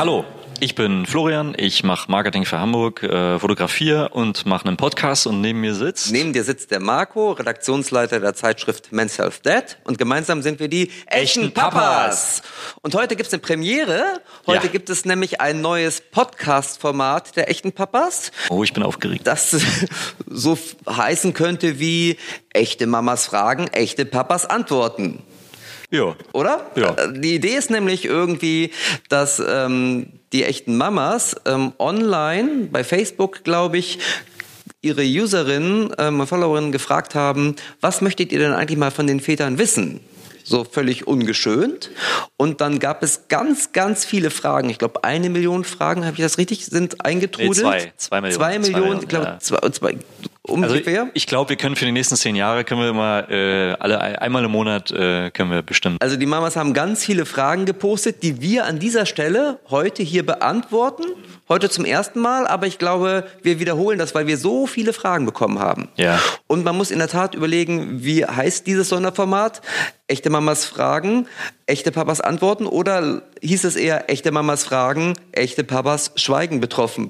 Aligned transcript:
Hallo, 0.00 0.24
ich 0.60 0.74
bin 0.74 1.04
Florian, 1.04 1.54
ich 1.58 1.84
mache 1.84 2.10
Marketing 2.10 2.46
für 2.46 2.58
Hamburg, 2.58 3.02
äh, 3.02 3.38
fotografiere 3.38 4.08
und 4.08 4.46
mache 4.46 4.66
einen 4.66 4.78
Podcast 4.78 5.26
und 5.26 5.42
neben 5.42 5.60
mir 5.60 5.74
sitzt... 5.74 6.10
Neben 6.10 6.32
dir 6.32 6.42
sitzt 6.42 6.70
der 6.70 6.80
Marco, 6.80 7.32
Redaktionsleiter 7.32 8.18
der 8.18 8.32
Zeitschrift 8.32 8.92
Men's 8.92 9.18
Health 9.18 9.44
Dad 9.44 9.76
und 9.84 9.98
gemeinsam 9.98 10.40
sind 10.40 10.58
wir 10.58 10.68
die 10.68 10.90
echten 11.04 11.52
Papas. 11.52 12.40
Und 12.80 12.94
heute 12.94 13.14
gibt's 13.14 13.34
eine 13.34 13.42
Premiere. 13.42 14.22
Heute 14.46 14.68
Ja. 14.68 14.72
gibt 14.72 14.88
es 14.88 15.04
nämlich 15.04 15.42
ein 15.42 15.60
neues 15.60 16.00
Podcast-Format 16.00 17.36
der 17.36 17.50
echten 17.50 17.72
Papas, 17.72 18.32
Oh, 18.48 18.64
ich 18.64 18.72
bin 18.72 18.82
aufgeregt. 18.82 19.26
das 19.26 19.50
so 20.26 20.56
heißen 20.88 21.34
könnte 21.34 21.78
wie 21.78 22.16
echte 22.54 22.86
Mamas 22.86 23.26
fragen, 23.26 23.66
echte 23.66 24.06
Papas 24.06 24.46
antworten. 24.46 25.22
Ja. 25.90 26.14
Oder? 26.32 26.70
Ja. 26.76 26.94
Äh, 26.94 27.20
Die 27.20 27.34
Idee 27.34 27.56
ist 27.56 27.70
nämlich 27.70 28.04
irgendwie, 28.04 28.70
dass 29.08 29.42
ähm, 29.46 30.06
die 30.32 30.44
echten 30.44 30.76
Mamas 30.76 31.36
ähm, 31.46 31.72
online 31.78 32.68
bei 32.70 32.84
Facebook, 32.84 33.44
glaube 33.44 33.78
ich, 33.78 33.98
ihre 34.82 35.02
Userinnen 35.02 35.92
ähm, 35.98 36.26
Followerinnen 36.26 36.72
gefragt 36.72 37.14
haben, 37.14 37.56
was 37.80 38.00
möchtet 38.00 38.32
ihr 38.32 38.38
denn 38.38 38.52
eigentlich 38.52 38.78
mal 38.78 38.90
von 38.90 39.06
den 39.06 39.20
Vätern 39.20 39.58
wissen? 39.58 40.00
So 40.42 40.64
völlig 40.64 41.06
ungeschönt. 41.06 41.90
Und 42.36 42.60
dann 42.60 42.78
gab 42.78 43.02
es 43.02 43.28
ganz, 43.28 43.72
ganz 43.72 44.04
viele 44.04 44.30
Fragen. 44.30 44.70
Ich 44.70 44.78
glaube, 44.78 45.04
eine 45.04 45.28
Million 45.28 45.64
Fragen, 45.64 46.04
habe 46.04 46.16
ich 46.16 46.22
das 46.22 46.38
richtig, 46.38 46.66
sind 46.66 47.04
eingetrudelt. 47.04 47.56
Nee, 47.56 47.60
zwei. 47.62 47.92
Zwei 47.96 48.20
Millionen. 48.20 48.38
Zwei 48.38 48.52
Zwei 48.52 48.58
Millionen, 48.58 48.80
Millionen, 48.80 49.02
ich 49.02 49.08
glaube, 49.08 49.26
ja. 49.26 49.38
zwei, 49.38 49.68
zwei, 49.70 49.98
Also 50.50 50.74
ungefähr. 50.74 51.08
ich 51.14 51.26
glaube, 51.26 51.50
wir 51.50 51.56
können 51.56 51.76
für 51.76 51.84
die 51.84 51.92
nächsten 51.92 52.16
zehn 52.16 52.36
Jahre, 52.36 52.64
können 52.64 52.80
wir 52.80 52.90
immer 52.90 53.30
äh, 53.30 53.72
alle 53.78 54.00
einmal 54.00 54.44
im 54.44 54.50
Monat 54.50 54.90
äh, 54.90 55.30
können 55.30 55.50
wir 55.50 55.62
bestimmen. 55.62 55.96
Also 56.00 56.16
die 56.16 56.26
Mamas 56.26 56.56
haben 56.56 56.74
ganz 56.74 57.04
viele 57.04 57.26
Fragen 57.26 57.64
gepostet, 57.64 58.22
die 58.22 58.40
wir 58.40 58.66
an 58.66 58.78
dieser 58.78 59.06
Stelle 59.06 59.60
heute 59.70 60.02
hier 60.02 60.24
beantworten. 60.24 61.04
Heute 61.48 61.68
zum 61.68 61.84
ersten 61.84 62.20
Mal, 62.20 62.46
aber 62.46 62.68
ich 62.68 62.78
glaube, 62.78 63.26
wir 63.42 63.58
wiederholen 63.58 63.98
das, 63.98 64.14
weil 64.14 64.28
wir 64.28 64.36
so 64.36 64.68
viele 64.68 64.92
Fragen 64.92 65.26
bekommen 65.26 65.58
haben. 65.58 65.88
Ja. 65.96 66.20
Und 66.46 66.64
man 66.64 66.76
muss 66.76 66.92
in 66.92 67.00
der 67.00 67.08
Tat 67.08 67.34
überlegen, 67.34 68.04
wie 68.04 68.24
heißt 68.24 68.68
dieses 68.68 68.88
Sonderformat? 68.88 69.60
Echte 70.06 70.30
Mamas 70.30 70.64
Fragen, 70.64 71.26
echte 71.70 71.92
Papas 71.92 72.20
Antworten 72.20 72.66
oder 72.66 73.22
hieß 73.40 73.64
es 73.64 73.76
eher 73.76 74.10
echte 74.10 74.32
Mamas 74.32 74.64
Fragen, 74.64 75.14
echte 75.32 75.64
Papas 75.64 76.10
Schweigen 76.16 76.60
betroffen? 76.60 77.08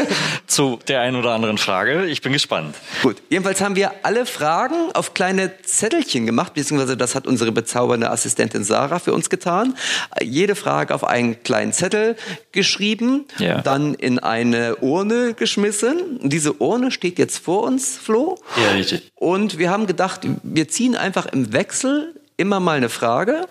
Zu 0.46 0.78
der 0.86 1.00
einen 1.00 1.16
oder 1.16 1.32
anderen 1.32 1.56
Frage. 1.58 2.04
Ich 2.06 2.20
bin 2.20 2.32
gespannt. 2.32 2.76
Gut, 3.02 3.16
jedenfalls 3.30 3.60
haben 3.60 3.74
wir 3.74 3.90
alle 4.02 4.26
Fragen 4.26 4.92
auf 4.94 5.14
kleine 5.14 5.50
Zettelchen 5.64 6.26
gemacht, 6.26 6.54
beziehungsweise 6.54 6.96
das 6.96 7.14
hat 7.14 7.26
unsere 7.26 7.52
bezaubernde 7.52 8.10
Assistentin 8.10 8.64
Sarah 8.64 8.98
für 8.98 9.14
uns 9.14 9.30
getan. 9.30 9.74
Jede 10.22 10.54
Frage 10.54 10.94
auf 10.94 11.04
einen 11.04 11.42
kleinen 11.42 11.72
Zettel 11.72 12.16
geschrieben, 12.52 13.24
Ja. 13.38 13.62
dann 13.62 13.94
in 13.94 14.18
eine 14.18 14.76
Urne 14.76 15.34
geschmissen. 15.34 16.20
Diese 16.22 16.52
Urne 16.54 16.90
steht 16.90 17.18
jetzt 17.18 17.38
vor 17.38 17.62
uns, 17.62 17.96
Flo. 17.96 18.38
Ja, 18.62 18.72
richtig. 18.72 19.10
Und 19.14 19.58
wir 19.58 19.70
haben 19.70 19.86
gedacht, 19.86 20.20
wir 20.42 20.68
ziehen 20.68 20.96
einfach 20.96 21.26
im 21.26 21.52
Wechsel 21.52 22.14
immer 22.42 22.58
mal 22.60 22.76
eine 22.76 22.88
Frage, 22.88 23.46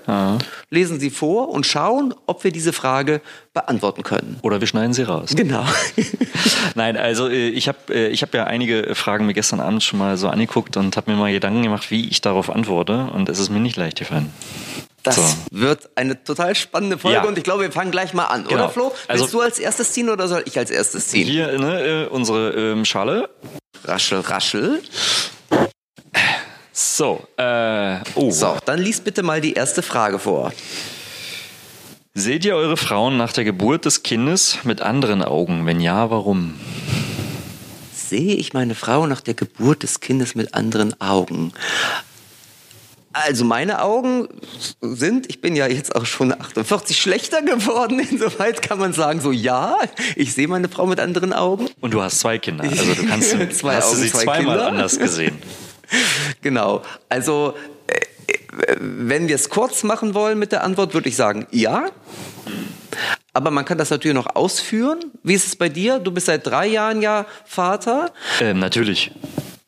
lesen 0.69 0.99
sie 0.99 1.09
vor 1.09 1.49
und 1.49 1.65
schauen, 1.65 2.13
ob 2.27 2.43
wir 2.43 2.51
diese 2.51 2.73
Frage 2.73 3.21
beantworten 3.53 4.03
können. 4.03 4.37
Oder 4.43 4.59
wir 4.59 4.67
schneiden 4.67 4.93
sie 4.93 5.03
raus. 5.03 5.31
Genau. 5.35 5.65
Nein, 6.75 6.97
also 6.97 7.27
äh, 7.29 7.47
ich 7.49 7.67
habe 7.67 7.79
äh, 7.89 8.07
ich 8.09 8.21
hab 8.21 8.33
ja 8.33 8.43
einige 8.43 8.93
Fragen 8.93 9.25
mir 9.25 9.33
gestern 9.33 9.59
Abend 9.61 9.81
schon 9.83 9.97
mal 9.99 10.17
so 10.17 10.27
angeguckt 10.27 10.75
und 10.77 10.95
habe 10.97 11.09
mir 11.11 11.17
mal 11.17 11.31
Gedanken 11.31 11.63
gemacht, 11.63 11.89
wie 11.89 12.07
ich 12.09 12.21
darauf 12.21 12.49
antworte. 12.49 13.09
Und 13.13 13.29
es 13.29 13.39
ist 13.39 13.49
mir 13.49 13.59
nicht 13.59 13.77
leicht 13.77 13.97
gefallen. 13.97 14.29
Das 15.03 15.15
So. 15.15 15.23
wird 15.51 15.89
eine 15.95 16.23
total 16.23 16.53
spannende 16.53 16.97
Folge 16.97 17.17
Ja. 17.17 17.23
und 17.23 17.37
ich 17.37 17.43
glaube, 17.43 17.63
wir 17.63 17.71
fangen 17.71 17.89
gleich 17.91 18.13
mal 18.13 18.25
an, 18.25 18.43
Genau. 18.47 18.65
oder 18.65 18.69
Flo? 18.69 18.83
Willst 19.07 19.09
Also- 19.23 19.37
du 19.37 19.41
als 19.41 19.57
erstes 19.57 19.93
ziehen 19.93 20.09
oder 20.09 20.27
soll 20.27 20.43
ich 20.45 20.57
als 20.59 20.69
erstes 20.69 21.07
ziehen? 21.07 21.25
Hier 21.27 21.57
ne, 21.59 21.79
äh, 21.81 22.07
unsere 22.07 22.51
ähm, 22.51 22.85
Schale. 22.85 23.29
Raschel, 23.85 24.19
raschel. 24.19 24.81
So, 26.83 27.21
äh, 27.37 27.99
oh. 28.15 28.31
So, 28.31 28.57
dann 28.65 28.79
lies 28.79 29.01
bitte 29.01 29.21
mal 29.21 29.39
die 29.39 29.53
erste 29.53 29.83
Frage 29.83 30.17
vor. 30.17 30.51
Seht 32.15 32.43
ihr 32.43 32.55
eure 32.55 32.75
Frauen 32.75 33.17
nach 33.17 33.33
der 33.33 33.43
Geburt 33.43 33.85
des 33.85 34.01
Kindes 34.01 34.57
mit 34.63 34.81
anderen 34.81 35.23
Augen? 35.23 35.67
Wenn 35.67 35.79
ja, 35.79 36.09
warum? 36.09 36.55
Sehe 37.93 38.33
ich 38.33 38.53
meine 38.53 38.73
Frau 38.73 39.05
nach 39.05 39.21
der 39.21 39.35
Geburt 39.35 39.83
des 39.83 39.99
Kindes 39.99 40.33
mit 40.33 40.55
anderen 40.55 40.99
Augen? 40.99 41.53
Also 43.13 43.45
meine 43.45 43.83
Augen 43.83 44.27
sind, 44.81 45.29
ich 45.29 45.39
bin 45.39 45.55
ja 45.55 45.67
jetzt 45.67 45.95
auch 45.95 46.05
schon 46.05 46.33
48 46.33 46.99
schlechter 46.99 47.41
geworden, 47.43 47.99
insoweit 47.99 48.61
kann 48.63 48.79
man 48.79 48.93
sagen, 48.93 49.21
so 49.21 49.31
ja, 49.31 49.77
ich 50.15 50.33
sehe 50.33 50.47
meine 50.47 50.67
Frau 50.67 50.87
mit 50.87 50.99
anderen 50.99 51.31
Augen. 51.31 51.69
Und 51.79 51.93
du 51.93 52.01
hast 52.01 52.19
zwei 52.19 52.39
Kinder, 52.39 52.63
also 52.63 52.93
du 52.93 53.05
kannst 53.05 53.29
Zwei 53.53 53.75
hast 53.75 53.91
Augen, 53.91 53.97
sie 53.97 54.11
zwei 54.11 54.23
zweimal 54.23 54.57
Kinder. 54.57 54.67
anders 54.67 54.97
gesehen. 54.97 55.37
Genau. 56.41 56.81
Also, 57.09 57.55
äh, 57.87 58.75
wenn 58.79 59.27
wir 59.27 59.35
es 59.35 59.49
kurz 59.49 59.83
machen 59.83 60.13
wollen 60.13 60.39
mit 60.39 60.51
der 60.51 60.63
Antwort, 60.63 60.93
würde 60.93 61.09
ich 61.09 61.15
sagen, 61.15 61.47
ja. 61.51 61.89
Aber 63.33 63.51
man 63.51 63.63
kann 63.63 63.77
das 63.77 63.89
natürlich 63.89 64.15
noch 64.15 64.35
ausführen. 64.35 64.99
Wie 65.23 65.33
ist 65.33 65.47
es 65.47 65.55
bei 65.55 65.69
dir? 65.69 65.99
Du 65.99 66.11
bist 66.11 66.25
seit 66.25 66.45
drei 66.45 66.67
Jahren 66.67 67.01
ja 67.01 67.25
Vater. 67.45 68.11
Ähm, 68.41 68.59
natürlich. 68.59 69.11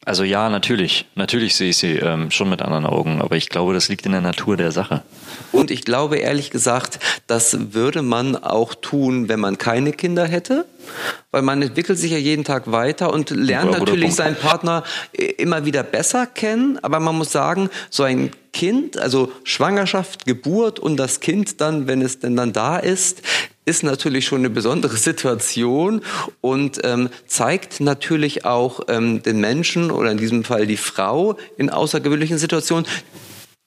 Also 0.05 0.23
ja, 0.23 0.49
natürlich. 0.49 1.05
Natürlich 1.15 1.55
sehe 1.55 1.69
ich 1.69 1.77
sie 1.77 1.93
ähm, 1.97 2.29
schon 2.29 2.49
mit 2.49 2.61
anderen 2.61 2.85
Augen, 2.85 3.21
aber 3.21 3.35
ich 3.37 3.47
glaube, 3.49 3.73
das 3.73 3.87
liegt 3.87 4.05
in 4.05 4.11
der 4.11 4.21
Natur 4.21 4.57
der 4.57 4.71
Sache. 4.71 5.01
Und 5.51 5.71
ich 5.71 5.85
glaube 5.85 6.17
ehrlich 6.17 6.51
gesagt, 6.51 6.99
das 7.27 7.73
würde 7.73 8.01
man 8.01 8.35
auch 8.35 8.73
tun, 8.75 9.29
wenn 9.29 9.39
man 9.39 9.57
keine 9.57 9.93
Kinder 9.93 10.25
hätte. 10.25 10.65
Weil 11.31 11.41
man 11.41 11.61
entwickelt 11.61 11.97
sich 11.97 12.11
ja 12.11 12.17
jeden 12.17 12.43
Tag 12.43 12.69
weiter 12.71 13.13
und 13.13 13.29
lernt 13.29 13.67
Guter- 13.67 13.79
guter 13.79 13.91
natürlich 13.91 14.01
Punkt. 14.15 14.17
seinen 14.17 14.35
Partner 14.35 14.83
äh, 15.13 15.23
immer 15.37 15.65
wieder 15.65 15.83
besser 15.83 16.25
kennen. 16.27 16.77
Aber 16.81 16.99
man 16.99 17.15
muss 17.17 17.31
sagen, 17.31 17.69
so 17.89 18.03
ein 18.03 18.31
Kind, 18.51 18.97
also 18.97 19.31
Schwangerschaft, 19.45 20.25
Geburt 20.25 20.79
und 20.79 20.97
das 20.97 21.21
Kind 21.21 21.61
dann, 21.61 21.87
wenn 21.87 22.01
es 22.01 22.19
denn 22.19 22.35
dann 22.35 22.51
da 22.53 22.77
ist, 22.77 23.21
ist 23.65 23.83
natürlich 23.83 24.25
schon 24.25 24.39
eine 24.39 24.49
besondere 24.49 24.97
Situation 24.97 26.01
und 26.41 26.79
ähm, 26.83 27.09
zeigt 27.27 27.79
natürlich 27.79 28.45
auch 28.45 28.81
ähm, 28.87 29.23
den 29.23 29.39
Menschen 29.39 29.91
oder 29.91 30.11
in 30.11 30.17
diesem 30.17 30.43
Fall 30.43 30.67
die 30.67 30.77
Frau 30.77 31.37
in 31.57 31.69
außergewöhnlichen 31.69 32.37
Situationen, 32.37 32.85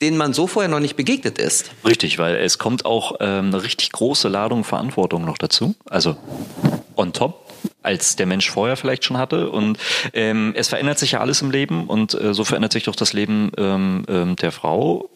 denen 0.01 0.17
man 0.17 0.34
so 0.34 0.47
vorher 0.47 0.71
noch 0.71 0.81
nicht 0.81 0.97
begegnet 0.97 1.39
ist. 1.39 1.71
Richtig, 1.84 2.19
weil 2.19 2.37
es 2.37 2.59
kommt 2.59 2.84
auch 2.84 3.17
ähm, 3.21 3.47
eine 3.47 3.62
richtig 3.62 3.93
große 3.93 4.29
Ladung 4.29 4.65
Verantwortung 4.65 5.25
noch 5.25 5.39
dazu. 5.39 5.75
Also 5.87 6.17
on 6.97 7.13
top 7.13 7.47
als 7.83 8.17
der 8.17 8.27
Mensch 8.27 8.51
vorher 8.51 8.77
vielleicht 8.77 9.05
schon 9.05 9.17
hatte. 9.17 9.49
Und 9.49 9.78
ähm, 10.13 10.53
es 10.57 10.69
verändert 10.69 10.99
sich 10.99 11.13
ja 11.13 11.21
alles 11.21 11.41
im 11.41 11.51
Leben 11.51 11.87
und 11.87 12.21
äh, 12.21 12.34
so 12.34 12.45
verändert 12.45 12.73
sich 12.73 12.84
doch 12.84 12.97
das 12.97 13.13
Leben 13.13 13.53
ähm, 13.57 14.05
ähm, 14.09 14.37
der 14.37 14.53
Frau. 14.53 15.09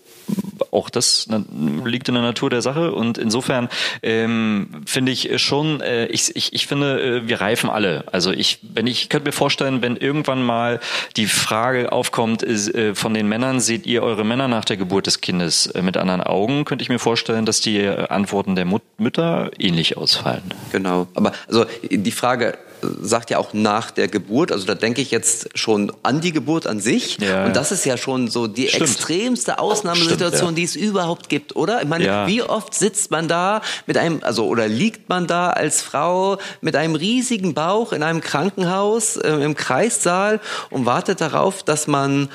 Auch 0.71 0.91
das 0.91 1.27
na, 1.29 1.43
liegt 1.85 2.09
in 2.09 2.15
der 2.15 2.23
Natur 2.23 2.51
der 2.51 2.63
Sache 2.63 2.93
und 2.93 3.19
insofern 3.19 3.69
ähm, 4.03 4.83
finde 4.87 5.13
ich 5.13 5.43
schon, 5.43 5.81
äh, 5.81 6.07
ich, 6.07 6.35
ich, 6.37 6.53
ich 6.53 6.67
finde, 6.67 7.01
äh, 7.01 7.29
wir 7.29 7.41
reifen 7.41 7.71
alle. 7.71 8.05
Also 8.13 8.31
ich, 8.31 8.59
wenn 8.63 8.87
ich, 8.87 9.09
könnte 9.09 9.29
mir 9.29 9.33
vorstellen, 9.33 9.83
wenn 9.83 9.97
irgendwann 9.97 10.43
mal 10.43 10.81
die 11.17 11.27
Frage 11.27 11.93
aufkommt, 11.93 12.43
ist, 12.43 12.75
äh, 12.75 12.95
von 12.95 13.15
den 13.15 13.29
Männern, 13.29 13.61
seht 13.61 13.87
ihr 13.87 14.03
eure 14.03 14.25
Männer 14.25 14.49
nach 14.49 14.65
der 14.65 14.77
Geburt 14.77 15.07
des 15.07 15.21
Kindes 15.21 15.67
äh, 15.67 15.83
mit 15.83 15.97
anderen 15.97 16.21
Augen, 16.21 16.65
könnte 16.65 16.83
ich 16.83 16.89
mir 16.89 16.99
vorstellen, 16.99 17.47
dass 17.47 17.61
die 17.61 17.87
Antworten 17.87 18.55
der 18.55 18.65
Mut 18.65 18.83
Mütter 18.99 19.51
ähnlich 19.59 19.97
ausfallen. 19.97 20.43
Genau. 20.73 21.09
Aber 21.15 21.33
also 21.49 21.65
die 21.91 22.13
Frage 22.13 22.59
sagt 23.03 23.31
ja 23.31 23.39
auch 23.39 23.53
nach 23.53 23.91
der 23.91 24.09
Geburt, 24.09 24.53
also 24.53 24.67
da 24.67 24.75
denke 24.75 25.01
ich 25.01 25.11
jetzt 25.11 25.49
schon 25.59 25.93
an 26.03 26.21
die 26.21 26.33
Geburt 26.33 26.67
an 26.67 26.81
sich. 26.81 27.19
Ja. 27.19 27.45
Und 27.47 27.57
das 27.57 27.73
ist 27.73 27.85
ja 27.85 27.97
schon 27.97 28.29
so 28.29 28.47
die 28.47 28.69
Stimmt. 28.69 28.83
extremste 28.83 29.59
Ausnahmesituation, 29.59 30.41
Stimmt, 30.41 30.59
die 30.59 30.65
es 30.65 30.77
überhaupt 30.77 31.29
gibt, 31.29 31.57
oder? 31.57 31.83
Ich 31.83 31.89
meine, 31.89 32.05
Ja. 32.05 32.27
wie 32.27 32.43
oft 32.43 32.75
sitzt 32.75 33.11
man 33.11 33.29
da 33.29 33.63
mit 33.87 33.97
einem, 33.99 34.21
also 34.23 34.47
oder 34.47 34.69
liegt 34.69 35.09
man 35.09 35.27
da 35.27 35.51
als 35.51 35.83
Frau 35.83 36.39
mit 36.61 36.77
einem 36.77 36.95
riesigen 36.95 37.55
Bauch 37.55 37.93
in 37.93 38.03
einem 38.03 38.21
Krankenhaus 38.21 39.17
äh, 39.17 39.31
im 39.33 39.55
Kreissaal 39.55 40.41
und 40.71 40.87
wartet 40.87 41.21
darauf, 41.21 41.63
dass 41.63 41.87
man 41.87 42.29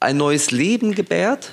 ein 0.00 0.16
neues 0.16 0.50
Leben 0.50 0.94
gebärt 0.94 1.50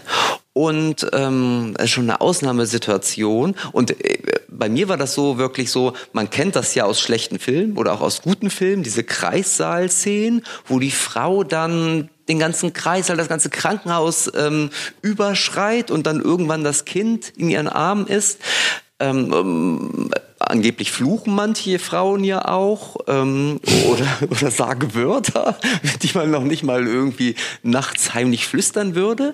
und 0.53 1.07
ähm, 1.13 1.73
das 1.75 1.85
ist 1.85 1.91
schon 1.91 2.03
eine 2.03 2.21
Ausnahmesituation. 2.21 3.55
Und 3.71 3.99
äh, 4.03 4.19
bei 4.57 4.69
mir 4.69 4.87
war 4.89 4.97
das 4.97 5.13
so 5.13 5.37
wirklich 5.37 5.71
so, 5.71 5.93
man 6.11 6.29
kennt 6.29 6.55
das 6.55 6.75
ja 6.75 6.85
aus 6.85 6.99
schlechten 6.99 7.39
Filmen 7.39 7.77
oder 7.77 7.93
auch 7.93 8.01
aus 8.01 8.21
guten 8.21 8.49
Filmen, 8.49 8.83
diese 8.83 9.03
Kreissaalszenen, 9.03 10.43
wo 10.65 10.79
die 10.79 10.91
Frau 10.91 11.43
dann 11.43 12.09
den 12.29 12.39
ganzen 12.39 12.73
Kreissaal, 12.73 13.17
das 13.17 13.27
ganze 13.27 13.49
Krankenhaus 13.49 14.31
ähm, 14.35 14.69
überschreit 15.01 15.91
und 15.91 16.07
dann 16.07 16.21
irgendwann 16.21 16.63
das 16.63 16.85
Kind 16.85 17.29
in 17.35 17.49
ihren 17.49 17.67
Armen 17.67 18.07
ist. 18.07 18.39
Ähm, 18.99 19.33
ähm, 19.33 20.11
angeblich 20.53 20.91
fluchen 20.91 21.33
manche 21.33 21.79
Frauen 21.79 22.23
ja 22.23 22.47
auch 22.47 22.97
ähm, 23.07 23.59
oder, 23.89 24.07
oder 24.29 24.51
sagen 24.51 24.93
Wörter, 24.93 25.57
die 26.03 26.11
man 26.13 26.29
noch 26.29 26.43
nicht 26.43 26.63
mal 26.63 26.85
irgendwie 26.85 27.35
nachts 27.63 28.13
heimlich 28.13 28.45
flüstern 28.45 28.93
würde. 28.93 29.33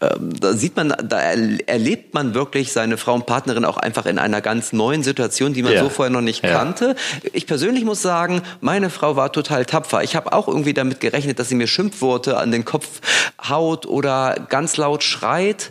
Ähm, 0.00 0.38
da 0.38 0.52
sieht 0.52 0.76
man, 0.76 0.94
da 1.02 1.20
erlebt 1.20 2.12
man 2.12 2.34
wirklich 2.34 2.72
seine 2.72 2.98
Frau 2.98 3.14
und 3.14 3.24
Partnerin 3.24 3.64
auch 3.64 3.78
einfach 3.78 4.04
in 4.04 4.18
einer 4.18 4.42
ganz 4.42 4.74
neuen 4.74 5.02
Situation, 5.02 5.54
die 5.54 5.62
man 5.62 5.72
ja. 5.72 5.82
so 5.82 5.88
vorher 5.88 6.12
noch 6.12 6.20
nicht 6.20 6.44
ja. 6.44 6.50
kannte. 6.50 6.94
Ich 7.32 7.46
persönlich 7.46 7.84
muss 7.84 8.02
sagen, 8.02 8.42
meine 8.60 8.90
Frau 8.90 9.16
war 9.16 9.32
total 9.32 9.64
tapfer. 9.64 10.02
Ich 10.02 10.14
habe 10.16 10.34
auch 10.34 10.48
irgendwie 10.48 10.74
damit 10.74 11.00
gerechnet, 11.00 11.38
dass 11.38 11.48
sie 11.48 11.54
mir 11.54 11.66
Schimpfworte 11.66 12.36
an 12.36 12.52
den 12.52 12.66
Kopf 12.66 13.00
haut 13.48 13.86
oder 13.86 14.46
ganz 14.50 14.76
laut 14.76 15.02
schreit. 15.02 15.70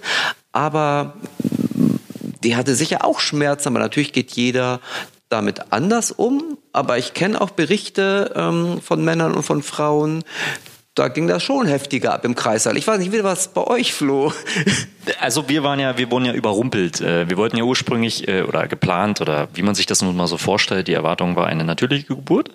Aber 0.51 1.13
die 2.43 2.55
hatte 2.55 2.75
sicher 2.75 3.05
auch 3.05 3.19
Schmerzen, 3.19 3.69
aber 3.69 3.79
natürlich 3.79 4.13
geht 4.13 4.31
jeder 4.31 4.79
damit 5.29 5.71
anders 5.71 6.11
um. 6.11 6.57
Aber 6.71 6.97
ich 6.97 7.13
kenne 7.13 7.39
auch 7.41 7.51
Berichte 7.51 8.33
ähm, 8.35 8.81
von 8.81 9.03
Männern 9.03 9.33
und 9.33 9.43
von 9.43 9.63
Frauen, 9.63 10.23
da 10.97 11.09
ging 11.09 11.27
das 11.27 11.43
schon 11.43 11.67
heftiger 11.67 12.13
ab 12.13 12.25
im 12.25 12.33
Kreissaal. 12.33 12.75
Ich 12.75 12.87
weiß 12.87 12.97
nicht, 12.97 13.11
wie 13.11 13.23
was 13.23 13.49
bei 13.49 13.63
euch, 13.63 13.93
Flo? 13.93 14.33
Also 15.21 15.47
wir 15.47 15.63
waren 15.63 15.79
ja, 15.79 15.97
wir 15.97 16.11
wurden 16.11 16.25
ja 16.25 16.33
überrumpelt. 16.33 16.99
Äh, 16.99 17.29
wir 17.29 17.37
wollten 17.37 17.55
ja 17.55 17.63
ursprünglich 17.63 18.27
äh, 18.27 18.41
oder 18.41 18.67
geplant 18.67 19.21
oder 19.21 19.47
wie 19.53 19.61
man 19.61 19.73
sich 19.73 19.85
das 19.85 20.01
nun 20.01 20.17
mal 20.17 20.27
so 20.27 20.37
vorstellt, 20.37 20.89
die 20.89 20.93
Erwartung 20.93 21.37
war 21.37 21.47
eine 21.47 21.63
natürliche 21.63 22.07
Geburt 22.07 22.51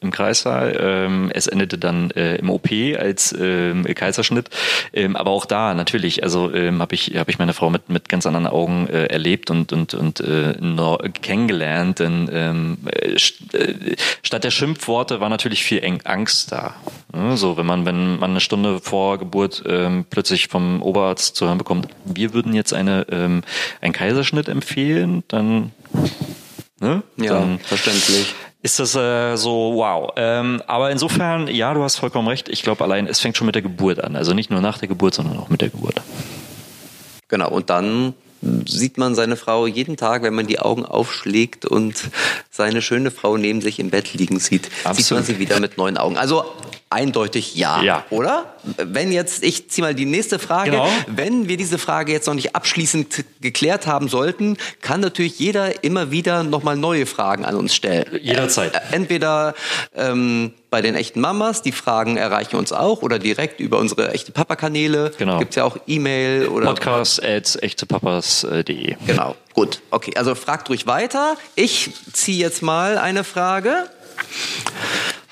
im 0.00 0.10
Kreissaal. 0.10 0.76
Ähm, 0.80 1.30
es 1.34 1.46
endete 1.46 1.78
dann 1.78 2.10
äh, 2.12 2.36
im 2.36 2.50
OP 2.50 2.68
als 2.98 3.34
ähm, 3.38 3.84
Kaiserschnitt. 3.84 4.50
Ähm, 4.92 5.16
aber 5.16 5.30
auch 5.30 5.46
da 5.46 5.74
natürlich, 5.74 6.22
also 6.22 6.52
ähm, 6.52 6.80
habe 6.80 6.94
ich, 6.94 7.16
hab 7.16 7.28
ich 7.28 7.38
meine 7.38 7.52
Frau 7.52 7.70
mit, 7.70 7.88
mit 7.88 8.08
ganz 8.08 8.26
anderen 8.26 8.46
Augen 8.46 8.88
äh, 8.88 9.06
erlebt 9.06 9.50
und, 9.50 9.72
und, 9.72 9.94
und 9.94 10.20
äh, 10.20 10.54
kennengelernt. 11.20 11.98
Denn 11.98 12.28
ähm, 12.32 12.78
äh, 12.86 13.18
statt 13.18 14.44
der 14.44 14.50
Schimpfworte 14.50 15.20
war 15.20 15.28
natürlich 15.28 15.64
viel 15.64 15.82
Angst 16.04 16.52
da. 16.52 16.74
Ja, 17.14 17.36
so, 17.36 17.56
wenn 17.56 17.66
man, 17.66 17.84
wenn 17.86 18.18
man 18.18 18.30
eine 18.30 18.40
Stunde 18.40 18.80
vor 18.80 19.18
Geburt 19.18 19.62
ähm, 19.66 20.04
plötzlich 20.08 20.48
vom 20.48 20.82
Oberarzt 20.82 21.36
zu 21.36 21.46
hören 21.46 21.58
bekommt, 21.58 21.88
wir 22.04 22.34
würden 22.34 22.54
jetzt 22.54 22.72
eine, 22.72 23.06
ähm, 23.10 23.42
einen 23.80 23.92
Kaiserschnitt 23.92 24.48
empfehlen, 24.48 25.22
dann 25.28 25.72
Ne? 26.82 27.04
Ja, 27.16 27.34
dann 27.34 27.60
verständlich 27.60 28.34
ist 28.62 28.78
das 28.78 28.94
äh, 28.94 29.36
so 29.36 29.74
wow. 29.74 30.12
Ähm, 30.16 30.62
aber 30.66 30.90
insofern, 30.90 31.48
ja, 31.48 31.74
du 31.74 31.82
hast 31.82 31.96
vollkommen 31.96 32.28
recht. 32.28 32.48
Ich 32.48 32.62
glaube 32.62 32.84
allein, 32.84 33.06
es 33.06 33.20
fängt 33.20 33.36
schon 33.36 33.46
mit 33.46 33.54
der 33.54 33.62
Geburt 33.62 34.02
an. 34.02 34.16
Also 34.16 34.34
nicht 34.34 34.50
nur 34.50 34.60
nach 34.60 34.78
der 34.78 34.88
Geburt, 34.88 35.14
sondern 35.14 35.38
auch 35.38 35.48
mit 35.48 35.60
der 35.60 35.70
Geburt. 35.70 36.00
Genau, 37.28 37.50
und 37.50 37.70
dann 37.70 38.14
sieht 38.66 38.98
man 38.98 39.14
seine 39.14 39.36
Frau 39.36 39.66
jeden 39.66 39.96
Tag, 39.96 40.22
wenn 40.22 40.34
man 40.34 40.46
die 40.46 40.58
Augen 40.58 40.84
aufschlägt 40.84 41.64
und 41.64 42.10
seine 42.50 42.82
schöne 42.82 43.10
Frau 43.10 43.36
neben 43.36 43.60
sich 43.60 43.78
im 43.78 43.90
Bett 43.90 44.14
liegen 44.14 44.38
sieht, 44.38 44.68
Absolut. 44.84 44.96
sieht 44.96 45.10
man 45.12 45.24
sie 45.24 45.38
wieder 45.38 45.60
mit 45.60 45.78
neuen 45.78 45.96
Augen. 45.96 46.16
Also 46.16 46.44
eindeutig 46.92 47.54
ja, 47.54 47.82
ja. 47.82 48.04
oder? 48.10 48.54
Wenn 48.76 49.10
jetzt, 49.10 49.42
ich 49.42 49.68
ziehe 49.70 49.84
mal 49.84 49.94
die 49.94 50.04
nächste 50.04 50.38
Frage. 50.38 50.72
Genau. 50.72 50.88
Wenn 51.06 51.48
wir 51.48 51.56
diese 51.56 51.78
Frage 51.78 52.12
jetzt 52.12 52.26
noch 52.26 52.34
nicht 52.34 52.54
abschließend 52.54 53.24
geklärt 53.40 53.86
haben 53.86 54.08
sollten, 54.08 54.56
kann 54.80 55.00
natürlich 55.00 55.38
jeder 55.38 55.82
immer 55.82 56.10
wieder 56.10 56.42
nochmal 56.42 56.76
neue 56.76 57.06
Fragen 57.06 57.44
an 57.44 57.56
uns 57.56 57.74
stellen. 57.74 58.18
Jederzeit. 58.20 58.74
Äh, 58.74 58.80
entweder 58.92 59.54
ähm, 59.96 60.52
bei 60.70 60.80
den 60.80 60.94
echten 60.94 61.20
Mamas, 61.20 61.62
die 61.62 61.72
Fragen 61.72 62.16
erreichen 62.16 62.56
uns 62.56 62.72
auch 62.72 63.02
oder 63.02 63.18
direkt 63.18 63.60
über 63.60 63.78
unsere 63.78 64.12
echte 64.12 64.32
Papa-Kanäle. 64.32 65.12
Genau. 65.18 65.38
Gibt 65.38 65.54
ja 65.54 65.64
auch 65.64 65.76
E-Mail 65.86 66.48
oder. 66.48 66.66
Podcast 66.66 67.22
at 67.22 67.62
echtepapas.de. 67.62 68.96
Genau. 69.06 69.36
Gut. 69.52 69.80
Okay. 69.90 70.12
Also 70.16 70.34
fragt 70.34 70.70
ruhig 70.70 70.86
weiter. 70.86 71.36
Ich 71.56 71.90
ziehe 72.12 72.38
jetzt 72.38 72.62
mal 72.62 72.96
eine 72.96 73.24
Frage. 73.24 73.88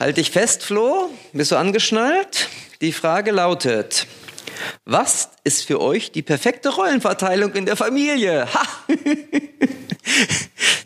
Halt 0.01 0.17
dich 0.17 0.31
fest, 0.31 0.63
Flo. 0.63 1.11
Bist 1.35 1.53
du 1.53 1.57
angeschnallt? 1.57 2.49
Die 2.81 2.91
Frage 2.91 3.33
lautet, 3.33 4.07
was 4.87 5.29
ist 5.45 5.67
für 5.67 5.79
euch 5.79 6.11
die 6.11 6.23
perfekte 6.23 6.71
Rollenverteilung 6.71 7.53
in 7.53 7.67
der 7.67 7.77
Familie? 7.77 8.49
Ha! 8.51 8.63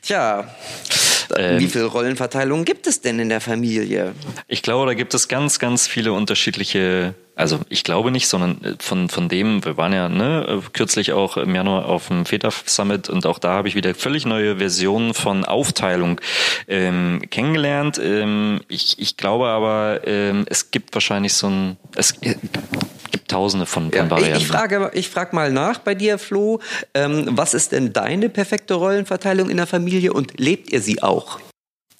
Tja, 0.02 0.52
ähm, 1.36 1.58
wie 1.58 1.68
viele 1.68 1.84
Rollenverteilungen 1.84 2.64
gibt 2.64 2.86
es 2.86 3.00
denn 3.00 3.18
in 3.18 3.28
der 3.28 3.40
Familie? 3.40 4.14
Ich 4.48 4.62
glaube, 4.62 4.86
da 4.86 4.94
gibt 4.94 5.14
es 5.14 5.28
ganz, 5.28 5.58
ganz 5.58 5.86
viele 5.86 6.12
unterschiedliche 6.12 7.14
also 7.36 7.60
ich 7.68 7.82
glaube 7.82 8.10
nicht, 8.10 8.28
sondern 8.28 8.62
äh, 8.62 8.74
von, 8.78 9.08
von 9.08 9.28
dem, 9.28 9.64
wir 9.64 9.76
waren 9.76 9.92
ja 9.92 10.08
ne, 10.08 10.62
kürzlich 10.72 11.12
auch 11.12 11.36
im 11.36 11.54
Januar 11.54 11.86
auf 11.86 12.08
dem 12.08 12.26
Väter 12.26 12.52
Summit 12.64 13.08
und 13.08 13.26
auch 13.26 13.38
da 13.38 13.54
habe 13.54 13.68
ich 13.68 13.74
wieder 13.74 13.94
völlig 13.94 14.24
neue 14.24 14.58
Versionen 14.58 15.14
von 15.14 15.44
Aufteilung 15.44 16.20
ähm, 16.68 17.22
kennengelernt. 17.30 18.00
Ähm, 18.02 18.60
ich, 18.68 18.98
ich 18.98 19.16
glaube 19.16 19.48
aber, 19.48 20.02
ähm, 20.06 20.44
es 20.48 20.70
gibt 20.70 20.94
wahrscheinlich 20.94 21.34
so 21.34 21.48
ein, 21.48 21.76
es 21.96 22.14
gibt 23.24 23.30
tausende 23.30 23.66
von, 23.66 23.90
von 23.90 23.92
ja, 23.92 24.10
Varianten. 24.10 24.38
Ich 24.38 24.46
frage, 24.46 24.90
ich 24.94 25.08
frage 25.08 25.34
mal 25.34 25.50
nach 25.50 25.78
bei 25.78 25.94
dir, 25.94 26.18
Flo, 26.18 26.60
ähm, 26.92 27.28
was 27.30 27.54
ist 27.54 27.72
denn 27.72 27.92
deine 27.92 28.28
perfekte 28.28 28.74
Rollenverteilung 28.74 29.50
in 29.50 29.56
der 29.56 29.66
Familie 29.66 30.12
und 30.12 30.38
lebt 30.38 30.70
ihr 30.70 30.80
sie 30.80 31.02
auch? 31.02 31.40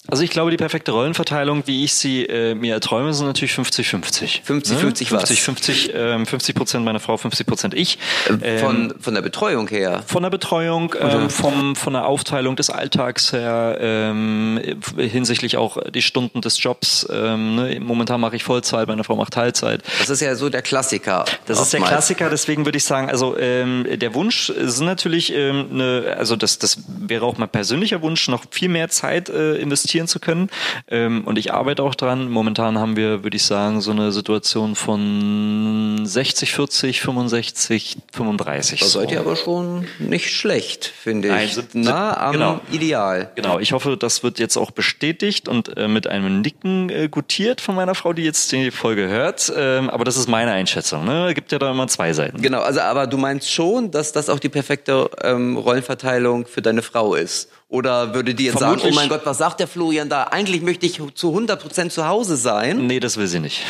Also 0.07 0.21
ich 0.21 0.29
glaube, 0.29 0.51
die 0.51 0.57
perfekte 0.57 0.91
Rollenverteilung, 0.91 1.63
wie 1.65 1.83
ich 1.83 1.93
sie 1.93 2.25
äh, 2.25 2.53
mir 2.53 2.75
erträume, 2.75 3.13
sind 3.13 3.25
natürlich 3.25 3.53
50-50. 3.53 4.43
50-50 4.45 4.73
ne? 4.75 5.11
was? 5.11 5.31
50-50, 5.31 5.93
ähm, 5.95 6.25
50 6.27 6.55
Prozent 6.55 6.85
meine 6.85 6.99
Frau, 6.99 7.17
50 7.17 7.47
Prozent 7.47 7.73
ich. 7.73 7.97
Ähm, 8.41 8.59
von, 8.59 8.93
von 8.99 9.15
der 9.15 9.23
Betreuung 9.23 9.67
her? 9.67 10.03
Von 10.05 10.21
der 10.21 10.29
Betreuung, 10.29 10.95
ähm, 10.99 11.29
vom, 11.31 11.75
von 11.75 11.93
der 11.93 12.05
Aufteilung 12.05 12.55
des 12.55 12.69
Alltags 12.69 13.33
her, 13.33 13.77
ähm, 13.81 14.59
hinsichtlich 14.95 15.57
auch 15.57 15.77
die 15.89 16.03
Stunden 16.03 16.41
des 16.41 16.61
Jobs. 16.61 17.07
Ähm, 17.11 17.55
ne? 17.55 17.79
Momentan 17.79 18.21
mache 18.21 18.35
ich 18.35 18.43
Vollzeit, 18.43 18.87
meine 18.87 19.03
Frau 19.03 19.15
macht 19.15 19.33
Teilzeit. 19.33 19.81
Das 19.99 20.09
ist 20.11 20.21
ja 20.21 20.35
so 20.35 20.49
der 20.49 20.61
Klassiker. 20.61 21.25
Das 21.47 21.59
ist 21.59 21.73
der 21.73 21.81
Klassiker, 21.81 22.29
deswegen 22.29 22.65
würde 22.65 22.77
ich 22.77 22.83
sagen, 22.83 23.09
also 23.09 23.37
ähm, 23.39 23.87
der 23.91 24.13
Wunsch 24.13 24.49
ist 24.49 24.81
natürlich, 24.81 25.33
ähm, 25.33 25.67
ne, 25.71 26.15
also 26.17 26.35
das, 26.35 26.59
das 26.59 26.77
wäre 26.87 27.25
auch 27.25 27.39
mein 27.39 27.49
persönlicher 27.49 28.03
Wunsch, 28.03 28.27
noch 28.27 28.43
viel 28.51 28.69
mehr 28.69 28.89
Zeit 28.89 29.29
äh, 29.29 29.55
investieren 29.55 29.94
investieren 29.95 30.07
zu 30.07 30.19
können. 30.19 30.49
Ähm, 30.87 31.23
und 31.25 31.37
ich 31.37 31.53
arbeite 31.53 31.83
auch 31.83 31.95
dran. 31.95 32.29
Momentan 32.29 32.77
haben 32.77 32.95
wir, 32.95 33.23
würde 33.23 33.37
ich 33.37 33.43
sagen, 33.43 33.81
so 33.81 33.91
eine 33.91 34.11
Situation 34.11 34.75
von 34.75 36.01
60, 36.03 36.53
40, 36.53 37.01
65, 37.01 37.97
35. 38.13 38.79
Da 38.79 38.85
seid 38.85 39.11
ihr 39.11 39.19
aber 39.19 39.35
schon 39.35 39.87
nicht 39.99 40.31
schlecht, 40.31 40.85
finde 40.85 41.29
ich. 41.29 41.33
Nein, 41.33 41.49
sind, 41.49 41.75
nah 41.75 42.17
am 42.17 42.33
genau, 42.33 42.61
Ideal. 42.71 43.31
Genau, 43.35 43.59
ich 43.59 43.73
hoffe, 43.73 43.97
das 43.97 44.23
wird 44.23 44.39
jetzt 44.39 44.57
auch 44.57 44.71
bestätigt 44.71 45.47
und 45.47 45.75
äh, 45.77 45.87
mit 45.87 46.07
einem 46.07 46.41
Nicken 46.41 46.89
äh, 46.89 47.07
gutiert 47.09 47.61
von 47.61 47.75
meiner 47.75 47.95
Frau, 47.95 48.13
die 48.13 48.23
jetzt 48.23 48.51
die 48.51 48.71
Folge 48.71 49.07
hört. 49.07 49.51
Ähm, 49.55 49.89
aber 49.89 50.03
das 50.03 50.17
ist 50.17 50.27
meine 50.27 50.51
Einschätzung. 50.51 51.05
Ne? 51.05 51.33
Gibt 51.33 51.51
ja 51.51 51.59
da 51.59 51.71
immer 51.71 51.87
zwei 51.87 52.13
Seiten. 52.13 52.41
Genau, 52.41 52.61
also 52.61 52.81
aber 52.81 53.07
du 53.07 53.17
meinst 53.17 53.51
schon, 53.51 53.91
dass 53.91 54.11
das 54.11 54.29
auch 54.29 54.39
die 54.39 54.49
perfekte 54.49 55.09
ähm, 55.23 55.57
Rollenverteilung 55.57 56.45
für 56.45 56.61
deine 56.61 56.81
Frau 56.81 57.15
ist. 57.15 57.49
Oder 57.67 58.13
würde 58.13 58.35
die 58.35 58.45
jetzt 58.45 58.59
Vermutlich, 58.59 58.83
sagen, 58.83 58.95
oh 58.95 58.99
mein 58.99 59.09
Gott, 59.09 59.25
was 59.25 59.39
sagt 59.39 59.59
der 59.59 59.67
Florian 59.67 60.07
da? 60.07 60.25
Eigentlich 60.25 60.61
möchte 60.61 60.85
ich 60.85 61.01
zu 61.15 61.29
100 61.29 61.59
Prozent 61.59 61.91
zu 61.91 62.07
Hause 62.07 62.37
sein. 62.37 62.85
Nee, 62.85 62.99
das 62.99 63.17
will 63.17 63.25
sie 63.25 63.39
nicht. 63.39 63.65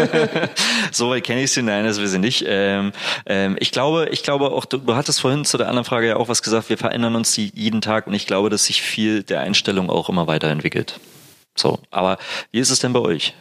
so 0.92 1.10
weit 1.10 1.22
kenne 1.22 1.42
ich 1.42 1.52
sie, 1.52 1.62
nein, 1.62 1.84
das 1.84 1.98
will 1.98 2.06
sie 2.06 2.18
nicht. 2.18 2.42
Ähm, 2.46 2.92
ähm, 3.26 3.56
ich 3.60 3.70
glaube, 3.70 4.08
ich 4.10 4.22
glaube 4.22 4.50
auch, 4.50 4.64
du, 4.64 4.78
du, 4.78 4.94
hattest 4.94 5.20
vorhin 5.20 5.44
zu 5.44 5.58
der 5.58 5.68
anderen 5.68 5.84
Frage 5.84 6.08
ja 6.08 6.16
auch 6.16 6.28
was 6.28 6.42
gesagt, 6.42 6.70
wir 6.70 6.78
verändern 6.78 7.14
uns 7.14 7.32
die 7.34 7.52
jeden 7.54 7.82
Tag 7.82 8.06
und 8.06 8.14
ich 8.14 8.26
glaube, 8.26 8.48
dass 8.48 8.64
sich 8.64 8.80
viel 8.80 9.22
der 9.22 9.40
Einstellung 9.40 9.90
auch 9.90 10.08
immer 10.08 10.26
weiterentwickelt. 10.26 10.98
So, 11.54 11.80
aber 11.90 12.16
wie 12.50 12.60
ist 12.60 12.70
es 12.70 12.78
denn 12.78 12.94
bei 12.94 13.00
euch? 13.00 13.34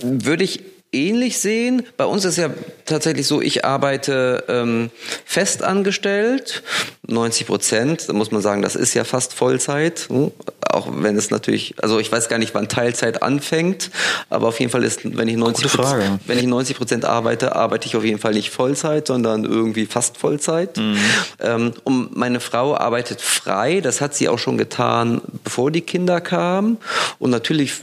Würde 0.00 0.42
ich 0.42 0.62
ähnlich 0.96 1.38
sehen. 1.38 1.82
Bei 1.96 2.04
uns 2.04 2.24
ist 2.24 2.38
ja 2.38 2.50
tatsächlich 2.86 3.26
so, 3.26 3.40
ich 3.40 3.64
arbeite 3.64 4.44
ähm, 4.48 4.90
fest 5.24 5.62
angestellt, 5.62 6.62
90 7.06 7.46
Prozent. 7.46 8.08
Da 8.08 8.12
muss 8.12 8.30
man 8.30 8.40
sagen, 8.40 8.62
das 8.62 8.74
ist 8.74 8.94
ja 8.94 9.04
fast 9.04 9.34
Vollzeit. 9.34 10.06
Hm? 10.08 10.32
Auch 10.68 10.88
wenn 10.90 11.16
es 11.16 11.30
natürlich, 11.30 11.74
also 11.82 11.98
ich 11.98 12.10
weiß 12.10 12.28
gar 12.28 12.38
nicht, 12.38 12.54
wann 12.54 12.68
Teilzeit 12.68 13.22
anfängt, 13.22 13.90
aber 14.28 14.48
auf 14.48 14.58
jeden 14.60 14.70
Fall 14.70 14.84
ist, 14.84 15.00
wenn 15.16 15.28
ich 15.28 15.36
90 15.36 15.72
Prozent, 15.72 16.20
wenn 16.26 16.38
ich 16.38 16.46
90 16.46 16.76
Prozent 16.76 17.04
arbeite, 17.04 17.54
arbeite 17.54 17.86
ich 17.86 17.96
auf 17.96 18.04
jeden 18.04 18.18
Fall 18.18 18.34
nicht 18.34 18.50
Vollzeit, 18.50 19.06
sondern 19.06 19.44
irgendwie 19.44 19.86
fast 19.86 20.18
Vollzeit. 20.18 20.76
Mhm. 20.76 20.98
Ähm, 21.40 21.72
und 21.84 22.16
meine 22.16 22.40
Frau 22.40 22.76
arbeitet 22.76 23.20
frei. 23.20 23.80
Das 23.80 24.00
hat 24.00 24.14
sie 24.14 24.28
auch 24.28 24.38
schon 24.38 24.58
getan, 24.58 25.20
bevor 25.44 25.70
die 25.70 25.82
Kinder 25.82 26.20
kamen. 26.20 26.78
Und 27.18 27.30
natürlich 27.30 27.74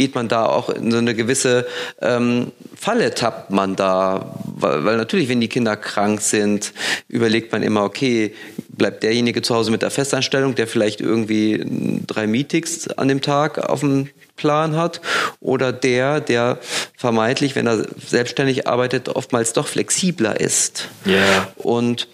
geht 0.00 0.14
man 0.14 0.28
da 0.28 0.46
auch 0.46 0.70
in 0.70 0.90
so 0.90 0.96
eine 0.96 1.14
gewisse 1.14 1.66
ähm, 2.00 2.52
Falle 2.74 3.12
tappt 3.14 3.50
man 3.50 3.76
da, 3.76 4.34
weil, 4.46 4.82
weil 4.86 4.96
natürlich, 4.96 5.28
wenn 5.28 5.42
die 5.42 5.48
Kinder 5.48 5.76
krank 5.76 6.22
sind, 6.22 6.72
überlegt 7.08 7.52
man 7.52 7.62
immer, 7.62 7.84
okay, 7.84 8.32
bleibt 8.70 9.02
derjenige 9.02 9.42
zu 9.42 9.54
Hause 9.54 9.70
mit 9.70 9.82
der 9.82 9.90
Festanstellung, 9.90 10.54
der 10.54 10.66
vielleicht 10.66 11.02
irgendwie 11.02 12.00
drei 12.06 12.26
Meetings 12.26 12.88
an 12.88 13.08
dem 13.08 13.20
Tag 13.20 13.58
auf 13.58 13.80
dem 13.80 14.08
Plan 14.36 14.74
hat 14.74 15.02
oder 15.40 15.70
der, 15.70 16.22
der 16.22 16.56
vermeintlich, 16.96 17.54
wenn 17.54 17.66
er 17.66 17.86
selbstständig 18.02 18.66
arbeitet, 18.66 19.10
oftmals 19.10 19.52
doch 19.52 19.66
flexibler 19.66 20.40
ist. 20.40 20.88
Yeah. 21.06 21.48
Und 21.58 22.08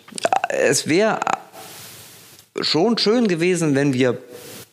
es 0.48 0.88
wäre 0.88 1.20
schon 2.60 2.98
schön 2.98 3.28
gewesen, 3.28 3.76
wenn 3.76 3.92
wir 3.92 4.18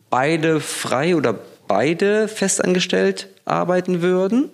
beide 0.10 0.60
frei 0.60 1.16
oder 1.16 1.36
beide 1.74 2.28
festangestellt 2.28 3.30
arbeiten 3.46 4.04
würden, 4.04 4.52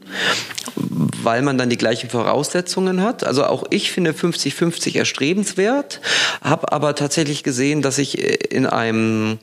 weil 1.21 1.41
man 1.41 1.57
dann 1.57 1.69
die 1.69 1.75
gleichen 1.75 2.09
Voraussetzungen 2.09 3.01
hat. 3.01 3.25
Also 3.25 3.43
auch 3.43 3.65
ich 3.71 3.91
finde 3.91 4.13
50-50 4.13 4.97
erstrebenswert, 4.97 5.99
habe 6.41 6.71
aber 6.71 6.95
tatsächlich 6.95 7.43
gesehen, 7.43 7.81
dass 7.81 7.97
ich 7.97 8.17
in 8.53 8.65
einem 8.65 9.37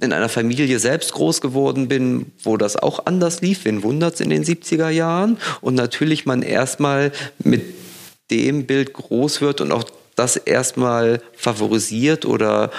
in 0.00 0.14
einer 0.14 0.30
Familie 0.30 0.78
selbst 0.78 1.12
groß 1.12 1.42
geworden 1.42 1.88
bin, 1.88 2.32
wo 2.42 2.56
das 2.56 2.76
auch 2.76 3.04
anders 3.04 3.42
lief. 3.42 3.66
Wen 3.66 3.82
wundert's 3.82 4.20
in 4.20 4.30
den 4.30 4.42
70er 4.42 4.88
Jahren? 4.88 5.36
Und 5.60 5.74
natürlich 5.74 6.24
man 6.24 6.40
erstmal 6.40 7.12
mit 7.44 7.60
dem 8.30 8.64
Bild 8.64 8.94
groß 8.94 9.42
wird 9.42 9.60
und 9.60 9.72
auch 9.72 9.84
das 10.16 10.36
erstmal 10.36 11.20
favorisiert 11.36 12.24
oder 12.24 12.70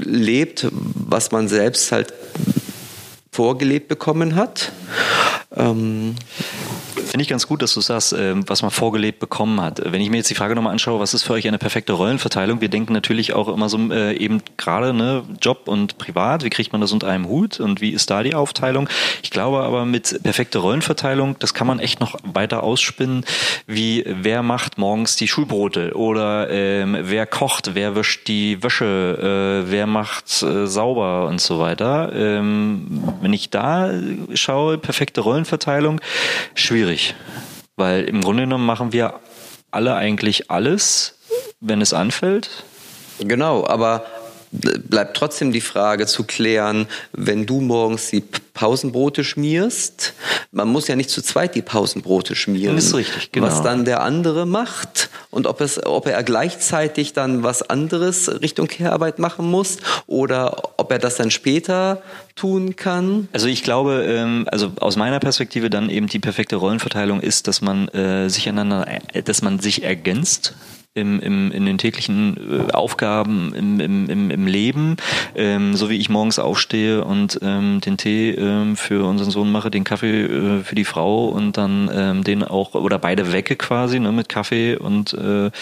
lebt, 0.00 0.66
was 0.72 1.30
man 1.30 1.46
selbst 1.46 1.92
halt 1.92 2.12
vorgelebt 3.40 3.88
bekommen 3.88 4.34
hat. 4.34 4.70
Ähm, 5.56 6.14
Finde 7.10 7.22
ich 7.22 7.28
ganz 7.28 7.48
gut, 7.48 7.60
dass 7.60 7.74
du 7.74 7.80
sagst, 7.80 8.12
ähm, 8.12 8.44
was 8.46 8.62
man 8.62 8.70
vorgelebt 8.70 9.18
bekommen 9.18 9.60
hat. 9.60 9.82
Wenn 9.84 10.00
ich 10.00 10.10
mir 10.10 10.18
jetzt 10.18 10.30
die 10.30 10.36
Frage 10.36 10.54
nochmal 10.54 10.70
anschaue, 10.70 11.00
was 11.00 11.12
ist 11.12 11.24
für 11.24 11.32
euch 11.32 11.48
eine 11.48 11.58
perfekte 11.58 11.92
Rollenverteilung? 11.92 12.60
Wir 12.60 12.68
denken 12.68 12.92
natürlich 12.92 13.32
auch 13.32 13.48
immer 13.48 13.68
so 13.68 13.78
äh, 13.90 14.16
eben 14.16 14.42
gerade 14.56 14.94
ne, 14.94 15.24
Job 15.42 15.62
und 15.66 15.98
Privat, 15.98 16.44
wie 16.44 16.50
kriegt 16.50 16.70
man 16.70 16.80
das 16.80 16.92
unter 16.92 17.08
einem 17.08 17.26
Hut 17.26 17.58
und 17.58 17.80
wie 17.80 17.90
ist 17.90 18.10
da 18.10 18.22
die 18.22 18.36
Aufteilung? 18.36 18.88
Ich 19.24 19.32
glaube 19.32 19.58
aber 19.64 19.86
mit 19.86 20.22
perfekter 20.22 20.60
Rollenverteilung, 20.60 21.34
das 21.40 21.52
kann 21.52 21.66
man 21.66 21.80
echt 21.80 21.98
noch 21.98 22.14
weiter 22.22 22.62
ausspinnen, 22.62 23.24
wie 23.66 24.04
wer 24.06 24.44
macht 24.44 24.78
morgens 24.78 25.16
die 25.16 25.26
Schulbrote 25.26 25.96
oder 25.96 26.48
ähm, 26.48 26.96
wer 26.96 27.26
kocht, 27.26 27.74
wer 27.74 27.96
wischt 27.96 28.28
die 28.28 28.62
Wäsche, 28.62 29.64
äh, 29.66 29.68
wer 29.68 29.88
macht 29.88 30.44
äh, 30.44 30.68
sauber 30.68 31.26
und 31.26 31.40
so 31.40 31.58
weiter. 31.58 32.12
Ähm, 32.14 33.02
wenn 33.20 33.32
ich 33.32 33.50
da 33.50 33.90
schaue, 34.34 34.78
perfekte 34.78 35.22
Rollenverteilung, 35.22 36.00
schwierig 36.54 36.99
schwierig, 37.00 37.14
weil 37.76 38.04
im 38.04 38.20
Grunde 38.20 38.44
genommen 38.44 38.66
machen 38.66 38.92
wir 38.92 39.20
alle 39.70 39.94
eigentlich 39.94 40.50
alles, 40.50 41.14
wenn 41.60 41.80
es 41.80 41.92
anfällt. 41.92 42.64
Genau, 43.18 43.66
aber 43.66 44.04
bleibt 44.52 45.16
trotzdem 45.16 45.52
die 45.52 45.60
Frage 45.60 46.06
zu 46.06 46.24
klären, 46.24 46.86
wenn 47.12 47.46
du 47.46 47.60
morgens 47.60 48.10
die 48.10 48.22
Pausenbrote 48.52 49.22
schmierst, 49.22 50.12
man 50.50 50.68
muss 50.68 50.88
ja 50.88 50.96
nicht 50.96 51.10
zu 51.10 51.22
zweit 51.22 51.54
die 51.54 51.62
Pausenbrote 51.62 52.34
schmieren. 52.34 52.74
Das 52.74 52.86
ist 52.86 52.94
richtig, 52.94 53.32
genau. 53.32 53.46
Was 53.46 53.62
dann 53.62 53.84
der 53.84 54.02
andere 54.02 54.46
macht 54.46 55.08
und 55.30 55.46
ob, 55.46 55.60
es, 55.60 55.84
ob 55.86 56.06
er 56.06 56.22
gleichzeitig 56.22 57.12
dann 57.12 57.42
was 57.42 57.62
anderes 57.62 58.40
Richtung 58.42 58.66
Care-Arbeit 58.66 59.18
machen 59.18 59.48
muss 59.48 59.78
oder 60.06 60.74
ob 60.76 60.90
er 60.90 60.98
das 60.98 61.16
dann 61.16 61.30
später 61.30 62.02
tun 62.34 62.74
kann. 62.74 63.28
Also 63.32 63.46
ich 63.46 63.62
glaube, 63.62 64.04
ähm, 64.08 64.46
also 64.50 64.72
aus 64.80 64.96
meiner 64.96 65.20
Perspektive 65.20 65.70
dann 65.70 65.90
eben 65.90 66.08
die 66.08 66.18
perfekte 66.18 66.56
Rollenverteilung 66.56 67.20
ist, 67.20 67.46
dass 67.46 67.60
man 67.60 67.88
äh, 67.88 68.28
sich 68.28 68.48
einander, 68.48 68.86
äh, 69.12 69.22
dass 69.22 69.42
man 69.42 69.60
sich 69.60 69.84
ergänzt 69.84 70.54
im, 70.94 71.20
im, 71.20 71.52
in 71.52 71.66
den 71.66 71.78
täglichen 71.78 72.68
äh, 72.68 72.72
Aufgaben 72.72 73.54
im, 73.54 73.78
im, 73.78 74.30
im 74.30 74.46
Leben, 74.48 74.96
ähm, 75.36 75.76
so 75.76 75.88
wie 75.88 75.96
ich 75.96 76.08
morgens 76.08 76.40
aufstehe 76.40 77.04
und 77.04 77.38
ähm, 77.42 77.80
den 77.80 77.96
Tee 77.96 78.30
ähm, 78.32 78.76
für 78.76 79.06
unseren 79.06 79.30
Sohn 79.30 79.52
mache, 79.52 79.70
den 79.70 79.84
Kaffee 79.84 80.24
äh, 80.24 80.64
für 80.64 80.74
die 80.74 80.84
Frau 80.84 81.26
und 81.26 81.56
dann 81.56 81.88
ähm, 81.92 82.24
den 82.24 82.42
auch 82.42 82.74
oder 82.74 82.98
beide 82.98 83.32
wecke 83.32 83.54
quasi 83.54 84.00
ne, 84.00 84.10
mit 84.10 84.28
Kaffee 84.28 84.76
und 84.76 85.14
äh, 85.14 85.52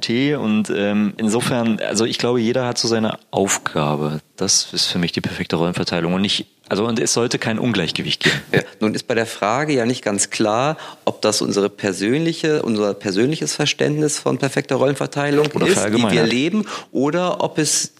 Tee 0.00 0.36
und 0.36 0.70
ähm, 0.74 1.12
insofern, 1.18 1.78
also 1.86 2.06
ich 2.06 2.16
glaube, 2.16 2.40
jeder 2.40 2.66
hat 2.66 2.78
so 2.78 2.88
seine 2.88 3.18
Aufgabe. 3.30 4.20
Das 4.36 4.72
ist 4.72 4.86
für 4.86 4.98
mich 4.98 5.12
die 5.12 5.20
perfekte 5.20 5.56
Rollenverteilung 5.56 6.14
und 6.14 6.22
nicht 6.22 6.46
also 6.68 6.86
und 6.86 6.98
es 7.00 7.12
sollte 7.12 7.38
kein 7.38 7.58
Ungleichgewicht 7.58 8.24
geben. 8.24 8.40
Ja, 8.52 8.62
nun 8.80 8.94
ist 8.94 9.06
bei 9.06 9.14
der 9.14 9.26
Frage 9.26 9.72
ja 9.72 9.86
nicht 9.86 10.04
ganz 10.04 10.30
klar, 10.30 10.76
ob 11.04 11.22
das 11.22 11.40
unsere 11.42 11.68
persönliche, 11.68 12.62
unser 12.62 12.94
persönliches 12.94 13.54
Verständnis 13.54 14.18
von 14.18 14.38
perfekter 14.38 14.76
Rollenverteilung 14.76 15.48
oder 15.54 15.66
ist, 15.66 15.84
die 15.86 16.10
wir 16.10 16.24
leben, 16.24 16.66
oder 16.92 17.42
ob 17.42 17.58
es 17.58 17.92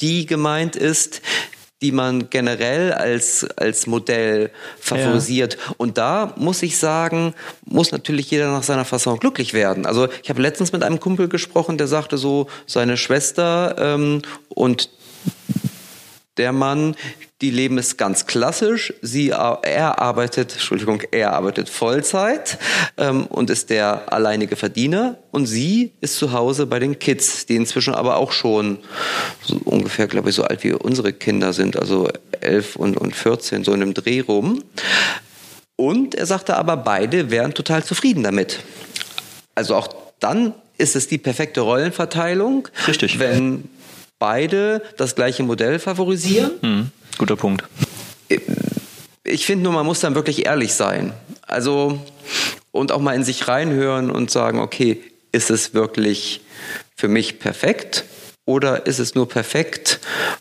die 0.00 0.26
gemeint 0.26 0.76
ist, 0.76 1.20
die 1.82 1.92
man 1.92 2.30
generell 2.30 2.92
als, 2.94 3.46
als 3.56 3.86
Modell 3.86 4.50
favorisiert. 4.80 5.54
Ja. 5.54 5.74
Und 5.76 5.98
da 5.98 6.32
muss 6.36 6.62
ich 6.62 6.78
sagen, 6.78 7.34
muss 7.66 7.92
natürlich 7.92 8.30
jeder 8.30 8.50
nach 8.50 8.62
seiner 8.62 8.86
Fasson 8.86 9.18
glücklich 9.18 9.52
werden. 9.52 9.84
Also 9.84 10.08
ich 10.22 10.30
habe 10.30 10.40
letztens 10.40 10.72
mit 10.72 10.82
einem 10.82 10.98
Kumpel 10.98 11.28
gesprochen, 11.28 11.76
der 11.76 11.86
sagte 11.86 12.16
so, 12.16 12.46
seine 12.66 12.96
Schwester 12.96 13.76
ähm, 13.78 14.22
und 14.48 14.88
der 16.36 16.52
Mann, 16.52 16.96
die 17.40 17.50
leben 17.50 17.78
es 17.78 17.96
ganz 17.96 18.26
klassisch. 18.26 18.92
Sie, 19.02 19.30
er 19.30 20.00
arbeitet, 20.00 20.52
Entschuldigung, 20.52 21.02
er 21.10 21.32
arbeitet 21.32 21.68
Vollzeit 21.68 22.58
ähm, 22.96 23.26
und 23.26 23.50
ist 23.50 23.70
der 23.70 24.12
alleinige 24.12 24.56
Verdiener. 24.56 25.18
Und 25.30 25.46
sie 25.46 25.92
ist 26.00 26.16
zu 26.16 26.32
Hause 26.32 26.66
bei 26.66 26.78
den 26.78 26.98
Kids, 26.98 27.46
die 27.46 27.56
inzwischen 27.56 27.94
aber 27.94 28.16
auch 28.16 28.32
schon 28.32 28.78
so 29.42 29.60
ungefähr, 29.64 30.06
glaube 30.06 30.30
ich, 30.30 30.36
so 30.36 30.44
alt 30.44 30.64
wie 30.64 30.72
unsere 30.72 31.12
Kinder 31.12 31.52
sind, 31.52 31.78
also 31.78 32.08
elf 32.40 32.76
und, 32.76 32.96
und 32.96 33.14
14, 33.14 33.64
so 33.64 33.72
in 33.72 33.82
einem 33.82 33.94
Dreh 33.94 34.20
rum. 34.20 34.64
Und 35.76 36.14
er 36.14 36.26
sagte 36.26 36.56
aber, 36.56 36.76
beide 36.76 37.30
wären 37.30 37.54
total 37.54 37.84
zufrieden 37.84 38.22
damit. 38.22 38.60
Also 39.54 39.74
auch 39.74 39.88
dann 40.20 40.54
ist 40.78 40.96
es 40.96 41.08
die 41.08 41.18
perfekte 41.18 41.60
Rollenverteilung. 41.60 42.68
Richtig. 42.88 43.18
Wenn 43.18 43.68
beide 44.18 44.82
das 44.96 45.14
gleiche 45.14 45.42
Modell 45.42 45.78
favorisieren. 45.78 46.52
Mhm. 46.62 46.90
Guter 47.18 47.36
Punkt. 47.36 47.64
Ich 49.24 49.46
finde 49.46 49.64
nur, 49.64 49.72
man 49.72 49.86
muss 49.86 50.00
dann 50.00 50.14
wirklich 50.14 50.46
ehrlich 50.46 50.74
sein. 50.74 51.12
Also, 51.42 52.00
und 52.72 52.92
auch 52.92 53.00
mal 53.00 53.14
in 53.14 53.24
sich 53.24 53.48
reinhören 53.48 54.10
und 54.10 54.30
sagen, 54.30 54.58
okay, 54.58 55.00
ist 55.32 55.50
es 55.50 55.74
wirklich 55.74 56.40
für 56.96 57.08
mich 57.08 57.38
perfekt? 57.38 58.04
Oder 58.46 58.86
ist 58.86 58.98
es 58.98 59.14
nur 59.14 59.26
perfekt, 59.26 60.00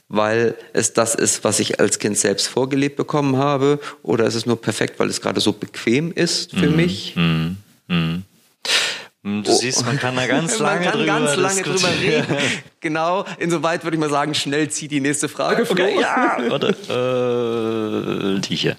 weil 0.10 0.56
es 0.74 0.92
das 0.92 1.16
ist, 1.16 1.46
was 1.46 1.60
ich 1.60 1.80
als 1.80 2.00
Kind 2.00 2.18
selbst 2.18 2.48
vorgelebt 2.48 2.98
bekommen 2.98 3.38
habe? 3.38 3.80
Oder 4.02 4.26
ist 4.26 4.36
es 4.36 4.46
nur 4.46 4.60
perfekt, 4.62 5.00
weil 5.00 5.10
es 5.10 5.22
gerade 5.22 5.40
so 5.40 5.54
bequem 5.54 6.12
ist 6.12 6.52
für 6.52 6.70
mm, 6.70 6.76
mich? 6.76 7.16
Mm, 7.16 7.56
mm. 7.88 8.24
Hm, 9.24 9.44
du 9.44 9.52
oh. 9.52 9.56
siehst, 9.56 9.86
man 9.86 9.98
kann 9.98 10.16
da 10.16 10.28
ganz 10.28 10.60
lange, 10.60 10.92
drüber, 10.92 11.06
ganz 11.06 11.36
lange 11.38 11.62
drüber 11.62 11.90
reden. 12.02 12.38
Genau, 12.82 13.24
insoweit 13.40 13.84
würde 13.86 13.96
ich 13.96 14.00
mal 14.02 14.10
sagen, 14.10 14.34
schnell 14.34 14.70
zieh 14.70 14.90
die 14.90 15.00
nächste 15.00 15.30
Frage 15.30 15.66
vor. 15.66 15.80
Okay, 15.80 16.00
ja, 16.00 16.38
warte. 16.50 18.38
Äh, 18.38 18.42
die 18.42 18.56
hier. 18.56 18.76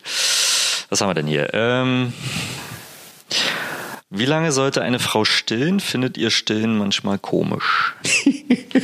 Was 0.91 1.01
haben 1.01 1.09
wir 1.09 1.15
denn 1.15 1.27
hier? 1.27 1.49
Ähm, 1.55 2.13
wie 4.17 4.27
lange 4.27 4.53
sollte 4.53 4.83
eine 4.83 4.99
Frau 4.99 5.25
stillen? 5.25 5.81
Findet 5.81 6.17
ihr 6.17 6.31
Stillen 6.31 6.79
manchmal 6.79 7.19
komisch? 7.19 7.95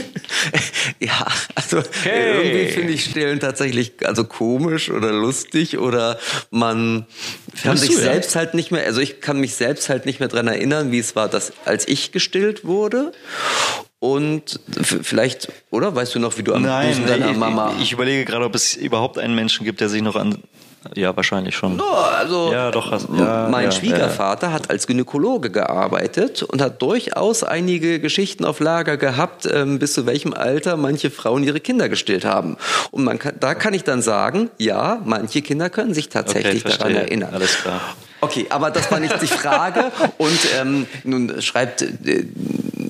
ja, 1.01 1.27
also 1.55 1.79
okay. 1.79 2.33
irgendwie 2.35 2.73
finde 2.73 2.93
ich 2.93 3.05
Stillen 3.05 3.41
tatsächlich 3.41 3.93
also 4.05 4.25
komisch 4.25 4.91
oder 4.91 5.13
lustig 5.13 5.79
oder 5.79 6.19
man 6.51 7.07
kann 7.63 7.77
sich 7.77 7.91
du, 7.91 7.97
selbst 7.97 8.35
ja? 8.35 8.41
halt 8.41 8.55
nicht 8.55 8.73
mehr, 8.73 8.85
also 8.85 9.01
ich 9.01 9.21
kann 9.21 9.39
mich 9.39 9.55
selbst 9.55 9.89
halt 9.89 10.07
nicht 10.07 10.21
mehr 10.21 10.29
dran 10.29 10.49
erinnern, 10.49 10.91
wie 10.93 10.99
es 10.99 11.15
war, 11.15 11.29
dass 11.29 11.53
als 11.65 11.87
ich 11.87 12.13
gestillt 12.13 12.65
wurde. 12.65 13.13
Und 14.01 14.61
vielleicht, 14.83 15.53
oder? 15.71 15.95
Weißt 15.95 16.15
du 16.15 16.21
noch, 16.21 16.39
wie 16.39 16.43
du 16.43 16.55
am 16.55 16.63
Nein, 16.63 16.89
Busen 16.89 17.07
deiner 17.07 17.35
Mama... 17.35 17.75
Ich, 17.77 17.83
ich 17.83 17.93
überlege 17.93 18.25
gerade, 18.25 18.47
ob 18.47 18.55
es 18.55 18.75
überhaupt 18.75 19.19
einen 19.19 19.35
Menschen 19.35 19.67
gibt, 19.67 19.83
der 19.83 19.91
sich 19.91 20.01
noch 20.01 20.17
an 20.17 20.43
ja, 20.95 21.15
wahrscheinlich 21.15 21.55
schon. 21.55 21.77
No, 21.77 21.85
also 21.85 22.51
ja, 22.53 22.71
doch, 22.71 22.91
hast, 22.91 23.09
ja, 23.17 23.49
mein 23.51 23.67
ja, 23.67 23.73
Schwiegervater 23.73 24.49
ja. 24.49 24.53
hat 24.55 24.71
als 24.71 24.87
Gynäkologe 24.87 25.51
gearbeitet 25.51 26.43
und 26.43 26.63
hat 26.63 26.81
durchaus 26.81 27.45
einige 27.45 28.01
Geschichten 28.01 28.45
auf 28.45 28.61
Lager 28.61 28.97
gehabt, 28.97 29.47
ähm, 29.53 29.79
bis 29.79 29.93
zu 29.93 30.07
welchem 30.07 30.33
Alter 30.33 30.77
manche 30.77 31.11
Frauen 31.11 31.45
ihre 31.45 31.61
Kinder 31.61 31.89
gestillt 31.89 32.25
haben. 32.25 32.57
Und 32.91 33.05
man 33.05 33.19
kann, 33.19 33.35
da 33.39 33.55
kann 33.55 33.75
ich 33.75 33.85
dann 33.85 34.01
sagen, 34.01 34.51
ja, 34.57 35.03
manche 35.05 35.43
Kinder 35.43 35.69
können 35.69 35.93
sich 35.93 36.09
tatsächlich 36.09 36.65
okay, 36.65 36.77
daran 36.79 36.95
erinnern. 36.95 37.35
Alles 37.35 37.59
klar. 37.59 37.81
Okay, 38.23 38.47
aber 38.51 38.71
das 38.71 38.91
war 38.91 39.01
nicht 39.01 39.21
die 39.21 39.27
Frage. 39.27 39.93
Und 40.19 40.39
ähm, 40.59 40.87
nun 41.05 41.41
schreibt 41.41 41.83
äh, 41.83 42.27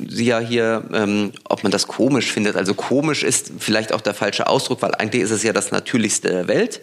sie 0.09 0.27
ja 0.27 0.39
hier, 0.39 0.83
ähm, 0.93 1.33
ob 1.45 1.63
man 1.63 1.73
das 1.73 1.87
komisch 1.87 2.31
findet. 2.31 2.57
Also 2.57 2.75
komisch 2.75 3.23
ist 3.23 3.53
vielleicht 3.59 3.93
auch 3.93 4.01
der 4.01 4.15
falsche 4.15 4.49
Ausdruck, 4.49 4.83
weil 4.83 4.95
eigentlich 4.95 5.23
ist 5.23 5.31
es 5.31 5.43
ja 5.43 5.53
das 5.53 5.71
Natürlichste 5.71 6.29
der 6.29 6.49
Welt 6.49 6.81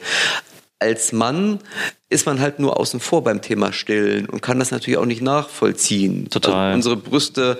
als 0.79 1.12
Mann 1.12 1.60
ist 2.10 2.25
man 2.25 2.39
halt 2.39 2.60
nur 2.60 2.79
außen 2.79 3.00
vor 3.00 3.24
beim 3.24 3.41
Thema 3.41 3.74
Stillen 3.74 4.27
und 4.27 4.41
kann 4.41 4.60
das 4.60 4.72
natürlich 4.72 4.98
auch 4.98 5.05
nicht 5.05 5.22
nachvollziehen. 5.22 6.29
Total. 6.29 6.67
Also 6.67 6.75
unsere 6.75 6.98
Brüste 6.98 7.60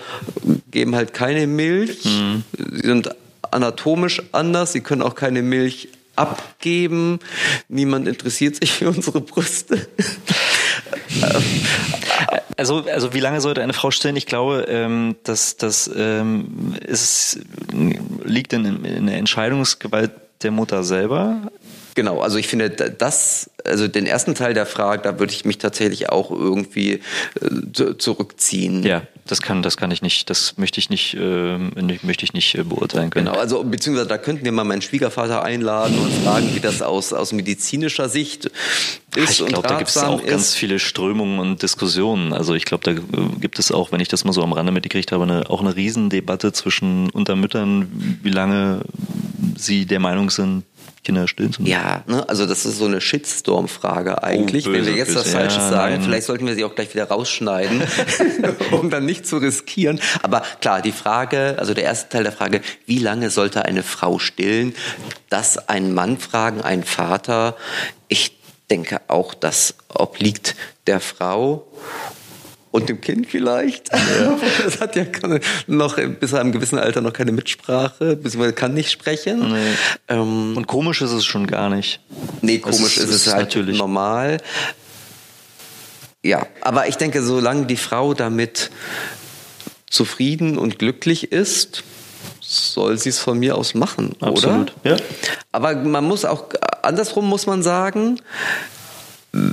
geben 0.72 0.96
halt 0.96 1.14
keine 1.14 1.48
Milch, 1.48 2.06
mhm. 2.06 2.44
sie 2.58 2.88
sind 2.88 3.10
anatomisch 3.52 4.22
anders, 4.32 4.74
sie 4.74 4.82
können 4.82 5.02
auch 5.02 5.16
keine 5.16 5.42
Milch 5.42 5.90
abgeben. 6.16 7.20
Niemand 7.70 8.08
interessiert 8.08 8.56
sich 8.56 8.72
für 8.72 8.90
unsere 8.90 9.22
Brüste. 9.22 9.88
Also, 12.58 12.86
also 12.92 13.14
wie 13.14 13.20
lange 13.20 13.40
sollte 13.40 13.62
eine 13.62 13.74
Frau 13.74 13.92
stillen? 13.92 14.16
Ich 14.16 14.26
glaube, 14.26 14.66
ähm, 14.68 15.16
dass 15.24 15.58
das 15.58 15.90
ähm, 15.96 16.74
ist, 16.84 17.40
liegt 18.24 18.52
in, 18.52 18.84
in 18.84 19.06
der 19.06 19.18
Entscheidungsgewalt 19.18 20.12
der 20.42 20.50
Mutter 20.50 20.84
selber 20.84 21.52
Genau, 21.98 22.22
also 22.22 22.38
ich 22.38 22.48
finde 22.48 22.70
das, 22.70 23.50
also 23.66 23.88
den 23.88 24.06
ersten 24.06 24.36
Teil 24.36 24.54
der 24.54 24.68
Frage, 24.68 25.02
da 25.02 25.18
würde 25.18 25.34
ich 25.34 25.46
mich 25.46 25.58
tatsächlich 25.58 26.12
auch 26.12 26.30
irgendwie 26.30 27.02
äh, 27.42 27.98
zurückziehen. 27.98 28.84
Ja, 28.84 29.02
das 29.26 29.42
kann, 29.42 29.64
das 29.64 29.78
kann 29.78 29.90
ich 29.90 30.04
nicht, 30.04 30.30
das 30.30 30.60
möchte 30.60 30.80
ich 30.80 30.92
nicht, 30.92 31.16
äh, 31.16 31.58
möchte 31.58 32.24
ich 32.24 32.34
nicht 32.34 32.54
äh, 32.54 32.62
beurteilen 32.62 33.10
können. 33.10 33.26
Genau, 33.26 33.40
also 33.40 33.64
beziehungsweise 33.64 34.08
da 34.08 34.20
könnten 34.20 34.46
wir 34.46 34.52
mal 34.52 34.64
meinen 34.64 34.84
Schwiegervater 34.84 35.42
einladen 35.42 35.98
und 35.98 36.14
fragen, 36.24 36.54
wie 36.54 36.60
das 36.60 36.84
aus, 36.84 37.14
aus 37.14 37.34
medizinischer 37.34 38.10
Sicht 38.10 38.46
ist. 39.16 39.40
Ich 39.40 39.46
glaube, 39.48 39.68
da 39.68 39.80
gibt 39.80 39.90
es 39.90 39.98
auch 39.98 40.22
ist. 40.22 40.30
ganz 40.30 40.54
viele 40.54 40.78
Strömungen 40.78 41.40
und 41.40 41.64
Diskussionen. 41.64 42.32
Also 42.32 42.54
ich 42.54 42.66
glaube, 42.66 42.84
da 42.84 42.92
äh, 42.92 43.26
gibt 43.42 43.58
es 43.58 43.72
auch, 43.72 43.92
wenn 43.92 44.02
ich 44.02 44.08
das 44.08 44.24
mal 44.24 44.34
so 44.34 44.44
am 44.44 44.54
Rande 44.54 44.72
mitgekriegt 44.72 45.12
habe, 45.12 45.24
eine, 45.24 45.50
auch 45.50 45.62
eine 45.62 45.76
Riesendebatte 45.76 46.54
zwischen 46.54 47.10
Untermüttern, 47.10 48.20
wie 48.22 48.30
lange 48.30 48.82
sie 49.56 49.88
der 49.88 50.00
Meinung 50.00 50.30
sind, 50.30 50.64
Kinder 51.08 51.26
stillen 51.26 51.54
zu 51.54 51.64
Ja, 51.64 52.04
ne? 52.06 52.28
also 52.28 52.46
das 52.46 52.66
ist 52.66 52.80
so 52.80 52.86
eine 52.86 53.00
Shitstorm-Frage 53.00 54.24
eigentlich. 54.24 54.68
Oh, 54.68 54.72
böse, 54.72 54.88
Wenn 54.88 54.94
wir 54.94 54.98
jetzt 54.98 55.14
böse. 55.14 55.22
was 55.22 55.32
Falsches 55.32 55.58
ja, 55.64 55.70
sagen, 55.70 55.94
nein. 55.94 56.04
vielleicht 56.04 56.28
sollten 56.28 56.46
wir 56.46 56.54
sie 56.54 56.66
auch 56.66 56.76
gleich 56.76 56.94
wieder 56.94 57.06
rausschneiden, 57.06 57.82
um 58.72 58.90
dann 58.90 59.06
nicht 59.06 59.26
zu 59.26 59.38
riskieren. 59.38 60.02
Aber 60.22 60.44
klar, 60.60 60.82
die 60.82 60.92
Frage, 60.92 61.56
also 61.60 61.74
der 61.74 61.86
erste 61.86 62.10
Teil 62.10 62.24
der 62.24 62.34
Frage, 62.34 62.60
wie 62.86 63.00
lange 63.00 63.30
sollte 63.30 63.64
eine 63.64 63.84
Frau 63.84 64.20
stillen? 64.20 64.76
Das 65.30 65.70
ein 65.70 65.94
Mann 65.94 66.18
fragen, 66.18 66.60
ein 66.60 66.84
Vater. 66.84 67.56
Ich 68.10 68.38
denke 68.70 69.00
auch, 69.08 69.34
das 69.34 69.76
obliegt 69.88 70.58
der 70.88 71.00
Frau 71.00 71.68
und 72.78 72.90
dem 72.90 73.02
Kind 73.02 73.28
vielleicht. 73.28 73.92
Ja. 73.92 74.38
Das 74.64 74.80
hat 74.82 74.96
ja 74.96 75.06
noch 75.68 75.96
bis 75.96 76.32
zu 76.32 76.38
einem 76.38 76.52
gewissen 76.52 76.78
Alter 76.78 77.02
noch 77.02 77.14
keine 77.14 77.32
Mitsprache, 77.32 78.16
beziehungsweise 78.16 78.54
kann 78.54 78.74
nicht 78.74 78.92
sprechen. 78.92 79.52
Nee. 79.52 79.74
Ähm, 80.08 80.56
und 80.56 80.68
komisch 80.68 81.02
ist 81.02 81.12
es 81.12 81.26
schon 81.26 81.48
gar 81.48 81.70
nicht. 81.70 82.00
Nee, 82.42 82.60
komisch 82.60 82.98
ist, 82.98 83.10
ist, 83.10 83.28
es 83.28 83.28
halt 83.28 83.48
natürlich 83.48 83.78
normal. 83.78 84.38
Ja, 86.24 86.46
aber 86.62 86.88
ich 86.88 86.98
denke, 86.98 87.24
solange 87.24 87.66
die 87.66 87.78
Frau 87.78 88.14
damit 88.14 88.72
zufrieden 89.90 90.58
und 90.58 90.80
glücklich 90.80 91.32
ist, 91.32 91.84
soll 92.42 92.98
sie 92.98 93.10
es 93.10 93.20
von 93.20 93.40
mir 93.40 93.58
aus 93.58 93.74
machen, 93.74 94.16
Absolut. 94.20 94.74
oder? 94.84 94.92
Ja. 94.92 94.98
Aber 95.52 95.76
man 95.76 96.04
muss 96.04 96.26
auch 96.26 96.46
andersrum 96.82 97.28
muss 97.28 97.46
man 97.46 97.64
sagen, 97.64 98.20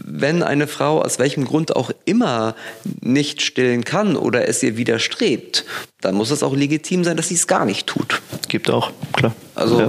wenn 0.05 0.43
eine 0.43 0.67
Frau 0.67 1.03
aus 1.03 1.19
welchem 1.19 1.45
Grund 1.45 1.75
auch 1.77 1.91
immer 2.05 2.55
nicht 3.01 3.43
stillen 3.43 3.85
kann 3.85 4.17
oder 4.17 4.49
es 4.49 4.63
ihr 4.63 4.77
widerstrebt, 4.77 5.65
dann 6.01 6.15
muss 6.15 6.31
es 6.31 6.43
auch 6.43 6.55
legitim 6.55 7.05
sein, 7.05 7.17
dass 7.17 7.29
sie 7.29 7.35
es 7.35 7.47
gar 7.47 7.65
nicht 7.65 7.87
tut. 7.87 8.21
Gibt 8.49 8.71
auch, 8.71 8.93
klar. 9.13 9.35
Also 9.55 9.81
ja. 9.81 9.89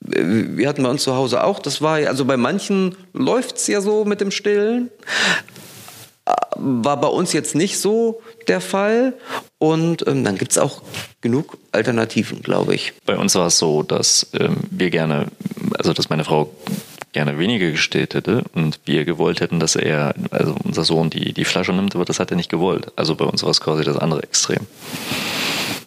wir 0.00 0.68
hatten 0.68 0.82
bei 0.82 0.90
uns 0.90 1.02
zu 1.02 1.14
Hause 1.14 1.44
auch, 1.44 1.58
das 1.58 1.80
war 1.80 1.96
also 1.96 2.24
bei 2.24 2.36
manchen 2.36 2.96
läuft 3.12 3.56
es 3.56 3.66
ja 3.66 3.80
so 3.80 4.04
mit 4.04 4.20
dem 4.20 4.30
Stillen. 4.30 4.90
War 6.54 7.00
bei 7.00 7.08
uns 7.08 7.32
jetzt 7.32 7.54
nicht 7.54 7.78
so 7.80 8.22
der 8.46 8.60
Fall. 8.60 9.14
Und 9.58 10.06
ähm, 10.06 10.22
dann 10.22 10.36
gibt 10.36 10.52
es 10.52 10.58
auch 10.58 10.82
genug 11.20 11.58
Alternativen, 11.72 12.42
glaube 12.42 12.74
ich. 12.74 12.92
Bei 13.06 13.16
uns 13.16 13.34
war 13.34 13.46
es 13.46 13.58
so, 13.58 13.82
dass 13.82 14.28
ähm, 14.38 14.56
wir 14.70 14.90
gerne, 14.90 15.28
also 15.78 15.92
dass 15.92 16.10
meine 16.10 16.24
Frau 16.24 16.50
gerne 17.12 17.38
weniger 17.38 17.70
gestillt 17.70 18.14
hätte 18.14 18.42
und 18.54 18.80
wir 18.84 19.04
gewollt 19.04 19.40
hätten, 19.40 19.60
dass 19.60 19.76
er, 19.76 20.14
also 20.30 20.56
unser 20.64 20.84
Sohn, 20.84 21.10
die, 21.10 21.32
die 21.32 21.44
Flasche 21.44 21.72
nimmt, 21.72 21.94
aber 21.94 22.04
das 22.04 22.18
hat 22.20 22.30
er 22.30 22.36
nicht 22.36 22.50
gewollt. 22.50 22.90
Also 22.96 23.14
bei 23.14 23.24
uns 23.24 23.42
war 23.42 23.50
es 23.50 23.60
quasi 23.60 23.84
das 23.84 23.98
andere 23.98 24.22
Extrem. 24.22 24.66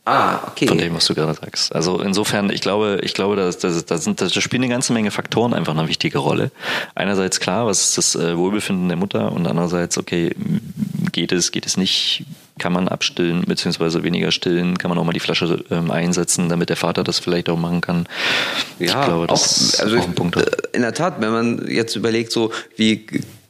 Ah, 0.07 0.39
okay. 0.47 0.67
Von 0.67 0.77
dem, 0.77 0.93
was 0.93 1.07
du 1.07 1.15
gerade 1.15 1.33
sagst. 1.33 1.73
Also 1.73 1.99
insofern, 1.99 2.51
ich 2.51 2.61
glaube, 2.61 2.99
ich 3.01 3.15
glaube, 3.15 3.35
da 3.35 3.45
das, 3.45 3.85
das, 3.85 4.03
sind, 4.03 4.21
das 4.21 4.31
spielen 4.35 4.61
eine 4.61 4.71
ganze 4.71 4.93
Menge 4.93 5.09
Faktoren 5.09 5.55
einfach 5.55 5.75
eine 5.75 5.87
wichtige 5.87 6.19
Rolle. 6.19 6.51
Einerseits 6.93 7.39
klar, 7.39 7.65
was 7.65 7.81
ist 7.81 7.97
das 7.97 8.15
äh, 8.15 8.37
Wohlbefinden 8.37 8.87
der 8.87 8.97
Mutter 8.97 9.31
und 9.31 9.47
andererseits, 9.47 9.97
okay, 9.97 10.35
geht 11.11 11.31
es, 11.31 11.51
geht 11.51 11.65
es 11.65 11.75
nicht, 11.75 12.23
kann 12.57 12.71
man 12.71 12.87
abstillen, 12.87 13.43
beziehungsweise 13.45 14.03
weniger 14.03 14.31
stillen, 14.31 14.77
kann 14.77 14.89
man 14.89 14.97
auch 14.97 15.03
mal 15.03 15.11
die 15.11 15.19
Flasche 15.19 15.63
ähm, 15.71 15.91
einsetzen, 15.91 16.47
damit 16.47 16.69
der 16.69 16.77
Vater 16.77 17.03
das 17.03 17.19
vielleicht 17.19 17.49
auch 17.49 17.57
machen 17.57 17.81
kann. 17.81 18.07
Ja, 18.79 18.85
ich 18.85 19.05
glaube, 19.07 19.27
das 19.27 19.41
auch, 19.41 19.45
ist 19.45 19.81
also 19.81 19.97
auch 19.97 20.03
ein 20.03 20.15
Punkt. 20.15 20.37
In 20.73 20.81
der 20.81 20.93
Tat, 20.93 21.19
wenn 21.19 21.31
man 21.31 21.67
jetzt 21.67 21.95
überlegt, 21.95 22.31
so 22.31 22.51
wie 22.77 23.05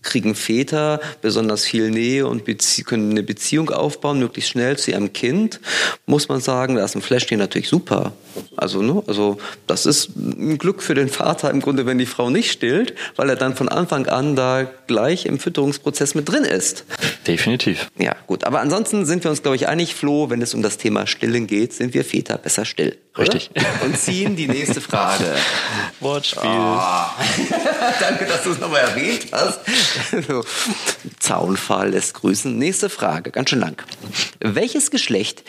kriegen 0.05 0.35
Väter 0.35 1.01
besonders 1.21 1.65
viel 1.65 1.91
Nähe 1.91 2.27
und 2.27 2.43
können 2.85 3.11
eine 3.11 3.23
Beziehung 3.23 3.71
aufbauen, 3.71 4.19
möglichst 4.19 4.51
schnell 4.51 4.77
zu 4.77 4.91
ihrem 4.91 5.11
Kind, 5.11 5.59
muss 6.05 6.29
man 6.29 6.39
sagen, 6.39 6.75
da 6.75 6.85
ist 6.85 6.95
ein 6.95 7.01
Fläschchen 7.01 7.39
natürlich 7.39 7.67
super. 7.67 8.13
Also, 8.57 8.81
ne, 8.81 9.03
also 9.07 9.37
das 9.67 9.85
ist 9.85 10.15
ein 10.15 10.57
Glück 10.57 10.81
für 10.81 10.93
den 10.93 11.09
Vater 11.09 11.49
im 11.49 11.61
Grunde, 11.61 11.85
wenn 11.85 11.97
die 11.97 12.05
Frau 12.05 12.29
nicht 12.29 12.51
stillt, 12.51 12.95
weil 13.15 13.29
er 13.29 13.35
dann 13.35 13.55
von 13.55 13.69
Anfang 13.69 14.07
an 14.07 14.35
da 14.35 14.67
gleich 14.87 15.25
im 15.25 15.39
Fütterungsprozess 15.39 16.15
mit 16.15 16.29
drin 16.29 16.43
ist. 16.43 16.85
Definitiv. 17.27 17.89
Ja, 17.97 18.15
gut. 18.27 18.43
Aber 18.43 18.59
ansonsten 18.59 19.05
sind 19.05 19.23
wir 19.23 19.31
uns, 19.31 19.41
glaube 19.41 19.55
ich, 19.55 19.67
einig, 19.67 19.95
Flo, 19.95 20.29
wenn 20.29 20.41
es 20.41 20.53
um 20.53 20.61
das 20.61 20.77
Thema 20.77 21.07
Stillen 21.07 21.47
geht, 21.47 21.73
sind 21.73 21.93
wir 21.93 22.05
Väter 22.05 22.37
besser 22.37 22.65
still. 22.65 22.97
Richtig. 23.17 23.49
Und 23.83 23.97
ziehen 23.97 24.35
die 24.35 24.47
nächste 24.47 24.81
Frage. 24.81 25.23
Wortspiel. 26.01 26.49
Oh. 26.49 26.79
Danke, 27.99 28.25
dass 28.25 28.43
du 28.43 28.51
es 28.51 28.59
nochmal 28.59 28.81
erwähnt 28.81 29.27
hast. 29.31 29.59
Zaunfall 31.19 31.91
lässt 31.91 32.13
grüßen. 32.15 32.57
Nächste 32.57 32.89
Frage, 32.89 33.31
ganz 33.31 33.49
schön 33.49 33.59
lang. 33.59 33.81
Welches 34.41 34.91
Geschlecht 34.91 35.43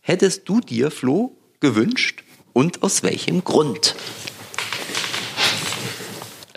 hättest 0.00 0.48
du 0.48 0.60
dir, 0.60 0.90
Flo, 0.92 1.35
gewünscht 1.60 2.22
und 2.52 2.82
aus 2.82 3.02
welchem 3.02 3.44
Grund? 3.44 3.94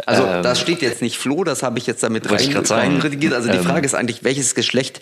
Also 0.05 0.23
ähm, 0.25 0.43
das 0.43 0.59
steht 0.59 0.81
jetzt 0.81 1.01
nicht 1.01 1.17
Flo, 1.17 1.43
das 1.43 1.62
habe 1.62 1.77
ich 1.77 1.85
jetzt 1.85 2.01
damit 2.01 2.29
rein. 2.31 2.55
Also 2.55 3.49
die 3.49 3.57
ähm, 3.57 3.63
Frage 3.63 3.85
ist 3.85 3.93
eigentlich, 3.93 4.23
welches 4.23 4.55
Geschlecht 4.55 5.01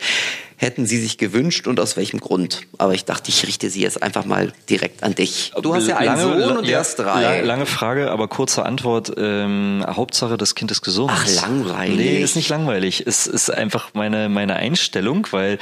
hätten 0.57 0.85
Sie 0.85 0.97
sich 0.97 1.17
gewünscht 1.17 1.67
und 1.67 1.79
aus 1.79 1.95
welchem 1.95 2.19
Grund? 2.19 2.63
Aber 2.77 2.93
ich 2.93 3.05
dachte, 3.05 3.29
ich 3.29 3.45
richte 3.47 3.69
sie 3.69 3.81
jetzt 3.81 4.01
einfach 4.03 4.25
mal 4.25 4.51
direkt 4.69 5.03
an 5.03 5.15
dich. 5.15 5.53
Du 5.61 5.73
hast 5.73 5.87
ja 5.87 5.97
einen 5.97 6.07
lange, 6.07 6.45
Sohn 6.45 6.57
und 6.57 6.65
ja, 6.65 6.79
erst 6.79 6.99
drei. 6.99 7.41
Lange 7.41 7.65
Frage, 7.65 8.11
aber 8.11 8.27
kurze 8.27 8.65
Antwort. 8.65 9.13
Ähm, 9.17 9.85
Hauptsache, 9.87 10.35
das 10.35 10.55
Kind 10.55 10.71
ist 10.71 10.81
gesund. 10.81 11.11
Ach, 11.13 11.25
langweilig. 11.41 11.95
Nee, 11.95 12.21
ist 12.21 12.35
nicht 12.35 12.49
langweilig. 12.49 13.03
Es 13.05 13.27
ist 13.27 13.49
einfach 13.49 13.91
meine, 13.93 14.29
meine 14.29 14.55
Einstellung, 14.55 15.27
weil 15.31 15.59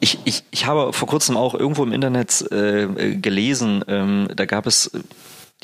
ich, 0.00 0.18
ich, 0.24 0.42
ich 0.50 0.66
habe 0.66 0.92
vor 0.92 1.08
kurzem 1.08 1.36
auch 1.36 1.54
irgendwo 1.54 1.82
im 1.82 1.92
Internet 1.92 2.44
äh, 2.52 3.16
gelesen, 3.16 3.84
ähm, 3.88 4.28
da 4.34 4.44
gab 4.44 4.66
es 4.66 4.90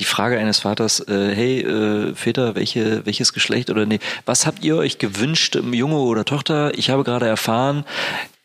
die 0.01 0.05
Frage 0.05 0.39
eines 0.39 0.59
Vaters, 0.59 1.01
äh, 1.07 1.35
hey 1.35 1.61
äh, 1.61 2.15
Väter, 2.15 2.57
welche, 2.57 3.07
welches 3.07 3.33
Geschlecht 3.33 3.71
oder 3.71 3.87
nee, 3.87 4.01
was 4.27 4.45
habt 4.47 4.65
ihr 4.65 4.77
euch 4.77 4.99
gewünscht, 4.99 5.57
Junge 5.57 5.99
oder 5.99 6.25
Tochter? 6.25 6.77
Ich 6.77 6.91
habe 6.91 7.05
gerade 7.05 7.27
erfahren, 7.27 7.85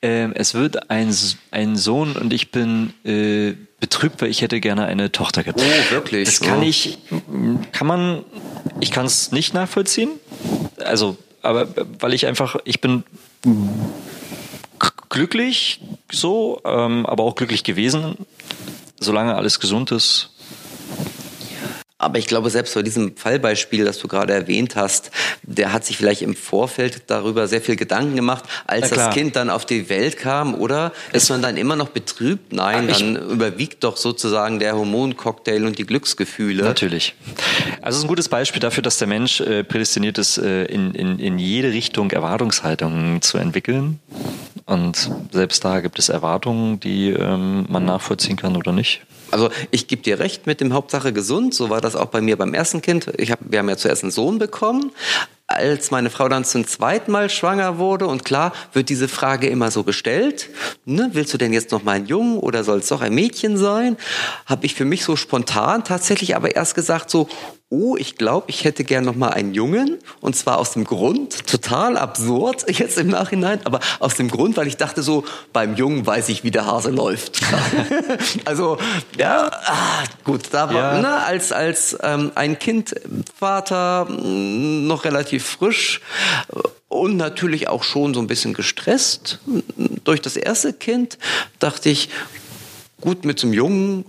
äh, 0.01 0.31
es 0.35 0.53
wird 0.53 0.91
ein, 0.91 1.13
ein 1.51 1.75
Sohn 1.75 2.15
und 2.15 2.33
ich 2.33 2.51
bin 2.51 2.93
äh, 3.03 3.55
betrübt, 3.79 4.21
weil 4.21 4.29
ich 4.29 4.41
hätte 4.41 4.59
gerne 4.59 4.85
eine 4.85 5.11
Tochter 5.11 5.43
gehabt. 5.43 5.61
Oh, 5.61 5.93
wirklich? 5.93 6.25
Das 6.25 6.39
kann 6.39 6.59
oh. 6.59 6.63
ich, 6.63 6.99
kann 7.71 7.87
man, 7.87 8.23
ich 8.79 8.91
kann 8.91 9.05
es 9.05 9.31
nicht 9.31 9.53
nachvollziehen. 9.53 10.11
Also, 10.83 11.17
aber 11.41 11.67
weil 11.99 12.13
ich 12.13 12.27
einfach, 12.27 12.57
ich 12.63 12.79
bin 12.79 13.03
glücklich 15.09 15.81
so, 16.11 16.61
ähm, 16.65 17.05
aber 17.05 17.23
auch 17.23 17.35
glücklich 17.35 17.63
gewesen, 17.63 18.15
solange 18.99 19.35
alles 19.35 19.59
gesund 19.59 19.91
ist 19.91 20.31
aber 22.01 22.17
ich 22.17 22.27
glaube, 22.27 22.49
selbst 22.49 22.73
bei 22.75 22.81
diesem 22.81 23.17
Fallbeispiel, 23.17 23.83
das 23.83 23.99
du 23.99 24.07
gerade 24.07 24.33
erwähnt 24.33 24.77
hast, 24.77 25.11
der 25.43 25.73
hat 25.73 25.83
sich 25.83 25.97
vielleicht 25.97 26.21
im 26.21 26.33
Vorfeld 26.33 27.03
darüber 27.07 27.45
sehr 27.49 27.59
viel 27.61 27.75
Gedanken 27.75 28.15
gemacht, 28.15 28.45
als 28.65 28.89
das 28.89 29.13
Kind 29.13 29.35
dann 29.35 29.49
auf 29.49 29.65
die 29.65 29.89
Welt 29.89 30.15
kam, 30.15 30.55
oder? 30.55 30.93
Ist 31.11 31.29
man 31.29 31.41
dann 31.41 31.57
immer 31.57 31.75
noch 31.75 31.89
betrübt? 31.89 32.53
Nein, 32.53 32.87
dann 32.87 33.17
überwiegt 33.17 33.83
doch 33.83 33.97
sozusagen 33.97 34.59
der 34.59 34.77
Hormoncocktail 34.77 35.65
und 35.65 35.77
die 35.77 35.85
Glücksgefühle. 35.85 36.63
Natürlich. 36.63 37.15
Also 37.81 37.89
es 37.89 37.97
ist 37.97 38.03
ein 38.05 38.07
gutes 38.07 38.29
Beispiel 38.29 38.61
dafür, 38.61 38.81
dass 38.81 38.97
der 38.97 39.07
Mensch 39.07 39.41
äh, 39.41 39.65
prädestiniert 39.65 40.17
ist, 40.17 40.37
äh, 40.37 40.63
in, 40.65 40.93
in, 40.93 41.19
in 41.19 41.37
jede 41.37 41.73
Richtung 41.73 42.11
Erwartungshaltungen 42.11 43.21
zu 43.21 43.37
entwickeln. 43.37 43.99
Und 44.69 45.09
selbst 45.31 45.65
da 45.65 45.79
gibt 45.79 45.97
es 45.97 46.09
Erwartungen, 46.09 46.79
die 46.79 47.09
ähm, 47.09 47.65
man 47.69 47.85
nachvollziehen 47.85 48.35
kann 48.35 48.55
oder 48.55 48.71
nicht. 48.71 49.01
Also 49.31 49.49
ich 49.71 49.87
gebe 49.87 50.03
dir 50.03 50.19
recht 50.19 50.45
mit 50.45 50.61
dem 50.61 50.73
Hauptsache 50.73 51.11
gesund. 51.11 51.55
So 51.55 51.71
war 51.71 51.81
das 51.81 51.95
auch 51.95 52.05
bei 52.05 52.21
mir 52.21 52.37
beim 52.37 52.53
ersten 52.53 52.83
Kind. 52.83 53.11
Ich 53.17 53.31
hab, 53.31 53.39
wir 53.41 53.57
haben 53.57 53.69
ja 53.69 53.77
zuerst 53.77 54.03
einen 54.03 54.11
Sohn 54.11 54.37
bekommen. 54.37 54.91
Als 55.47 55.89
meine 55.89 56.11
Frau 56.11 56.29
dann 56.29 56.45
zum 56.45 56.67
zweiten 56.67 57.11
Mal 57.11 57.31
schwanger 57.31 57.79
wurde 57.79 58.05
und 58.05 58.25
klar 58.25 58.53
wird 58.73 58.89
diese 58.89 59.07
Frage 59.07 59.47
immer 59.47 59.71
so 59.71 59.83
gestellt, 59.83 60.51
ne, 60.85 61.09
willst 61.13 61.33
du 61.33 61.39
denn 61.39 61.51
jetzt 61.51 61.71
noch 61.71 61.81
mal 61.81 61.93
ein 61.93 62.05
Jungen 62.05 62.37
oder 62.37 62.63
soll 62.63 62.77
es 62.77 62.89
doch 62.89 63.01
ein 63.01 63.15
Mädchen 63.15 63.57
sein? 63.57 63.97
Habe 64.45 64.67
ich 64.67 64.75
für 64.75 64.85
mich 64.85 65.03
so 65.03 65.15
spontan 65.15 65.83
tatsächlich 65.83 66.35
aber 66.35 66.55
erst 66.55 66.75
gesagt 66.75 67.09
so, 67.09 67.27
oh, 67.71 67.95
ich 67.97 68.15
glaube, 68.15 68.45
ich 68.49 68.63
hätte 68.63 68.83
gern 68.83 69.05
noch 69.05 69.15
mal 69.15 69.29
einen 69.29 69.53
Jungen 69.53 69.99
und 70.21 70.35
zwar 70.35 70.57
aus 70.57 70.71
dem 70.71 70.85
Grund, 70.85 71.45
total 71.45 71.97
absurd 71.97 72.65
jetzt 72.79 72.97
im 72.97 73.07
Nachhinein, 73.09 73.59
aber 73.63 73.79
aus 73.99 74.15
dem 74.15 74.29
Grund, 74.29 74.57
weil 74.57 74.67
ich 74.67 74.77
dachte 74.77 75.03
so, 75.03 75.23
beim 75.53 75.75
Jungen 75.75 76.05
weiß 76.05 76.29
ich, 76.29 76.43
wie 76.43 76.49
der 76.51 76.65
Hase 76.65 76.89
läuft. 76.89 77.41
also 78.45 78.77
ja, 79.17 79.51
ah, 79.51 80.03
gut, 80.23 80.47
da 80.51 80.73
war 80.73 80.95
Ja. 80.95 81.01
na, 81.01 81.17
als 81.25 81.51
als 81.51 81.95
ähm, 82.01 82.31
ein 82.35 82.57
Kindvater 82.57 84.05
mh, 84.05 84.17
noch 84.87 85.05
relativ 85.05 85.45
frisch 85.45 86.01
und 86.87 87.17
natürlich 87.17 87.67
auch 87.67 87.83
schon 87.83 88.15
so 88.15 88.19
ein 88.19 88.27
bisschen 88.27 88.53
gestresst 88.55 89.39
durch 90.03 90.21
das 90.21 90.35
erste 90.37 90.73
Kind, 90.73 91.19
dachte 91.59 91.89
ich, 91.89 92.09
gut 92.99 93.25
mit 93.25 93.39
zum 93.39 93.53
Jungen 93.53 94.05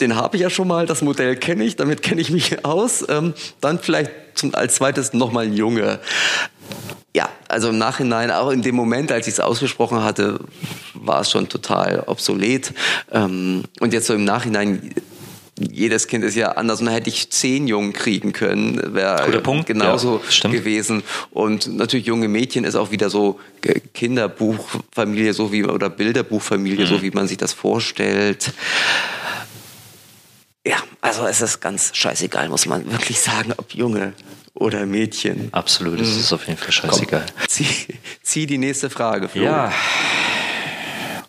den 0.00 0.16
habe 0.16 0.36
ich 0.36 0.42
ja 0.42 0.50
schon 0.50 0.68
mal, 0.68 0.86
das 0.86 1.02
Modell 1.02 1.36
kenne 1.36 1.64
ich, 1.64 1.76
damit 1.76 2.02
kenne 2.02 2.20
ich 2.20 2.30
mich 2.30 2.64
aus. 2.64 3.04
Ähm, 3.08 3.34
dann 3.60 3.78
vielleicht 3.78 4.10
zum, 4.34 4.54
als 4.54 4.74
zweites 4.76 5.12
nochmal 5.14 5.46
ein 5.46 5.54
Junge. 5.54 6.00
Ja, 7.14 7.30
also 7.48 7.70
im 7.70 7.78
Nachhinein, 7.78 8.30
auch 8.30 8.50
in 8.50 8.60
dem 8.60 8.74
Moment, 8.74 9.10
als 9.10 9.26
ich 9.26 9.34
es 9.34 9.40
ausgesprochen 9.40 10.02
hatte, 10.04 10.38
war 10.92 11.22
es 11.22 11.30
schon 11.30 11.48
total 11.48 12.02
obsolet. 12.06 12.72
Ähm, 13.10 13.62
und 13.80 13.94
jetzt 13.94 14.06
so 14.06 14.14
im 14.14 14.24
Nachhinein, 14.24 14.92
jedes 15.58 16.06
Kind 16.08 16.22
ist 16.22 16.34
ja 16.34 16.52
anders 16.52 16.80
und 16.80 16.86
da 16.86 16.92
hätte 16.92 17.08
ich 17.08 17.30
zehn 17.30 17.66
Jungen 17.66 17.94
kriegen 17.94 18.34
können, 18.34 18.94
wäre 18.94 19.40
genauso 19.64 20.20
ja, 20.42 20.50
gewesen. 20.50 21.02
Und 21.30 21.74
natürlich 21.74 22.04
junge 22.04 22.28
Mädchen 22.28 22.64
ist 22.64 22.74
auch 22.74 22.90
wieder 22.90 23.08
so 23.08 23.40
K- 23.62 23.80
Kinderbuchfamilie, 23.94 25.32
so 25.32 25.52
wie 25.52 25.64
oder 25.64 25.88
Bilderbuchfamilie, 25.88 26.84
Mhm. 26.84 26.90
so 26.90 27.00
wie 27.00 27.10
man 27.12 27.26
sich 27.26 27.38
das 27.38 27.54
vorstellt. 27.54 28.52
Also 31.06 31.24
es 31.24 31.40
ist 31.40 31.60
ganz 31.60 31.94
scheißegal, 31.94 32.48
muss 32.48 32.66
man 32.66 32.90
wirklich 32.90 33.20
sagen, 33.20 33.54
ob 33.56 33.72
Junge 33.72 34.12
oder 34.54 34.86
Mädchen. 34.86 35.50
Absolut, 35.52 36.00
das 36.00 36.08
ist 36.08 36.32
auf 36.32 36.48
jeden 36.48 36.58
Fall 36.58 36.72
scheißegal. 36.72 37.24
Zieh, 37.46 37.66
zieh 38.22 38.46
die 38.46 38.58
nächste 38.58 38.90
Frage, 38.90 39.28
Flo. 39.28 39.44
Ja. 39.44 39.72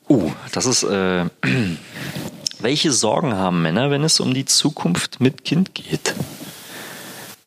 Uh, 0.09 0.31
das 0.51 0.65
ist. 0.65 0.81
Äh, 0.81 1.25
welche 2.59 2.91
Sorgen 2.91 3.35
haben 3.35 3.61
Männer, 3.61 3.91
wenn 3.91 4.03
es 4.03 4.19
um 4.19 4.33
die 4.33 4.45
Zukunft 4.45 5.21
mit 5.21 5.43
Kind 5.45 5.75
geht? 5.75 6.15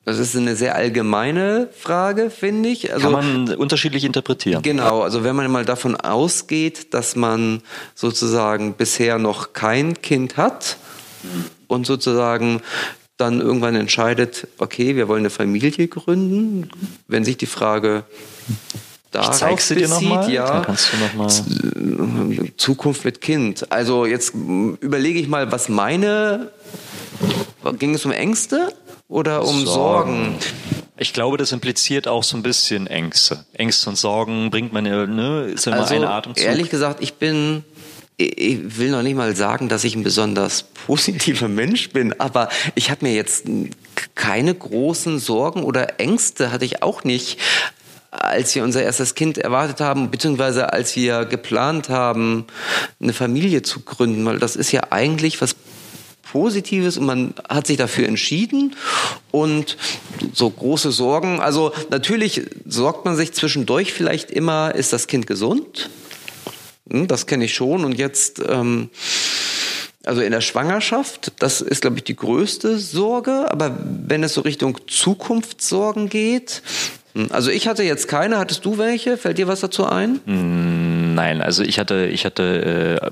Das 0.05 0.21
ist 0.21 0.37
eine 0.37 0.55
sehr 0.55 0.77
allgemeine 0.77 1.69
Frage, 1.77 2.31
finde 2.31 2.69
ich. 2.69 2.93
Also, 2.93 3.11
Kann 3.11 3.47
man 3.47 3.55
unterschiedlich 3.57 4.05
interpretieren. 4.05 4.63
Genau, 4.63 5.03
also 5.03 5.25
wenn 5.25 5.35
man 5.35 5.51
mal 5.51 5.65
davon 5.65 5.97
ausgeht, 5.97 6.95
dass 6.95 7.17
man 7.17 7.61
sozusagen 7.97 8.75
bisher 8.75 9.19
noch 9.19 9.53
kein 9.53 10.01
Kind 10.01 10.37
hat 10.37 10.77
und 11.69 11.87
sozusagen 11.87 12.61
dann 13.17 13.41
irgendwann 13.41 13.75
entscheidet, 13.77 14.49
okay, 14.59 14.97
wir 14.97 15.07
wollen 15.09 15.21
eine 15.21 15.31
Familie 15.31 15.89
gründen, 15.89 16.71
wenn 17.07 17.25
sich 17.25 17.37
die 17.37 17.47
Frage 17.47 18.05
darauf 19.11 19.43
Ich 19.59 19.61
sie 19.61 19.75
dir 19.75 19.89
bezieht, 19.89 20.09
nochmal. 20.09 20.31
ja, 20.33 20.47
Dann 20.47 20.63
kannst 20.65 20.89
du 20.93 20.97
noch 20.99 21.15
mal. 21.15 22.49
Zukunft 22.57 23.05
mit 23.05 23.21
Kind. 23.21 23.71
Also 23.71 24.07
jetzt 24.07 24.33
überlege 24.81 25.19
ich 25.19 25.29
mal, 25.29 25.53
was 25.53 25.69
meine, 25.69 26.51
ging 27.79 27.95
es 27.95 28.05
um 28.05 28.13
Ängste 28.13 28.73
oder 29.09 29.45
um 29.47 29.67
Sorgen? 29.67 30.37
Ich 30.97 31.13
glaube, 31.13 31.37
das 31.39 31.53
impliziert 31.53 32.07
auch 32.09 32.23
so 32.23 32.37
ein 32.37 32.43
bisschen 32.43 32.87
Ängste. 32.87 33.45
Ängste 33.55 33.89
und 33.91 33.97
Sorgen 33.97 34.51
bringt 34.51 34.73
man 34.73 34.85
ja, 34.87 35.07
ne, 35.07 35.45
ist 35.47 35.65
ja 35.67 35.73
immer 35.73 35.83
Also 35.83 35.95
ein 35.95 36.05
Atemzug. 36.05 36.45
ehrlich 36.45 36.69
gesagt, 36.71 37.03
ich 37.03 37.15
bin, 37.15 37.65
ich 38.21 38.79
will 38.79 38.91
noch 38.91 39.03
nicht 39.03 39.17
mal 39.17 39.35
sagen, 39.35 39.69
dass 39.69 39.85
ich 39.85 39.95
ein 39.95 40.03
besonders 40.03 40.63
positiver 40.63 41.49
Mensch 41.49 41.91
bin, 41.91 42.19
aber 42.21 42.49
ich 42.75 42.91
habe 42.91 43.07
mir 43.07 43.15
jetzt 43.15 43.47
keine 44.15 44.55
großen 44.55 45.19
Sorgen 45.19 45.63
oder 45.63 46.01
Ängste 46.01 46.53
hatte 46.53 46.65
ich 46.65 46.83
auch 46.83 47.05
nicht 47.05 47.39
als 48.11 48.57
wir 48.57 48.65
unser 48.65 48.83
erstes 48.83 49.15
Kind 49.15 49.39
erwartet 49.39 49.81
haben, 49.81 50.11
beziehungsweise 50.11 50.73
als 50.73 50.97
wir 50.97 51.25
geplant 51.27 51.89
haben, 51.89 52.47
eine 53.01 53.13
Familie 53.13 53.63
zu 53.63 53.81
gründen, 53.81 54.25
weil 54.27 54.41
das 54.41 54.57
ist 54.57 54.73
ja 54.73 54.89
eigentlich 54.91 55.41
was 55.41 55.55
Positives 56.31 56.97
und 56.97 57.07
man 57.07 57.35
hat 57.49 57.67
sich 57.67 57.77
dafür 57.77 58.07
entschieden 58.07 58.77
und 59.31 59.77
so 60.33 60.49
große 60.49 60.93
Sorgen, 60.93 61.41
also 61.41 61.73
natürlich 61.91 62.43
sorgt 62.67 63.05
man 63.05 63.17
sich 63.17 63.33
zwischendurch 63.33 63.93
vielleicht 63.93 64.31
immer, 64.31 64.75
ist 64.75 64.93
das 64.93 65.07
Kind 65.07 65.27
gesund? 65.27 65.91
Hm, 66.91 67.09
Das 67.09 67.27
kenne 67.27 67.45
ich 67.45 67.55
schon 67.55 67.85
und 67.85 67.99
jetzt 67.99 68.43
ähm, 68.47 68.91
also 70.05 70.23
in 70.23 70.33
der 70.33 70.41
Schwangerschaft, 70.41 71.33
das 71.41 71.61
ist, 71.61 71.83
glaube 71.83 71.99
ich, 71.99 72.05
die 72.05 72.17
größte 72.17 72.79
Sorge. 72.79 73.51
Aber 73.51 73.77
wenn 73.85 74.25
es 74.25 74.35
so 74.35 74.41
Richtung 74.41 74.79
Zukunftssorgen 74.87 76.09
geht, 76.09 76.63
also 77.31 77.51
ich 77.51 77.69
hatte 77.69 77.83
jetzt 77.83 78.09
keine. 78.09 78.39
Hattest 78.39 78.65
du 78.65 78.79
welche? 78.79 79.17
Fällt 79.17 79.39
dir 79.39 79.49
was 79.49 79.61
dazu 79.61 79.87
ein? 79.87 80.21
Nein, 81.15 81.43
also 81.43 81.63
ich 81.63 81.79
hatte, 81.79 82.07
ich 82.07 82.25
hatte 82.25 83.03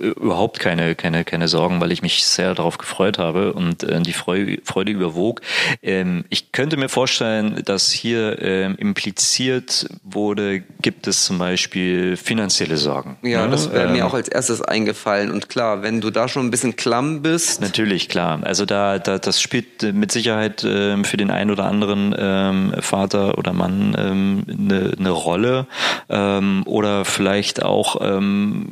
äh, 0.00 0.02
überhaupt 0.02 0.58
keine, 0.58 0.94
keine, 0.94 1.24
keine 1.24 1.48
Sorgen, 1.48 1.80
weil 1.80 1.92
ich 1.92 2.02
mich 2.02 2.24
sehr 2.24 2.54
darauf 2.54 2.78
gefreut 2.78 3.18
habe 3.18 3.52
und 3.52 3.82
äh, 3.82 4.00
die 4.00 4.12
Freude, 4.12 4.58
Freude 4.64 4.92
überwog. 4.92 5.40
Ähm, 5.82 6.24
ich 6.28 6.52
könnte 6.52 6.76
mir 6.76 6.88
vorstellen, 6.88 7.62
dass 7.64 7.90
hier 7.90 8.40
ähm, 8.40 8.76
impliziert 8.76 9.86
wurde, 10.02 10.60
gibt 10.80 11.06
es 11.06 11.24
zum 11.24 11.38
Beispiel 11.38 12.16
finanzielle 12.16 12.76
Sorgen. 12.76 13.16
Ja, 13.22 13.44
ne? 13.44 13.50
das 13.50 13.72
wäre 13.72 13.86
Ähm, 13.86 13.92
mir 13.92 14.06
auch 14.06 14.14
als 14.14 14.28
erstes 14.28 14.62
eingefallen. 14.62 15.30
Und 15.30 15.48
klar, 15.48 15.82
wenn 15.82 16.00
du 16.00 16.10
da 16.10 16.28
schon 16.28 16.46
ein 16.46 16.50
bisschen 16.50 16.76
klamm 16.76 17.22
bist, 17.22 17.60
Natürlich, 17.60 18.08
klar. 18.08 18.40
Also 18.42 18.64
da, 18.64 18.98
da 18.98 19.18
das 19.18 19.40
spielt 19.40 19.82
äh, 19.82 19.92
mit 19.92 20.10
Sicherheit 20.12 20.64
ähm, 20.66 21.04
für 21.04 21.16
den 21.16 21.30
einen 21.30 21.50
oder 21.50 21.64
anderen 21.64 22.14
ähm, 22.18 22.74
Vater 23.10 23.38
oder 23.38 23.52
Mann 23.52 23.94
ähm, 23.98 24.44
eine, 24.48 24.92
eine 24.98 25.10
Rolle. 25.10 25.66
Ähm, 26.08 26.62
oder 26.66 27.04
vielleicht 27.04 27.62
auch, 27.62 27.96
ähm, 28.00 28.68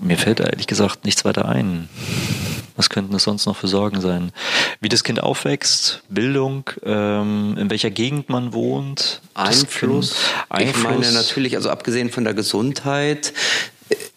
mir 0.00 0.18
fällt 0.18 0.40
ehrlich 0.40 0.66
gesagt 0.66 1.04
nichts 1.04 1.24
weiter 1.24 1.48
ein. 1.48 1.88
Was 2.76 2.90
könnten 2.90 3.14
es 3.14 3.22
sonst 3.22 3.46
noch 3.46 3.56
für 3.56 3.68
Sorgen 3.68 4.02
sein? 4.02 4.32
Wie 4.80 4.90
das 4.90 5.02
Kind 5.02 5.22
aufwächst, 5.22 6.02
Bildung, 6.10 6.68
ähm, 6.84 7.56
in 7.58 7.70
welcher 7.70 7.90
Gegend 7.90 8.28
man 8.28 8.52
wohnt. 8.52 9.22
Einfluss. 9.32 10.14
Kind, 10.54 10.70
Ich 10.70 10.82
meine 10.82 11.10
natürlich, 11.12 11.56
also 11.56 11.70
abgesehen 11.70 12.10
von 12.10 12.24
der 12.24 12.34
Gesundheit, 12.34 13.32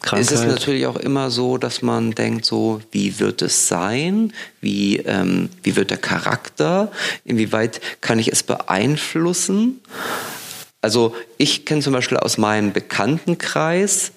Krankheit. 0.01 0.31
ist 0.31 0.31
es 0.31 0.45
natürlich 0.45 0.85
auch 0.87 0.95
immer 0.95 1.29
so, 1.29 1.57
dass 1.57 1.81
man 1.81 2.11
denkt 2.11 2.45
so, 2.45 2.81
wie 2.91 3.19
wird 3.19 3.41
es 3.41 3.67
sein? 3.67 4.33
Wie, 4.61 4.97
ähm, 4.97 5.49
wie 5.63 5.75
wird 5.75 5.91
der 5.91 5.97
Charakter? 5.97 6.91
Inwieweit 7.25 7.81
kann 7.99 8.17
ich 8.17 8.29
es 8.29 8.43
beeinflussen? 8.43 9.81
Also 10.81 11.15
ich 11.37 11.65
kenne 11.65 11.81
zum 11.81 11.93
Beispiel 11.93 12.17
aus 12.17 12.37
meinem 12.37 12.71
Bekanntenkreis 12.71 14.11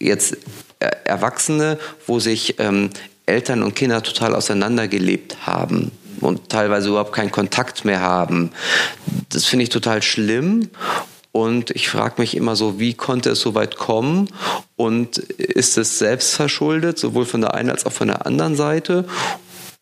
äh, 0.00 0.04
jetzt 0.06 0.36
äh, 0.80 0.90
Erwachsene, 1.04 1.78
wo 2.06 2.18
sich 2.18 2.58
ähm, 2.58 2.90
Eltern 3.26 3.62
und 3.62 3.74
Kinder 3.74 4.02
total 4.02 4.34
auseinandergelebt 4.34 5.46
haben 5.46 5.92
und 6.20 6.48
teilweise 6.48 6.88
überhaupt 6.88 7.12
keinen 7.12 7.30
Kontakt 7.30 7.84
mehr 7.84 8.00
haben. 8.00 8.50
Das 9.28 9.44
finde 9.44 9.62
ich 9.62 9.68
total 9.68 10.02
schlimm. 10.02 10.70
Und 11.36 11.72
ich 11.72 11.88
frage 11.88 12.14
mich 12.18 12.36
immer 12.36 12.54
so, 12.54 12.78
wie 12.78 12.94
konnte 12.94 13.30
es 13.30 13.40
so 13.40 13.56
weit 13.56 13.74
kommen? 13.74 14.28
Und 14.76 15.18
ist 15.18 15.76
es 15.78 15.98
selbst 15.98 16.36
verschuldet, 16.36 16.96
sowohl 16.96 17.26
von 17.26 17.40
der 17.40 17.54
einen 17.54 17.70
als 17.70 17.84
auch 17.86 17.92
von 17.92 18.06
der 18.06 18.24
anderen 18.24 18.54
Seite? 18.54 19.04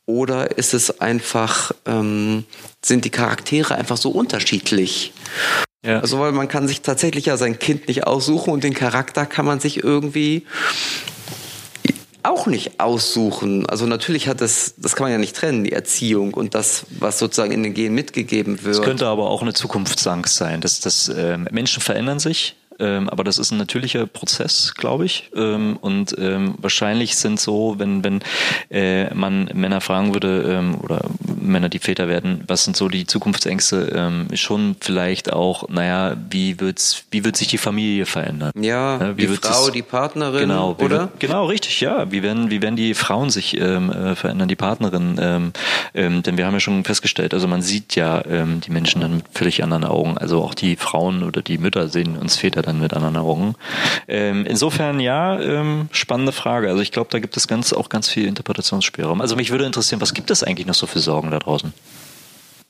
Oder 0.07 0.57
ist 0.57 0.73
es 0.73 1.03
einfach, 1.03 1.73
ähm, 1.85 2.45
sind 2.83 3.05
die 3.05 3.11
Charaktere 3.11 3.75
einfach 3.75 3.99
so 3.99 4.09
unterschiedlich? 4.09 5.13
Ja. 5.85 6.01
Also, 6.01 6.21
weil 6.21 6.33
man 6.33 6.49
kann 6.49 6.69
sich 6.69 6.81
tatsächlich 6.81 7.27
ja 7.27 7.37
sein 7.37 7.59
Kind 7.59 7.87
nicht 7.87 8.07
aussuchen 8.07 8.51
und 8.51 8.65
den 8.65 8.73
Charakter 8.73 9.27
kann 9.27 9.45
man 9.45 9.61
sich 9.61 9.85
irgendwie 9.85 10.47
auch 12.23 12.47
nicht 12.47 12.81
aussuchen. 12.81 13.67
Also 13.67 13.87
natürlich 13.87 14.29
hat 14.29 14.41
das, 14.41 14.75
das 14.77 14.97
kann 14.97 15.05
man 15.05 15.13
ja 15.13 15.19
nicht 15.19 15.37
trennen, 15.37 15.65
die 15.65 15.73
Erziehung 15.73 16.35
und 16.35 16.55
das, 16.55 16.87
was 16.99 17.19
sozusagen 17.19 17.53
in 17.53 17.63
den 17.63 17.75
Genen 17.75 17.95
mitgegeben 17.95 18.63
wird. 18.65 18.77
Es 18.77 18.83
könnte 18.83 19.07
aber 19.07 19.31
auch 19.31 19.43
eine 19.43 19.53
Zukunftsangst 19.53 20.35
sein, 20.35 20.61
dass, 20.61 20.81
dass 20.81 21.09
ähm, 21.09 21.49
Menschen 21.51 21.83
verändern 21.83 22.19
sich, 22.19 22.57
ähm, 22.79 23.09
aber 23.09 23.25
das 23.25 23.39
ist 23.39 23.51
ein 23.53 23.59
natürlicher 23.59 24.07
Prozess, 24.07 24.75
glaube 24.75 25.05
ich. 25.05 25.31
Ähm, 25.35 25.77
und 25.81 26.17
ähm, 26.19 26.55
wahrscheinlich 26.59 27.17
sind 27.17 27.41
so, 27.41 27.75
wenn, 27.79 28.03
wenn 28.05 28.21
äh, 28.71 29.13
man 29.15 29.51
Männer 29.55 29.81
fragen 29.81 30.15
würde 30.15 30.43
ähm, 30.49 30.81
oder 30.83 31.03
Männer, 31.43 31.69
die 31.69 31.79
Väter 31.79 32.09
werden, 32.09 32.45
was 32.47 32.65
sind 32.65 32.77
so 32.77 32.89
die 32.89 33.07
Zukunftsängste? 33.07 33.93
Ähm, 33.95 34.29
schon 34.35 34.77
vielleicht 34.81 35.33
auch, 35.33 35.69
naja, 35.69 36.17
wie 36.31 36.61
wird's, 36.61 37.05
wie 37.11 37.25
wird 37.25 37.37
sich 37.37 37.49
die 37.49 37.59
Familie 37.59 38.07
verändern? 38.07 38.53
Ja, 38.59 38.99
Ja, 38.99 39.13
die 39.13 39.27
Frau, 39.27 39.71
die 39.71 39.83
Partnerin, 39.83 40.41
Genau, 40.41 40.77
oder? 40.79 41.01
Wird, 41.01 41.21
genau, 41.21 41.47
richtig, 41.47 41.81
ja. 41.81 42.11
Wie 42.11 42.23
werden, 42.23 42.51
wie 42.51 42.63
werden 42.63 42.77
die 42.77 42.95
Frauen 42.95 43.31
sich 43.31 43.59
ähm, 43.61 43.91
äh, 43.91 44.15
verändern, 44.15 44.49
die 44.49 44.57
Partnerinnen? 44.57 45.19
Ähm, 45.21 45.53
ähm, 45.95 46.23
denn 46.23 46.37
wir 46.37 46.47
haben 46.47 46.55
ja 46.55 46.61
schon 46.61 46.85
festgestellt, 46.85 47.35
also 47.35 47.49
man 47.49 47.63
sieht 47.63 47.95
ja 47.97 48.25
ähm, 48.27 48.61
die 48.61 48.71
Menschen 48.71 49.01
dann 49.01 49.17
mit 49.17 49.25
völlig 49.33 49.63
anderen 49.63 49.85
Augen. 49.85 50.19
Also 50.19 50.43
auch 50.43 50.55
die 50.55 50.77
Frauen 50.77 51.23
oder 51.23 51.43
die 51.43 51.59
Mütter 51.59 51.89
sehen 51.89 52.17
uns 52.17 52.37
Väter 52.37 52.63
dann 52.63 52.81
mit 52.81 52.95
anderen 52.95 53.17
Augen. 53.17 53.55
Ähm, 54.09 54.47
insofern 54.47 55.01
ja, 55.01 55.41
ähm, 55.41 55.89
spannende 55.93 56.33
Frage. 56.33 56.69
Also 56.69 56.81
ich 56.83 56.93
glaube, 56.93 57.09
da 57.11 57.19
gibt 57.19 57.37
es 57.37 57.49
ganz 57.49 57.73
auch 57.73 57.89
ganz 57.89 58.09
viel 58.09 58.27
Interpretationsspielraum. 58.27 59.21
Also 59.21 59.37
mich 59.37 59.51
würde 59.51 59.65
interessieren, 59.65 60.01
was 60.01 60.15
gibt 60.15 60.31
es 60.31 60.43
eigentlich 60.43 60.67
noch 60.67 60.75
so 60.75 60.87
für 60.87 61.01
Sorgen 61.01 61.31
da 61.33 61.39
draußen? 61.41 61.73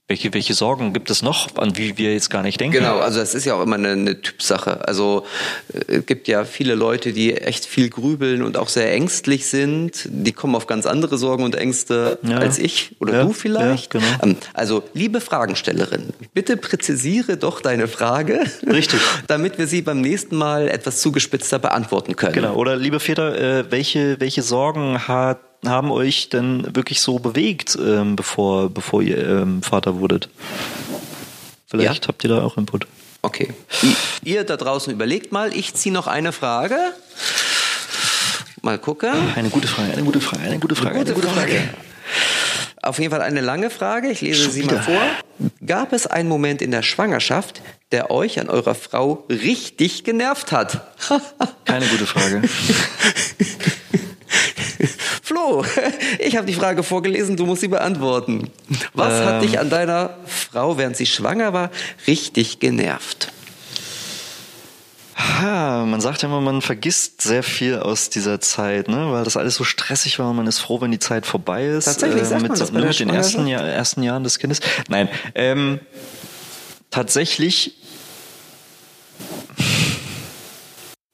Welche, 0.09 0.35
welche 0.35 0.53
Sorgen 0.53 0.93
gibt 0.93 1.09
es 1.11 1.23
noch, 1.23 1.57
an 1.57 1.79
wie 1.79 1.97
wir 1.97 2.13
jetzt 2.13 2.29
gar 2.29 2.43
nicht 2.43 2.61
denken? 2.61 2.77
Genau, 2.77 2.99
also 2.99 3.19
das 3.21 3.35
ist 3.35 3.47
ja 3.47 3.55
auch 3.55 3.63
immer 3.63 3.77
eine, 3.77 3.91
eine 3.93 4.21
Typsache. 4.21 4.87
Also 4.87 5.25
äh, 5.73 5.95
es 5.99 6.07
gibt 6.07 6.29
ja 6.29 6.45
viele 6.45 6.75
Leute, 6.75 7.13
die 7.15 7.35
echt 7.35 7.65
viel 7.65 7.89
grübeln 7.89 8.43
und 8.43 8.59
auch 8.59 8.69
sehr 8.69 8.93
ängstlich 8.93 9.47
sind. 9.47 10.07
Die 10.11 10.33
kommen 10.33 10.55
auf 10.55 10.67
ganz 10.67 10.85
andere 10.85 11.17
Sorgen 11.17 11.45
und 11.45 11.55
Ängste 11.55 12.19
Ja. 12.25 12.39
als 12.39 12.59
ich 12.59 12.97
oder 13.01 13.15
Ja, 13.15 13.23
du 13.25 13.33
vielleicht. 13.33 13.95
ja, 13.95 14.01
genau. 14.01 14.13
Ähm, 14.23 14.37
Also 14.53 14.83
liebe 14.93 15.21
Fragenstellerin, 15.23 16.13
bitte 16.35 16.59
präzisiere 16.59 17.39
doch 17.39 17.63
deine 17.63 17.89
Frage, 17.89 18.41
Richtig. 18.67 19.01
damit 19.29 19.57
wir 19.57 19.67
sie 19.67 19.81
beim 19.81 20.03
nächsten 20.03 20.37
Mal 20.37 20.69
etwas 20.69 21.01
zugespitzter 21.01 21.59
beantworten 21.59 22.17
können. 22.17 22.35
Genau. 22.35 22.57
Oder 22.57 22.77
liebe 22.77 23.01
Väter, 23.01 23.39
äh, 23.61 23.71
welche, 23.71 24.21
welche 24.21 24.43
Sorgen 24.43 25.07
hat, 25.09 25.39
haben 25.65 25.91
euch 25.91 26.29
denn 26.29 26.75
wirklich 26.75 27.01
so 27.01 27.19
bewegt, 27.19 27.77
ähm, 27.81 28.17
bevor, 28.17 28.69
bevor 28.71 29.03
ihr 29.03 29.19
ähm, 29.27 29.63
Vater 29.63 29.99
wurdet? 30.01 30.29
Vielleicht 31.67 32.05
Ja. 32.05 32.09
habt 32.09 32.25
ihr 32.25 32.31
da 32.31 32.43
auch 32.43 32.57
Input. 32.59 32.87
Okay. 33.23 33.55
Ihr 34.25 34.43
da 34.45 34.57
draußen 34.57 34.93
überlegt 34.93 35.31
mal, 35.33 35.55
ich 35.57 35.75
ziehe 35.75 35.93
noch 35.93 36.07
eine 36.09 36.33
Frage. 36.33 36.77
Mal 38.63 38.79
gucken. 38.79 39.11
Eine 39.37 39.49
gute 39.51 39.69
Frage, 39.69 39.93
eine 39.93 40.03
gute 40.03 40.21
Frage, 40.21 40.43
eine 40.43 40.59
gute 40.59 40.75
Frage. 40.75 41.05
Gute 41.15 41.29
Frage. 41.29 41.69
Auf 42.83 42.99
jeden 42.99 43.13
Fall 43.13 43.23
eine 43.23 43.41
lange 43.41 43.71
Frage. 43.71 44.11
Ich 44.11 44.21
lese 44.23 44.43
Schon 44.45 44.53
sie 44.53 44.63
wieder. 44.65 44.75
mal 44.77 44.83
vor. 44.83 45.03
Gab 45.65 45.93
es 45.93 46.09
einen 46.09 46.29
Moment 46.29 46.61
in 46.63 46.73
der 46.73 46.83
Schwangerschaft, 46.83 47.63
der 47.93 48.11
euch 48.11 48.41
an 48.41 48.49
eurer 48.51 48.75
Frau 48.75 49.25
richtig 49.31 50.03
genervt 50.03 50.51
hat? 50.51 50.81
Keine 51.65 51.87
gute 51.87 52.07
Frage. 52.07 52.43
Flo, 55.25 55.65
ich 56.19 56.37
habe 56.37 56.47
die 56.47 56.53
Frage 56.53 56.83
vorgelesen, 56.83 57.37
du 57.37 57.47
musst 57.47 57.61
sie 57.61 57.69
beantworten. 57.69 58.51
Was 58.93 59.25
hat 59.25 59.35
Ähm. 59.35 59.41
dich 59.43 59.61
an 59.61 59.71
deiner 59.71 60.17
Frau, 60.27 60.77
während 60.77 60.97
sie 60.97 61.07
schwanger 61.07 61.53
war, 61.53 61.71
richtig 62.09 62.59
genervt? 62.59 63.31
Ha, 65.15 65.85
man 65.87 66.01
sagt 66.01 66.23
ja 66.23 66.29
immer, 66.29 66.41
man 66.41 66.61
vergisst 66.61 67.23
sehr 67.23 67.45
viel 67.45 67.79
aus 67.79 68.11
dieser 68.11 68.41
Zeit, 68.41 68.89
ne? 68.89 69.13
weil 69.13 69.23
das 69.23 69.37
alles 69.37 69.55
so 69.55 69.63
stressig 69.63 70.19
war 70.19 70.31
und 70.31 70.37
man 70.37 70.49
ist 70.49 70.59
froh, 70.59 70.81
wenn 70.81 70.91
die 70.91 70.99
Zeit 70.99 71.25
vorbei 71.25 71.67
ist. 71.67 71.85
Tatsächlich 71.85 72.25
sagt 72.25 72.43
mit, 72.43 72.51
man 72.51 72.59
das 72.59 72.71
bei 72.73 72.81
ne, 72.81 72.87
mit 72.87 72.99
den 72.99 73.09
ersten? 73.09 73.47
Jahr, 73.47 73.63
ersten 73.63 74.03
Jahren 74.03 74.25
des 74.25 74.41
Kindes. 74.41 74.61
Nein, 74.89 75.09
ähm, 75.37 75.79
tatsächlich 76.91 77.77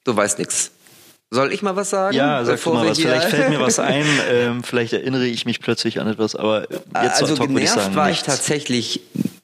Du 0.09 0.17
weißt 0.17 0.39
nichts. 0.39 0.71
Soll 1.31 1.53
ich 1.53 1.63
mal 1.63 1.77
was 1.77 1.91
sagen? 1.91 2.17
Ja, 2.17 2.43
sag 2.45 2.65
mal 2.67 2.89
was. 2.89 2.99
Vielleicht 2.99 3.29
fällt 3.29 3.51
mir 3.51 3.61
was 3.61 3.79
ein, 3.79 4.07
ähm, 4.31 4.63
vielleicht 4.63 4.95
erinnere 4.95 5.27
ich 5.27 5.45
mich 5.45 5.61
plötzlich 5.61 6.01
an 6.01 6.09
etwas, 6.09 6.35
aber 6.35 6.63
jetzt 6.71 7.23
also 7.23 7.33
hoc 7.33 7.41
würde 7.41 7.53
ich 7.53 7.69
genervt 7.69 7.75
sagen, 7.75 7.97
war 7.97 8.07
nichts. 8.07 8.23
ich 8.23 8.27
tatsächlich 8.27 9.01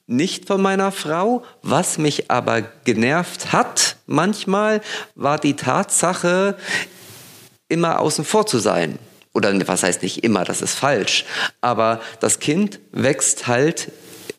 nicht 0.07 0.47
von 0.47 0.61
meiner 0.61 0.91
Frau. 0.91 1.43
Was 1.61 1.97
mich 1.97 2.31
aber 2.31 2.63
genervt 2.83 3.51
hat 3.53 3.97
manchmal, 4.07 4.81
war 5.15 5.37
die 5.37 5.55
Tatsache, 5.55 6.55
immer 7.69 7.99
außen 7.99 8.25
vor 8.25 8.45
zu 8.45 8.59
sein. 8.59 8.99
Oder 9.33 9.53
was 9.67 9.83
heißt 9.83 10.01
nicht 10.01 10.23
immer, 10.23 10.43
das 10.43 10.61
ist 10.61 10.75
falsch. 10.75 11.25
Aber 11.61 12.01
das 12.19 12.39
Kind 12.39 12.79
wächst 12.91 13.47
halt 13.47 13.91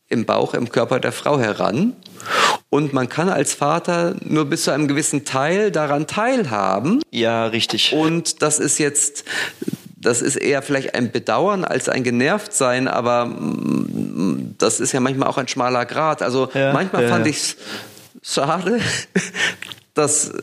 im 0.08 0.24
Bauch, 0.24 0.54
im 0.54 0.70
Körper 0.70 1.00
der 1.00 1.12
Frau 1.12 1.38
heran. 1.38 1.94
Und 2.76 2.92
man 2.92 3.08
kann 3.08 3.30
als 3.30 3.54
Vater 3.54 4.16
nur 4.22 4.44
bis 4.44 4.64
zu 4.64 4.70
einem 4.70 4.86
gewissen 4.86 5.24
Teil 5.24 5.70
daran 5.70 6.06
teilhaben. 6.06 7.00
Ja, 7.10 7.46
richtig. 7.46 7.94
Und 7.94 8.42
das 8.42 8.58
ist 8.58 8.76
jetzt, 8.76 9.24
das 9.96 10.20
ist 10.20 10.36
eher 10.36 10.60
vielleicht 10.60 10.94
ein 10.94 11.10
Bedauern 11.10 11.64
als 11.64 11.88
ein 11.88 12.04
Genervtsein, 12.04 12.86
aber 12.86 13.34
das 14.58 14.80
ist 14.80 14.92
ja 14.92 15.00
manchmal 15.00 15.26
auch 15.26 15.38
ein 15.38 15.48
schmaler 15.48 15.86
Grat. 15.86 16.20
Also 16.20 16.50
Ja, 16.52 16.74
manchmal 16.74 17.04
ja, 17.04 17.08
fand 17.08 17.24
ja. 17.24 17.30
ich 17.30 17.38
es 17.38 17.56
schade, 18.22 18.78
dass 19.94 20.34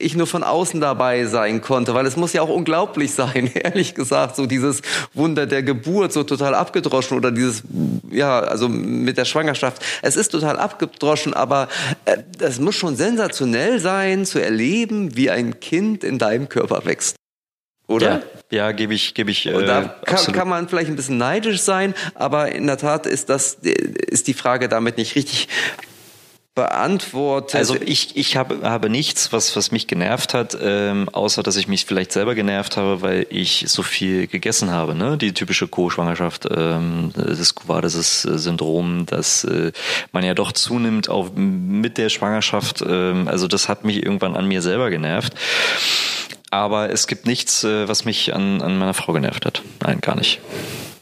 ich 0.00 0.16
nur 0.16 0.26
von 0.26 0.42
außen 0.42 0.80
dabei 0.80 1.26
sein 1.26 1.60
konnte, 1.60 1.94
weil 1.94 2.06
es 2.06 2.16
muss 2.16 2.32
ja 2.32 2.42
auch 2.42 2.48
unglaublich 2.48 3.12
sein, 3.12 3.46
ehrlich 3.54 3.94
gesagt, 3.94 4.36
so 4.36 4.46
dieses 4.46 4.82
Wunder 5.14 5.46
der 5.46 5.62
Geburt 5.62 6.12
so 6.12 6.22
total 6.22 6.54
abgedroschen 6.54 7.16
oder 7.16 7.30
dieses, 7.30 7.62
ja, 8.10 8.40
also 8.40 8.68
mit 8.68 9.18
der 9.18 9.24
Schwangerschaft. 9.24 9.82
Es 10.02 10.16
ist 10.16 10.30
total 10.30 10.58
abgedroschen, 10.58 11.34
aber 11.34 11.68
äh, 12.04 12.18
es 12.38 12.58
muss 12.58 12.74
schon 12.74 12.96
sensationell 12.96 13.78
sein, 13.78 14.24
zu 14.24 14.38
erleben, 14.38 15.16
wie 15.16 15.30
ein 15.30 15.60
Kind 15.60 16.02
in 16.04 16.18
deinem 16.18 16.48
Körper 16.48 16.84
wächst. 16.84 17.16
Oder? 17.90 18.22
Ja, 18.50 18.58
ja 18.68 18.72
gebe 18.72 18.94
ich, 18.94 19.14
gebe 19.14 19.32
ich. 19.32 19.48
Und 19.48 19.64
äh, 19.64 19.66
da 19.66 19.82
kann, 20.04 20.32
kann 20.32 20.48
man 20.48 20.68
vielleicht 20.68 20.88
ein 20.88 20.96
bisschen 20.96 21.18
neidisch 21.18 21.60
sein, 21.60 21.94
aber 22.14 22.52
in 22.52 22.66
der 22.68 22.78
Tat 22.78 23.04
ist 23.04 23.28
das, 23.28 23.54
ist 23.54 24.28
die 24.28 24.34
Frage 24.34 24.68
damit 24.68 24.96
nicht 24.96 25.16
richtig 25.16 25.48
beantwortet. 26.60 27.56
Also 27.56 27.74
ich, 27.74 28.16
ich 28.18 28.36
habe, 28.36 28.68
habe 28.68 28.90
nichts, 28.90 29.32
was, 29.32 29.56
was 29.56 29.72
mich 29.72 29.86
genervt 29.86 30.34
hat, 30.34 30.58
ähm, 30.60 31.08
außer 31.08 31.42
dass 31.42 31.56
ich 31.56 31.68
mich 31.68 31.86
vielleicht 31.86 32.12
selber 32.12 32.34
genervt 32.34 32.76
habe, 32.76 33.00
weil 33.00 33.26
ich 33.30 33.64
so 33.68 33.82
viel 33.82 34.26
gegessen 34.26 34.70
habe. 34.70 34.94
Ne? 34.94 35.16
Die 35.16 35.32
typische 35.32 35.68
Co-Schwangerschaft, 35.68 36.46
ähm, 36.54 37.12
das 37.14 37.54
Covades-Syndrom, 37.54 39.06
dass 39.06 39.44
äh, 39.44 39.72
man 40.12 40.22
ja 40.22 40.34
doch 40.34 40.52
zunimmt 40.52 41.08
auch 41.08 41.30
mit 41.34 41.96
der 41.96 42.10
Schwangerschaft. 42.10 42.84
Ähm, 42.86 43.26
also 43.26 43.48
das 43.48 43.70
hat 43.70 43.84
mich 43.84 44.04
irgendwann 44.04 44.36
an 44.36 44.46
mir 44.46 44.60
selber 44.60 44.90
genervt. 44.90 45.32
Aber 46.50 46.90
es 46.90 47.06
gibt 47.06 47.26
nichts, 47.26 47.64
äh, 47.64 47.88
was 47.88 48.04
mich 48.04 48.34
an, 48.34 48.60
an 48.60 48.76
meiner 48.76 48.92
Frau 48.92 49.14
genervt 49.14 49.46
hat. 49.46 49.62
Nein, 49.80 50.02
gar 50.02 50.14
nicht. 50.14 50.40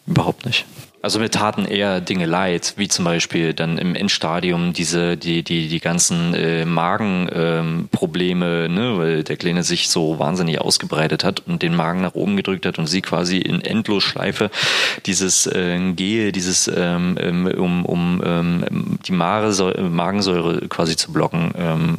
Überhaupt 0.07 0.47
nicht. 0.47 0.67
Also 1.01 1.21
mir 1.21 1.31
taten 1.31 1.65
eher 1.65 2.01
Dinge 2.01 2.27
leid, 2.27 2.75
wie 2.77 2.89
zum 2.89 3.05
Beispiel 3.05 3.55
dann 3.55 3.79
im 3.79 3.95
Endstadium 3.95 4.73
diese, 4.73 5.17
die, 5.17 5.45
die, 5.45 5.69
die 5.69 5.79
ganzen 5.79 6.35
äh, 6.35 6.65
Magenprobleme, 6.65 8.65
ähm, 8.65 8.75
ne, 8.75 8.99
weil 8.99 9.23
der 9.23 9.37
Kleine 9.37 9.63
sich 9.63 9.91
so 9.91 10.19
wahnsinnig 10.19 10.61
ausgebreitet 10.61 11.23
hat 11.23 11.45
und 11.47 11.63
den 11.63 11.77
Magen 11.77 12.01
nach 12.01 12.15
oben 12.15 12.37
gedrückt 12.37 12.67
hat 12.67 12.81
und 12.81 12.89
sie 12.89 13.01
quasi 13.01 13.39
in 13.39 13.61
Endlosschleife 13.61 14.51
dieses 15.07 15.47
äh, 15.47 15.79
Gehe, 15.93 16.33
dieses 16.33 16.69
ähm, 16.75 17.17
ähm, 17.21 17.47
um, 17.47 17.87
um 17.87 18.21
ähm, 18.25 18.99
die 19.07 19.13
Maresäure, 19.13 19.81
Magensäure 19.83 20.67
quasi 20.69 20.97
zu 20.97 21.13
blocken, 21.13 21.53
ähm, 21.57 21.97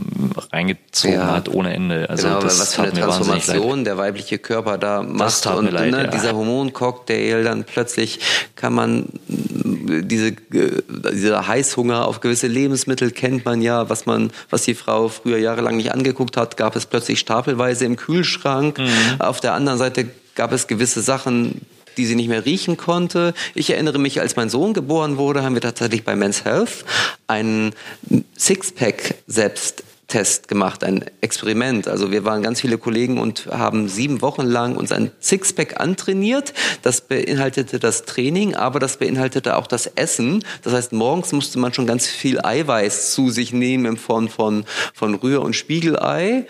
reingezogen 0.52 1.16
Ja. 1.16 1.32
hat 1.32 1.48
ohne 1.48 1.74
Ende. 1.74 2.10
Also 2.10 2.28
genau, 2.28 2.42
das 2.42 2.60
was 2.60 2.76
für 2.76 2.82
eine. 2.82 3.00
Transformation 3.00 3.86
der 3.86 3.98
weibliche 3.98 4.40
Körper 4.40 4.78
da 4.78 5.04
macht 5.04 5.46
und 5.48 5.72
leid, 5.72 5.92
ne, 5.92 6.04
ja. 6.04 6.08
dieser 6.08 6.34
Hormoncocktail, 6.34 7.46
dann 7.46 7.64
plötzlich 7.64 8.20
kann 8.56 8.74
man 8.74 8.89
mh, 8.98 10.02
diese 10.04 10.28
äh, 10.28 10.82
dieser 11.14 11.48
Heißhunger 11.48 12.08
auf 12.08 12.20
gewisse 12.20 12.48
Lebensmittel 12.48 13.12
kennt 13.12 13.46
man 13.46 13.62
ja, 13.62 13.90
was 13.90 14.06
man 14.06 14.32
was 14.50 14.64
die 14.64 14.76
Frau 14.76 15.10
früher 15.10 15.38
jahrelang 15.38 15.78
nicht 15.78 15.94
angeguckt 15.94 16.38
hat, 16.38 16.58
gab 16.58 16.76
es 16.76 16.86
plötzlich 16.86 17.20
stapelweise 17.20 17.86
im 17.86 17.96
Kühlschrank. 17.96 18.78
Mhm. 18.78 18.90
Auf 19.20 19.40
der 19.40 19.54
anderen 19.54 19.80
Seite 19.80 20.08
gab 20.36 20.52
es 20.52 20.68
gewisse 20.68 21.02
Sachen, 21.02 21.62
die 21.98 22.06
sie 22.06 22.16
nicht 22.16 22.30
mehr 22.30 22.46
riechen 22.46 22.78
konnte. 22.78 23.34
Ich 23.56 23.70
erinnere 23.72 24.00
mich, 24.00 24.22
als 24.22 24.36
mein 24.36 24.50
Sohn 24.50 24.74
geboren 24.74 25.18
wurde, 25.18 25.44
haben 25.44 25.54
wir 25.54 25.62
tatsächlich 25.62 26.06
bei 26.06 26.16
Men's 26.16 26.46
Health 26.46 26.86
einen 27.28 27.74
Sixpack 28.38 29.16
selbst 29.28 29.84
Test 30.10 30.48
gemacht, 30.48 30.84
ein 30.84 31.06
Experiment. 31.22 31.88
Also 31.88 32.12
wir 32.12 32.26
waren 32.26 32.44
ganz 32.44 32.60
viele 32.62 32.78
Kollegen 32.78 33.20
und 33.20 33.48
haben 33.48 33.88
sieben 33.88 34.22
Wochen 34.22 34.42
lang 34.42 34.76
uns 34.76 34.92
ein 34.92 35.12
Sixpack 35.22 35.80
antrainiert. 35.80 36.54
Das 36.82 37.02
beinhaltete 37.02 37.80
das 37.80 38.04
Training, 38.04 38.56
aber 38.56 38.80
das 38.80 38.98
beinhaltete 38.98 39.56
auch 39.56 39.68
das 39.68 39.86
Essen. 39.86 40.44
Das 40.64 40.74
heißt, 40.74 40.92
morgens 40.92 41.32
musste 41.32 41.60
man 41.60 41.74
schon 41.74 41.88
ganz 41.88 42.08
viel 42.08 42.42
Eiweiß 42.44 43.14
zu 43.14 43.30
sich 43.30 43.54
nehmen 43.54 43.86
in 43.86 43.98
Form 43.98 44.28
von, 44.28 44.66
von 44.94 45.16
Rühr- 45.16 45.42
und 45.42 45.56
Spiegelei. 45.56 46.46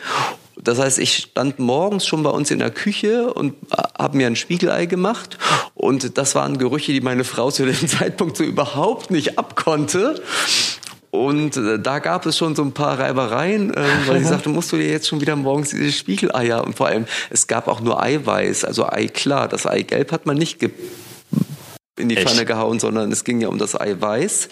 Das 0.61 0.79
heißt, 0.79 0.99
ich 0.99 1.15
stand 1.15 1.59
morgens 1.59 2.05
schon 2.05 2.23
bei 2.23 2.29
uns 2.29 2.51
in 2.51 2.59
der 2.59 2.71
Küche 2.71 3.33
und 3.33 3.55
habe 3.97 4.17
mir 4.17 4.27
ein 4.27 4.35
Spiegelei 4.35 4.87
gemacht. 4.87 5.37
Und 5.73 6.17
das 6.17 6.35
waren 6.35 6.57
Gerüche, 6.57 6.91
die 6.91 7.01
meine 7.01 7.23
Frau 7.23 7.51
zu 7.51 7.65
dem 7.65 7.87
Zeitpunkt 7.87 8.35
so 8.37 8.43
überhaupt 8.43 9.11
nicht 9.11 9.37
abkonnte. 9.37 10.21
Und 11.11 11.57
äh, 11.57 11.79
da 11.79 11.99
gab 11.99 12.25
es 12.25 12.37
schon 12.37 12.55
so 12.55 12.63
ein 12.63 12.73
paar 12.73 12.99
Reibereien, 12.99 13.73
äh, 13.73 13.83
weil 14.05 14.19
sie 14.19 14.25
sagte, 14.29 14.49
musst 14.49 14.71
du 14.71 14.77
dir 14.77 14.89
jetzt 14.89 15.07
schon 15.07 15.21
wieder 15.21 15.35
morgens 15.35 15.69
diese 15.69 15.91
Spiegeleier 15.91 16.63
und 16.63 16.75
vor 16.75 16.87
allem, 16.87 17.05
es 17.29 17.47
gab 17.47 17.67
auch 17.67 17.81
nur 17.81 18.01
Eiweiß, 18.01 18.65
also 18.65 18.87
Ei 18.87 19.07
klar, 19.07 19.47
das 19.47 19.65
Eigelb 19.65 20.11
hat 20.11 20.25
man 20.25 20.37
nicht 20.37 20.59
in 21.97 22.09
die 22.09 22.17
Echt? 22.17 22.29
Pfanne 22.29 22.45
gehauen, 22.45 22.79
sondern 22.79 23.11
es 23.11 23.23
ging 23.23 23.41
ja 23.41 23.49
um 23.49 23.57
das 23.57 23.79
Eiweiß. 23.79 24.49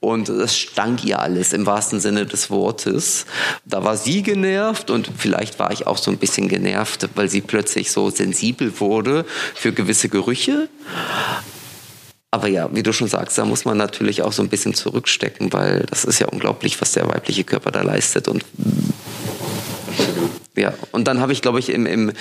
Und 0.00 0.28
es 0.28 0.58
stank 0.58 1.02
ihr 1.04 1.20
alles 1.20 1.54
im 1.54 1.64
wahrsten 1.64 1.98
Sinne 1.98 2.26
des 2.26 2.50
Wortes. 2.50 3.24
Da 3.64 3.84
war 3.84 3.96
sie 3.96 4.22
genervt 4.22 4.90
und 4.90 5.08
vielleicht 5.16 5.58
war 5.58 5.72
ich 5.72 5.86
auch 5.86 5.96
so 5.96 6.10
ein 6.10 6.18
bisschen 6.18 6.48
genervt, 6.48 7.08
weil 7.14 7.30
sie 7.30 7.40
plötzlich 7.40 7.90
so 7.90 8.10
sensibel 8.10 8.78
wurde 8.80 9.24
für 9.54 9.72
gewisse 9.72 10.10
Gerüche. 10.10 10.68
Aber 12.34 12.48
ja, 12.48 12.68
wie 12.72 12.82
du 12.82 12.92
schon 12.92 13.06
sagst, 13.06 13.38
da 13.38 13.44
muss 13.44 13.64
man 13.64 13.76
natürlich 13.76 14.22
auch 14.22 14.32
so 14.32 14.42
ein 14.42 14.48
bisschen 14.48 14.74
zurückstecken, 14.74 15.52
weil 15.52 15.86
das 15.88 16.04
ist 16.04 16.18
ja 16.18 16.26
unglaublich, 16.26 16.80
was 16.80 16.90
der 16.90 17.06
weibliche 17.06 17.44
Körper 17.44 17.70
da 17.70 17.82
leistet. 17.82 18.26
Und 18.26 18.44
ja, 20.56 20.72
und 20.92 21.08
dann 21.08 21.20
habe 21.20 21.32
ich, 21.32 21.42
glaube 21.42 21.58
ich, 21.58 21.68
im, 21.68 21.84
im, 21.84 22.12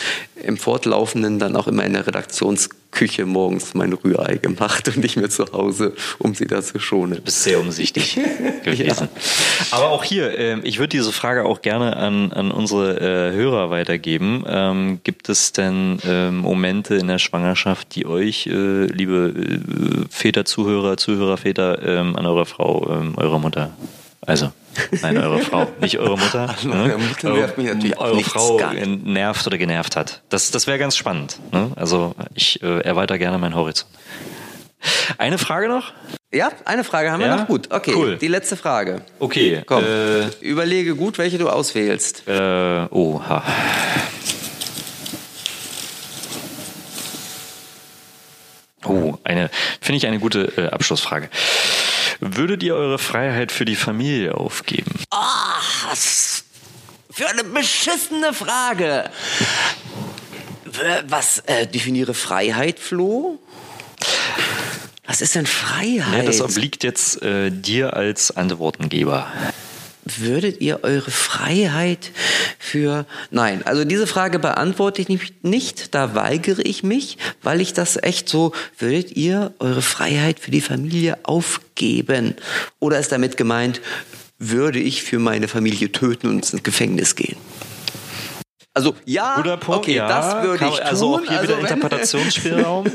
im 0.41 0.57
Fortlaufenden 0.57 1.37
dann 1.37 1.55
auch 1.55 1.67
immer 1.67 1.85
in 1.85 1.93
der 1.93 2.07
Redaktionsküche 2.07 3.27
morgens 3.27 3.75
mein 3.75 3.93
Rührei 3.93 4.37
gemacht 4.37 4.87
und 4.87 4.97
nicht 4.97 5.17
mehr 5.17 5.29
zu 5.29 5.45
Hause, 5.53 5.93
um 6.17 6.33
sie 6.33 6.47
da 6.47 6.63
zu 6.63 6.79
schonen. 6.79 7.21
bist 7.21 7.43
sehr 7.43 7.59
umsichtig 7.59 8.19
gewesen. 8.63 9.07
Aber 9.69 9.89
auch 9.89 10.03
hier, 10.03 10.37
ähm, 10.39 10.61
ich 10.63 10.79
würde 10.79 10.89
diese 10.89 11.11
Frage 11.11 11.45
auch 11.45 11.61
gerne 11.61 11.95
an, 11.95 12.31
an 12.31 12.51
unsere 12.51 12.99
äh, 12.99 13.35
Hörer 13.35 13.69
weitergeben. 13.69 14.43
Ähm, 14.47 14.99
gibt 15.03 15.29
es 15.29 15.51
denn 15.51 15.99
ähm, 16.03 16.39
Momente 16.39 16.95
in 16.95 17.07
der 17.07 17.19
Schwangerschaft, 17.19 17.93
die 17.93 18.07
euch, 18.07 18.47
äh, 18.47 18.85
liebe 18.87 19.31
äh, 19.35 20.05
Väter, 20.09 20.43
Zuhörer, 20.45 20.97
Zuhörer, 20.97 21.37
Väter, 21.37 21.83
ähm, 21.85 22.15
an 22.15 22.25
eure 22.25 22.47
Frau, 22.47 22.89
ähm, 22.89 23.13
eurer 23.15 23.37
Mutter, 23.37 23.75
also 24.25 24.51
Nein, 25.01 25.17
eure 25.17 25.39
Frau, 25.39 25.67
nicht 25.79 25.99
eure 25.99 26.17
Mutter. 26.17 26.49
Also, 26.49 26.71
eure 26.71 26.97
Mutter 26.97 27.29
nervt 27.33 27.57
mich 27.57 27.67
natürlich 27.67 27.97
auch 27.97 28.05
eure 28.05 28.15
nichts, 28.15 28.31
Frau 28.31 28.59
nervt 28.83 29.45
oder 29.45 29.57
genervt 29.57 29.95
hat. 29.95 30.21
Das, 30.29 30.51
das 30.51 30.65
wäre 30.67 30.79
ganz 30.79 30.95
spannend. 30.97 31.39
Ne? 31.51 31.71
Also 31.75 32.15
ich 32.33 32.61
äh, 32.63 32.79
erweitere 32.81 33.19
gerne 33.19 33.37
meinen 33.37 33.55
Horizont. 33.55 33.89
Eine 35.17 35.37
Frage 35.37 35.69
noch? 35.69 35.93
Ja, 36.33 36.49
eine 36.65 36.83
Frage 36.83 37.11
haben 37.11 37.19
wir 37.19 37.27
Ja? 37.27 37.35
noch. 37.37 37.47
Gut, 37.47 37.71
okay. 37.71 37.93
Cool. 37.95 38.17
Die 38.17 38.27
letzte 38.27 38.57
Frage. 38.57 39.01
Okay. 39.19 39.61
Komm, 39.65 39.83
Äh, 39.83 40.25
überlege 40.41 40.95
gut, 40.95 41.17
welche 41.17 41.37
du 41.37 41.49
auswählst. 41.49 42.27
Äh, 42.27 42.87
oha. 42.89 43.43
Oh, 48.85 49.15
eine, 49.23 49.49
finde 49.79 49.97
ich 49.97 50.07
eine 50.07 50.19
gute 50.19 50.51
äh, 50.57 50.67
Abschlussfrage. 50.69 51.29
Würdet 52.25 52.63
ihr 52.63 52.75
eure 52.75 52.99
Freiheit 52.99 53.51
für 53.51 53.65
die 53.65 53.75
Familie 53.75 54.35
aufgeben? 54.35 54.91
Was 55.89 56.45
für 57.11 57.27
eine 57.27 57.43
beschissene 57.43 58.33
Frage. 58.33 59.09
Was 61.07 61.39
äh, 61.39 61.67
definiere 61.67 62.13
Freiheit, 62.13 62.79
Flo? 62.79 63.39
Was 65.05 65.21
ist 65.21 65.35
denn 65.35 65.45
Freiheit? 65.45 66.19
Ja, 66.19 66.23
das 66.23 66.41
obliegt 66.41 66.83
jetzt 66.83 67.21
äh, 67.21 67.51
dir 67.51 67.93
als 67.93 68.35
Antwortengeber. 68.35 69.27
Würdet 70.05 70.59
ihr 70.61 70.79
eure 70.83 71.11
Freiheit 71.11 72.11
für... 72.59 73.05
Nein, 73.31 73.61
also 73.65 73.85
diese 73.85 74.05
Frage 74.05 74.37
beantworte 74.39 75.01
ich 75.01 75.07
nicht, 75.07 75.43
nicht, 75.43 75.95
da 75.95 76.13
weigere 76.13 76.59
ich 76.65 76.83
mich, 76.83 77.17
weil 77.41 77.61
ich 77.61 77.73
das 77.73 78.01
echt 78.01 78.27
so... 78.27 78.51
Würdet 78.77 79.15
ihr 79.15 79.53
eure 79.59 79.81
Freiheit 79.81 80.39
für 80.39 80.51
die 80.51 80.61
Familie 80.61 81.19
aufgeben? 81.23 82.35
Oder 82.79 82.99
ist 82.99 83.11
damit 83.11 83.37
gemeint, 83.37 83.79
würde 84.39 84.79
ich 84.79 85.03
für 85.03 85.19
meine 85.19 85.47
Familie 85.47 85.91
töten 85.91 86.27
und 86.27 86.51
ins 86.51 86.63
Gefängnis 86.63 87.15
gehen? 87.15 87.37
Also 88.73 88.95
ja, 89.05 89.35
Guter 89.35 89.57
Punkt, 89.57 89.83
okay, 89.83 89.95
ja, 89.97 90.07
das 90.07 90.43
würde 90.43 90.65
ich 90.65 90.77
tun. 90.77 90.85
Also 90.85 91.15
auch 91.15 91.21
hier 91.21 91.43
wieder 91.43 91.57
wenn- 91.57 91.65
Interpretationsspielraum. 91.65 92.85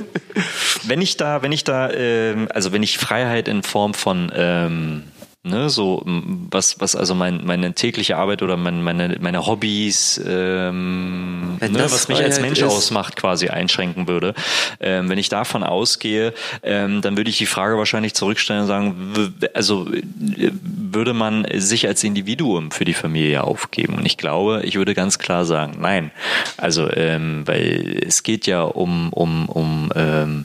wenn 0.84 1.00
ich 1.00 1.16
da, 1.16 1.40
wenn 1.42 1.52
ich 1.52 1.62
da, 1.62 1.90
ähm, 1.92 2.48
also 2.52 2.72
wenn 2.72 2.82
ich 2.82 2.98
Freiheit 2.98 3.46
in 3.46 3.62
Form 3.62 3.94
von 3.94 4.32
ähm, 4.34 5.04
ne, 5.42 5.70
so 5.70 6.02
was, 6.04 6.80
was 6.80 6.96
also 6.96 7.14
mein, 7.14 7.44
meine 7.44 7.72
tägliche 7.74 8.16
Arbeit 8.16 8.42
oder 8.42 8.56
mein, 8.56 8.82
meine, 8.82 9.16
meine 9.20 9.46
Hobbys, 9.46 10.20
ähm, 10.26 11.56
ne, 11.56 11.84
was 11.84 12.08
mich 12.08 12.20
als 12.20 12.40
Mensch 12.40 12.60
ist. 12.60 12.64
ausmacht, 12.64 13.16
quasi 13.16 13.48
einschränken 13.48 14.08
würde. 14.08 14.34
Ähm, 14.80 15.08
wenn 15.08 15.18
ich 15.18 15.28
davon 15.28 15.62
ausgehe, 15.62 16.34
ähm, 16.62 17.00
dann 17.02 17.16
würde 17.16 17.30
ich 17.30 17.38
die 17.38 17.46
Frage 17.46 17.78
wahrscheinlich 17.78 18.14
zurückstellen 18.14 18.62
und 18.62 18.68
sagen, 18.68 19.34
also 19.54 19.86
äh, 19.92 20.50
würde 20.92 21.14
man 21.14 21.46
sich 21.54 21.86
als 21.86 22.02
Individuum 22.04 22.70
für 22.70 22.84
die 22.84 22.94
Familie 22.94 23.44
aufgeben? 23.44 23.94
Und 23.94 24.06
ich 24.06 24.16
glaube, 24.16 24.62
ich 24.64 24.76
würde 24.76 24.94
ganz 24.94 25.18
klar 25.18 25.44
sagen, 25.44 25.76
nein. 25.80 26.10
Also, 26.56 26.90
ähm, 26.92 27.42
weil 27.46 28.00
es 28.06 28.22
geht 28.22 28.46
ja 28.46 28.62
um, 28.62 29.12
um, 29.12 29.48
um 29.48 29.92
ähm, 29.94 30.44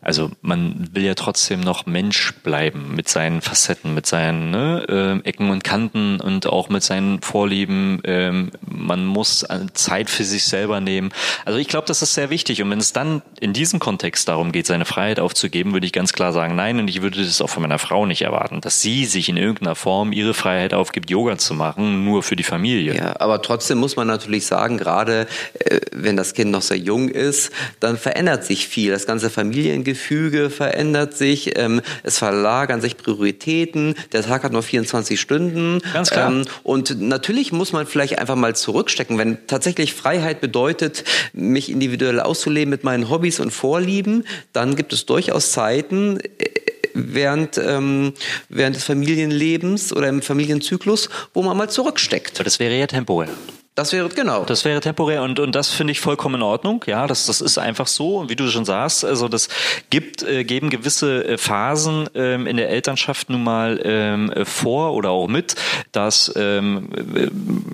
also 0.00 0.30
man 0.40 0.88
will 0.92 1.04
ja 1.04 1.14
trotzdem 1.14 1.60
noch 1.60 1.86
Mensch 1.86 2.32
bleiben 2.42 2.94
mit 2.94 3.08
seinen 3.08 3.40
Facetten, 3.40 3.94
mit 3.94 4.06
seinen 4.06 4.50
ne, 4.50 4.84
ähm, 4.88 5.22
Ecken 5.24 5.50
und 5.50 5.64
Kanten 5.64 6.20
und 6.20 6.46
auch 6.46 6.68
mit 6.68 6.82
seinen 6.82 7.22
Vorlieben. 7.22 8.00
Ähm, 8.04 8.50
man 8.66 9.04
muss 9.04 9.42
äh, 9.42 9.66
Zeit 9.74 10.10
für 10.10 10.24
sich 10.24 10.44
selber 10.44 10.80
nehmen. 10.80 11.12
Also 11.44 11.58
ich 11.58 11.68
glaube, 11.68 11.86
das 11.86 12.02
ist 12.02 12.14
sehr 12.14 12.30
wichtig. 12.30 12.62
Und 12.62 12.70
wenn 12.70 12.78
es 12.78 12.92
dann 12.92 13.22
in 13.40 13.52
diesem 13.52 13.78
Kontext 13.78 14.28
darum 14.28 14.52
geht, 14.52 14.66
seine 14.66 14.84
Freiheit 14.84 15.20
aufzugeben, 15.20 15.72
würde 15.72 15.86
ich 15.86 15.92
ganz 15.92 16.12
klar 16.12 16.32
sagen, 16.32 16.54
nein. 16.54 16.78
Und 16.78 16.88
ich 16.88 17.02
würde 17.02 17.24
das 17.24 17.40
auch 17.40 17.50
von 17.50 17.62
meiner 17.62 17.78
Frau 17.78 18.06
nicht 18.06 18.22
erwarten, 18.22 18.60
dass 18.60 18.80
sie 18.80 19.04
sich 19.06 19.28
in 19.28 19.36
irgendeiner 19.36 19.74
Form 19.74 20.12
ihre 20.12 20.34
Freiheit 20.34 20.74
aufgibt, 20.74 21.10
Yoga 21.10 21.38
zu 21.38 21.54
machen, 21.54 22.04
nur 22.04 22.22
für 22.22 22.36
die 22.36 22.42
Familie. 22.42 22.94
Ja, 22.94 23.20
aber 23.20 23.42
trotzdem 23.42 23.78
muss 23.78 23.96
man 23.96 24.06
natürlich 24.06 24.46
sagen, 24.46 24.78
gerade 24.78 25.26
äh, 25.54 25.80
wenn 25.92 26.16
das 26.16 26.34
Kind 26.34 26.50
noch 26.50 26.62
sehr 26.62 26.78
jung 26.78 27.08
ist, 27.08 27.50
dann 27.80 27.98
verändert 27.98 28.44
sich 28.44 28.68
viel. 28.68 28.92
Das 28.92 29.06
ganze 29.06 29.30
Familiengefüge 29.56 30.50
verändert 30.50 31.16
sich, 31.16 31.58
ähm, 31.58 31.80
es 32.02 32.18
verlagern 32.18 32.82
sich 32.82 32.98
Prioritäten, 32.98 33.94
der 34.12 34.22
Tag 34.22 34.44
hat 34.44 34.52
nur 34.52 34.62
24 34.62 35.18
Stunden. 35.18 35.80
Ganz 35.94 36.10
klar. 36.10 36.30
Ähm, 36.30 36.44
und 36.62 37.00
natürlich 37.00 37.52
muss 37.52 37.72
man 37.72 37.86
vielleicht 37.86 38.18
einfach 38.18 38.36
mal 38.36 38.54
zurückstecken, 38.54 39.16
wenn 39.16 39.46
tatsächlich 39.46 39.94
Freiheit 39.94 40.42
bedeutet, 40.42 41.04
mich 41.32 41.70
individuell 41.70 42.20
auszuleben 42.20 42.70
mit 42.70 42.84
meinen 42.84 43.08
Hobbys 43.08 43.40
und 43.40 43.50
Vorlieben, 43.50 44.24
dann 44.52 44.76
gibt 44.76 44.92
es 44.92 45.06
durchaus 45.06 45.52
Zeiten, 45.52 46.20
äh, 46.20 46.48
während, 46.92 47.56
ähm, 47.56 48.12
während 48.50 48.76
des 48.76 48.84
Familienlebens 48.84 49.94
oder 49.94 50.08
im 50.08 50.20
Familienzyklus, 50.20 51.08
wo 51.32 51.42
man 51.42 51.56
mal 51.56 51.70
zurücksteckt. 51.70 52.44
Das 52.44 52.58
wäre 52.58 52.78
ja 52.78 52.86
temporär. 52.86 53.30
Das 53.76 53.92
wäre, 53.92 54.08
genau. 54.08 54.46
Das 54.46 54.64
wäre 54.64 54.80
temporär 54.80 55.22
und, 55.22 55.38
und 55.38 55.54
das 55.54 55.68
finde 55.68 55.90
ich 55.90 56.00
vollkommen 56.00 56.36
in 56.36 56.42
Ordnung. 56.42 56.82
Ja, 56.86 57.06
das, 57.06 57.26
das 57.26 57.42
ist 57.42 57.58
einfach 57.58 57.86
so. 57.86 58.16
Und 58.16 58.30
wie 58.30 58.34
du 58.34 58.48
schon 58.48 58.64
sagst, 58.64 59.04
also 59.04 59.28
das 59.28 59.50
gibt, 59.90 60.22
äh, 60.22 60.44
geben 60.44 60.70
gewisse 60.70 61.22
äh, 61.26 61.36
Phasen 61.38 62.08
ähm, 62.14 62.46
in 62.46 62.56
der 62.56 62.70
Elternschaft 62.70 63.28
nun 63.28 63.44
mal 63.44 63.78
ähm, 63.84 64.32
äh, 64.32 64.46
vor 64.46 64.94
oder 64.94 65.10
auch 65.10 65.28
mit, 65.28 65.56
dass 65.92 66.32
ähm, 66.36 66.88
äh, 67.14 67.28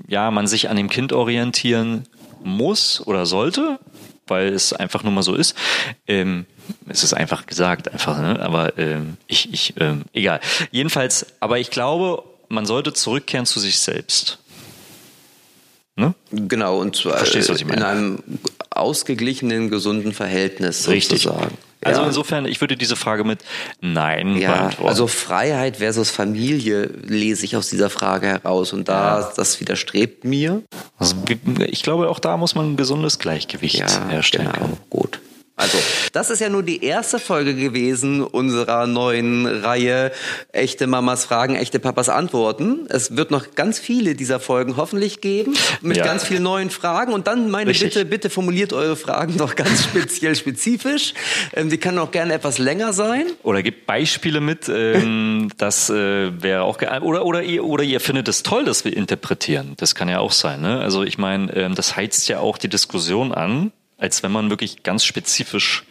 ja, 0.09 0.33
man 0.33 0.49
sich 0.49 0.69
an 0.69 0.77
dem 0.77 0.91
Kind 0.91 1.13
orientieren 1.13 2.09
muss 2.43 3.07
oder 3.07 3.25
sollte, 3.25 3.79
weil 4.27 4.53
es 4.53 4.73
einfach 4.73 5.05
nur 5.05 5.13
mal 5.13 5.23
so 5.23 5.37
ist. 5.37 5.57
Ähm, 6.09 6.47
es 6.89 7.05
ist 7.05 7.15
einfach 7.15 7.47
gesagt, 7.47 7.93
einfach, 7.93 8.21
ne? 8.21 8.41
aber 8.41 8.77
ähm, 8.77 9.19
ich, 9.29 9.53
ich 9.53 9.75
ähm, 9.79 10.03
egal. 10.13 10.41
Jedenfalls, 10.73 11.27
aber 11.39 11.61
ich 11.61 11.71
glaube, 11.71 12.25
man 12.49 12.67
sollte 12.67 12.93
zurückkehren 12.93 13.47
zu 13.47 13.61
sich 13.61 13.79
selbst. 13.79 14.42
Ne? 15.97 16.15
Genau, 16.31 16.79
und 16.81 16.97
zwar 16.97 17.19
Verstehst 17.19 17.51
was 17.51 17.57
ich 17.57 17.63
in 17.63 17.69
meine? 17.69 17.87
einem 17.87 18.19
ausgeglichenen, 18.71 19.69
gesunden 19.71 20.13
Verhältnis 20.15 20.89
Richtig. 20.89 21.23
sozusagen. 21.23 21.59
Also 21.85 22.01
ja. 22.03 22.07
insofern, 22.07 22.47
ich 22.47 22.61
würde 22.61 22.77
diese 22.77 22.95
Frage 22.97 23.25
mit 23.25 23.41
Nein 23.81 24.37
Ja, 24.37 24.53
beantworten. 24.53 24.89
also 24.89 25.07
Freiheit 25.09 25.79
versus 25.79 26.11
Familie 26.11 26.85
lese 27.05 27.45
ich 27.45 27.57
aus 27.57 27.69
dieser 27.69 27.91
Frage 27.91 28.29
heraus 28.29 28.73
und 28.73 28.89
da 28.89 29.33
das 29.37 29.61
widerstrebt 29.61 30.25
mir. 30.25 30.63
Also, 30.99 31.17
ich 31.67 31.83
glaube, 31.83 32.09
auch 32.09 32.21
da 32.21 32.37
muss 32.37 32.55
man 32.55 32.73
ein 32.73 32.77
gesundes 32.77 33.19
Gleichgewicht 33.19 33.81
Ja, 33.81 34.09
herstellen 34.09 34.47
genau, 34.53 34.59
können. 34.65 34.79
gut. 34.91 35.21
Also, 35.63 35.79
das 36.13 36.31
ist 36.31 36.41
ja 36.41 36.49
nur 36.49 36.65
die 36.65 36.85
erste 36.85 37.21
Folge 37.21 37.55
gewesen 37.55 38.23
unserer 38.23 38.87
neuen 38.89 39.47
Reihe 39.47 40.11
Echte 40.51 40.89
Mamas 40.89 41.25
Fragen, 41.25 41.55
echte 41.55 41.79
Papas 41.79 42.09
Antworten. 42.09 42.87
Es 42.89 43.17
wird 43.17 43.31
noch 43.31 43.55
ganz 43.55 43.79
viele 43.79 44.15
dieser 44.17 44.41
Folgen 44.41 44.77
hoffentlich 44.77 45.21
geben 45.21 45.55
mit 45.81 45.97
Ja. 45.99 46.05
ganz 46.05 46.25
vielen 46.25 46.43
neuen 46.43 46.71
Fragen. 46.71 47.13
Und 47.13 47.29
dann 47.29 47.49
meine 47.51 47.71
Richtig. 47.71 47.95
Bitte, 47.95 48.05
bitte 48.05 48.31
formuliert 48.31 48.73
eure 48.73 48.97
Fragen 48.97 49.37
noch 49.37 49.55
ganz 49.55 49.85
speziell 49.85 50.35
spezifisch. 50.35 51.15
Ähm, 51.55 51.71
die 51.71 51.79
kann 51.79 51.97
auch 51.99 52.11
gerne 52.11 52.35
etwas 52.35 52.59
länger 52.59 52.93
sein. 52.93 53.27
Oder 53.45 53.63
gibt 53.63 53.87
Beispiele 53.87 54.41
mit, 54.41 54.69
ähm, 54.69 55.49
das 55.59 55.91
äh, 55.91 56.43
wäre 56.43 56.63
auch 56.63 56.79
oder 57.03 57.25
oder 57.25 57.43
ihr 57.43 57.65
oder 57.65 57.85
ihr 57.85 58.01
findet 58.01 58.27
es 58.27 58.43
toll, 58.43 58.65
dass 58.65 58.85
wir 58.85 58.97
interpretieren. 58.97 59.75
Das 59.77 59.95
kann 59.95 60.09
ja 60.09 60.19
auch 60.19 60.33
sein. 60.33 60.61
Ne? 60.61 60.81
Also 60.81 61.05
ich 61.05 61.19
meine, 61.19 61.55
ähm, 61.55 61.75
das 61.77 61.95
heizt 61.95 62.29
ja 62.29 62.41
auch 62.41 62.59
die 62.59 62.69
Diskussion 62.69 63.33
an, 63.33 63.71
als 64.03 64.23
wenn 64.23 64.33
man 64.33 64.51
wirklich 64.51 64.83
ganz 64.83 65.05
spezifisch 65.05 65.85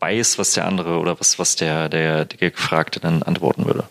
weiß, 0.00 0.38
was 0.38 0.52
der 0.52 0.66
andere 0.66 0.98
oder 0.98 1.18
was 1.20 1.38
was 1.38 1.56
der 1.56 1.88
der, 1.88 2.24
der 2.24 2.50
Gefragte 2.50 3.00
dann 3.00 3.22
antworten 3.22 3.64
würde. 3.64 3.84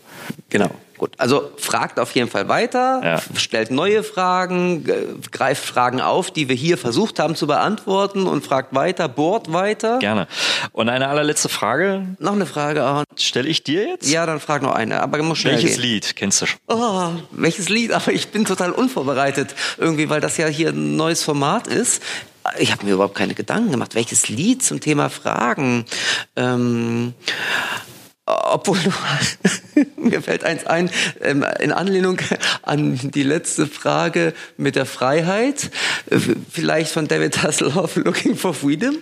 Genau. 0.49 0.69
Gut, 0.97 1.11
also 1.19 1.51
fragt 1.57 1.99
auf 1.99 2.15
jeden 2.15 2.27
Fall 2.29 2.49
weiter, 2.49 3.01
Ja. 3.03 3.21
stellt 3.37 3.69
neue 3.69 4.01
Fragen, 4.01 4.83
g- 4.83 4.93
greift 5.31 5.63
Fragen 5.63 6.01
auf, 6.01 6.31
die 6.31 6.49
wir 6.49 6.55
hier 6.55 6.75
versucht 6.75 7.19
haben 7.19 7.35
zu 7.35 7.45
beantworten 7.45 8.25
und 8.25 8.43
fragt 8.43 8.73
weiter, 8.73 9.07
bohrt 9.07 9.53
weiter. 9.53 9.99
Gerne. 9.99 10.27
Und 10.71 10.89
eine 10.89 11.07
allerletzte 11.07 11.49
Frage 11.49 12.07
Noch 12.17 12.33
eine 12.33 12.47
Frage, 12.47 12.81
Aaron. 12.83 13.05
stelle 13.15 13.47
ich 13.47 13.61
dir 13.63 13.87
jetzt. 13.87 14.09
Ja, 14.09 14.25
dann 14.25 14.39
frag 14.39 14.63
noch 14.63 14.73
eine, 14.73 14.99
aber 15.01 15.21
muss 15.21 15.37
schnell 15.37 15.53
Welches 15.53 15.73
gehen. 15.73 15.81
Lied 15.83 16.15
kennst 16.15 16.41
du 16.41 16.47
schon? 16.47 16.59
Oh, 16.67 17.11
welches 17.29 17.69
Lied? 17.69 17.91
Aber 17.91 18.11
ich 18.11 18.29
bin 18.29 18.43
total 18.45 18.71
unvorbereitet. 18.71 19.53
Irgendwie, 19.77 20.09
weil 20.09 20.19
das 20.19 20.37
ja 20.37 20.47
hier 20.47 20.69
ein 20.69 20.95
neues 20.95 21.21
Format 21.23 21.67
ist. 21.67 22.01
Ich 22.57 22.71
habe 22.71 22.85
mir 22.85 22.93
überhaupt 22.93 23.15
keine 23.15 23.33
Gedanken 23.33 23.71
gemacht. 23.71 23.95
Welches 23.95 24.29
Lied 24.29 24.63
zum 24.63 24.79
Thema 24.79 25.09
Fragen? 25.09 25.85
Ähm, 26.35 27.13
obwohl 28.27 28.77
mir 29.97 30.21
fällt 30.21 30.43
eins 30.43 30.65
ein, 30.65 30.89
ähm, 31.21 31.45
in 31.59 31.71
Anlehnung 31.71 32.17
an 32.61 32.99
die 33.13 33.23
letzte 33.23 33.67
Frage 33.67 34.33
mit 34.57 34.75
der 34.75 34.85
Freiheit, 34.85 35.71
äh, 36.09 36.17
vielleicht 36.51 36.91
von 36.91 37.07
David 37.07 37.41
Hasselhoff, 37.41 37.95
Looking 37.95 38.35
for 38.35 38.53
Freedom. 38.53 38.97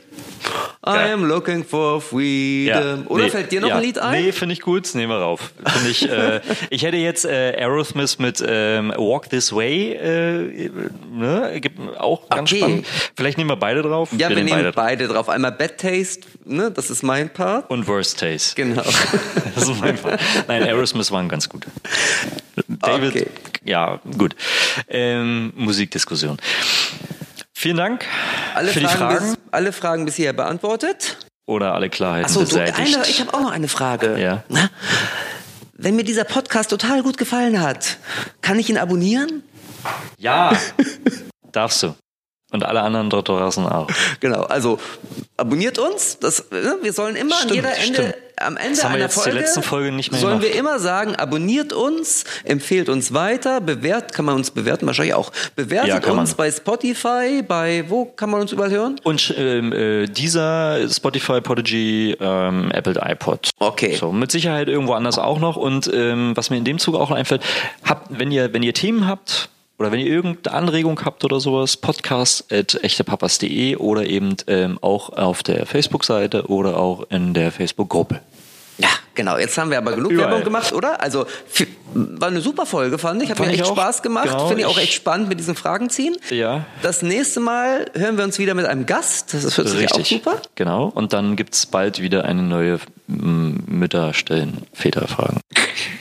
I 0.88 0.92
Ja. 0.94 1.14
am 1.14 1.26
looking 1.26 1.64
for 1.66 2.00
freedom. 2.00 3.08
Oder 3.08 3.24
nee, 3.24 3.30
fällt 3.32 3.52
dir 3.52 3.62
noch 3.62 3.70
ja. 3.70 3.78
ein 3.78 3.82
Lied 3.82 3.98
ein? 3.98 4.26
Nee, 4.26 4.32
finde 4.32 4.54
ich 4.54 4.62
gut, 4.62 4.94
nehmen 4.94 5.10
wir 5.12 5.18
rauf. 5.18 5.52
Find 5.66 5.90
ich, 5.90 6.08
äh, 6.08 6.42
ich 6.70 6.84
hätte 6.84 6.98
jetzt 6.98 7.26
äh, 7.26 7.56
Aerosmith 7.58 8.20
mit 8.20 8.44
ähm, 8.48 8.94
Walk 8.96 9.28
This 9.32 9.52
Way, 9.52 9.94
äh, 9.94 10.70
ne, 11.12 11.60
gibt 11.60 11.80
auch 11.98 12.30
ganz 12.30 12.52
Okay. 12.52 12.60
spannend. 12.60 12.88
Vielleicht 13.18 13.40
nehmen 13.40 13.50
wir 13.50 13.56
beide 13.56 13.82
drauf. 13.82 14.10
Ja, 14.16 14.30
wir, 14.30 14.36
nehmen 14.36 14.50
beide 14.50 14.72
beide, 14.72 15.08
drauf. 15.08 15.30
Einmal 15.30 15.54
Bad 15.54 15.80
Taste, 15.80 16.28
ne, 16.44 16.70
das 16.70 16.92
ist 16.92 17.02
mein 17.02 17.30
Part. 17.30 17.68
Und 17.72 17.88
Worst 17.88 18.20
Taste. 18.20 18.54
Genau. 18.56 18.84
Das 19.56 19.68
ist 19.70 19.80
mein 19.80 19.98
Fall. 19.98 20.18
Nein, 20.48 20.64
Aerosmith 20.64 21.12
waren 21.12 21.30
ganz 21.30 21.48
gut. 21.50 21.66
David, 22.68 23.10
Okay. 23.16 23.28
ja, 23.64 24.00
gut. 24.18 24.36
Ähm, 24.88 25.54
Musikdiskussion. 25.56 26.38
Vielen 27.54 27.78
Dank 27.78 28.06
Alle 28.54 28.72
für 28.72 28.80
die 28.82 28.86
Fragen, 28.86 28.98
Fragen 28.98 29.26
Bis, 29.32 29.38
alle 29.52 29.72
Fragen 29.72 30.06
bisher 30.06 30.34
beantwortet. 30.34 31.18
oder 31.46 31.74
alle 31.74 31.90
Klarheiten 31.90 32.26
Achso, 32.26 32.42
du, 32.42 32.46
beseitigt. 32.48 32.96
eine, 32.98 33.08
ich 33.08 33.20
habe 33.22 33.34
auch 33.34 33.42
noch 33.42 33.52
eine 33.52 33.68
Frage. 33.68 34.20
Ja. 34.20 34.44
Na, 34.50 34.70
wenn 35.74 35.96
mir 35.96 36.04
dieser 36.04 36.24
Podcast 36.26 36.70
total 36.70 37.02
gut 37.04 37.18
gefallen 37.18 37.62
hat, 37.62 37.98
kann 38.42 38.60
ich 38.60 38.70
ihn 38.70 38.78
abonnieren? 38.78 39.44
ja, 40.18 40.52
darfst 41.52 41.84
du. 41.84 41.96
Und 42.56 42.64
alle 42.64 42.82
anderen 42.82 43.10
dort 43.10 43.30
draußen 43.30 43.66
auch. 43.68 43.88
Genau, 44.22 44.44
also 44.44 44.80
abonniert 45.38 45.78
uns. 45.78 46.18
Das, 46.20 46.46
ne, 46.52 46.78
wir 46.82 46.94
sollen 46.94 47.16
immer 47.16 47.36
Stimmt, 47.36 47.52
an 47.52 47.56
jeder 47.56 47.78
Ende, 47.78 47.94
stimmt. 47.96 48.16
am 48.38 48.58
Ende 48.58 48.70
Das 48.72 48.84
haben 48.84 48.92
wir 48.92 48.96
einer 48.96 49.04
jetzt 49.06 49.16
die 49.18 49.20
Folge, 49.22 49.40
letzten 49.40 49.64
Folgen 49.64 49.96
nicht 49.98 50.12
mehr 50.12 50.22
sollen 50.22 50.40
gemacht. 50.40 50.54
wir 50.54 50.60
immer 50.60 50.80
sagen, 50.80 51.16
abonniert 51.16 51.74
uns, 51.74 52.24
empfehlt 52.44 52.90
uns 52.90 53.14
weiter, 53.14 53.60
bewährt, 53.62 54.14
kann 54.14 54.26
man 54.26 54.36
uns 54.36 54.52
bewerten, 54.52 54.88
wahrscheinlich 54.88 55.14
auch. 55.14 55.32
Bewertet 55.56 55.90
Ja, 55.90 56.00
kann 56.00 56.16
man. 56.16 56.22
uns 56.22 56.34
bei 56.34 56.50
Spotify, 56.50 57.44
bei, 57.46 57.84
wo 57.90 58.06
kann 58.06 58.30
man 58.30 58.42
uns 58.42 58.52
überall 58.52 58.72
hören? 58.72 59.00
Und 59.04 59.34
ähm, 59.38 59.74
äh, 59.74 60.06
dieser 60.08 60.90
Spotify, 60.90 61.42
Podigy, 61.42 62.16
ähm, 62.20 62.72
Apple 62.72 62.96
iPod. 63.04 63.50
Okay. 63.60 63.96
So, 64.00 64.12
mit 64.12 64.32
Sicherheit 64.32 64.70
irgendwo 64.70 64.94
anders 64.94 65.20
auch 65.20 65.40
noch. 65.40 65.58
Und 65.58 65.92
ähm, 65.94 66.32
was 66.36 66.50
mir 66.50 66.58
in 66.58 66.64
dem 66.64 66.80
Zug 66.80 66.96
auch 66.96 67.12
einfällt, 67.12 67.44
habt, 67.84 68.18
wenn 68.18 68.32
ihr, 68.32 68.54
wenn 68.54 68.64
ihr 68.64 68.74
Themen 68.74 69.08
habt 69.08 69.50
oder 69.78 69.92
wenn 69.92 70.00
ihr 70.00 70.08
irgendeine 70.08 70.56
Anregung 70.56 71.04
habt 71.04 71.24
oder 71.24 71.40
sowas, 71.40 71.78
podcast 71.78 72.52
at 72.52 72.76
echtepapas.de 72.84 73.76
oder 73.78 74.06
eben 74.06 74.36
ähm, 74.48 74.80
auch 74.82 75.10
auf 75.10 75.44
der 75.44 75.66
Facebook-Seite 75.66 76.48
oder 76.48 76.78
auch 76.78 77.06
in 77.10 77.34
der 77.34 77.52
Facebook-Gruppe. 77.52 78.22
Ja, 78.78 78.90
genau. 79.14 79.38
Jetzt 79.38 79.58
haben 79.58 79.70
wir 79.70 79.78
aber 79.78 79.94
genug 79.94 80.12
Überall. 80.12 80.30
Werbung 80.30 80.44
gemacht, 80.44 80.74
oder? 80.74 81.02
Also 81.02 81.26
war 81.94 82.28
eine 82.28 82.42
super 82.42 82.66
Folge, 82.66 82.98
fand 82.98 83.24
ich. 83.24 83.30
Hat 83.30 83.38
Fand 83.38 83.50
mir 83.50 83.56
echt 83.56 83.64
auch. 83.64 83.76
Spaß 83.76 84.02
gemacht. 84.02 84.28
Genau, 84.28 84.48
Finde 84.48 84.64
ich 84.64 84.68
auch 84.68 84.78
echt 84.78 84.94
spannend 84.94 85.30
mit 85.30 85.40
diesen 85.40 85.56
Fragen 85.56 85.90
ziehen. 85.90 86.18
Ja. 86.30 86.66
Das 86.82 87.02
nächste 87.02 87.40
Mal 87.40 87.86
hören 87.94 88.18
wir 88.18 88.26
uns 88.26 88.38
wieder 88.38 88.54
mit 88.54 88.66
einem 88.66 88.86
Gast. 88.86 89.34
Das 89.34 89.58
hört 89.58 89.70
sich 89.70 89.92
auch 89.92 90.06
super. 90.06 90.42
Genau. 90.56 90.88
Und 90.88 91.14
dann 91.14 91.36
gibt's 91.36 91.66
bald 91.66 92.02
wieder 92.02 92.26
eine 92.26 92.44
neue 92.44 92.80
Mütter 93.08 94.14
stellen 94.14 94.64
Väter 94.74 95.08
fragen. 95.08 95.40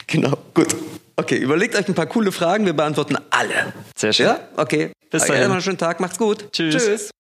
Genau, 0.07 0.37
gut. 0.53 0.77
Okay, 1.17 1.37
überlegt 1.37 1.77
euch 1.77 1.87
ein 1.89 1.95
paar 1.95 2.07
coole 2.07 2.33
Fragen. 2.33 2.67
Wir 2.67 2.73
beantworten 2.73 3.17
alle. 3.31 3.73
Sehr 3.97 4.13
schön. 4.13 4.27
Ja, 4.27 4.49
okay. 4.57 4.91
Bis 5.11 5.27
dahin. 5.27 5.51
Einen 5.51 5.61
schönen 5.61 5.79
Tag. 5.79 6.01
Macht's 6.01 6.19
gut. 6.19 6.51
Tschüss. 6.53 6.75
Tschüss. 6.75 7.11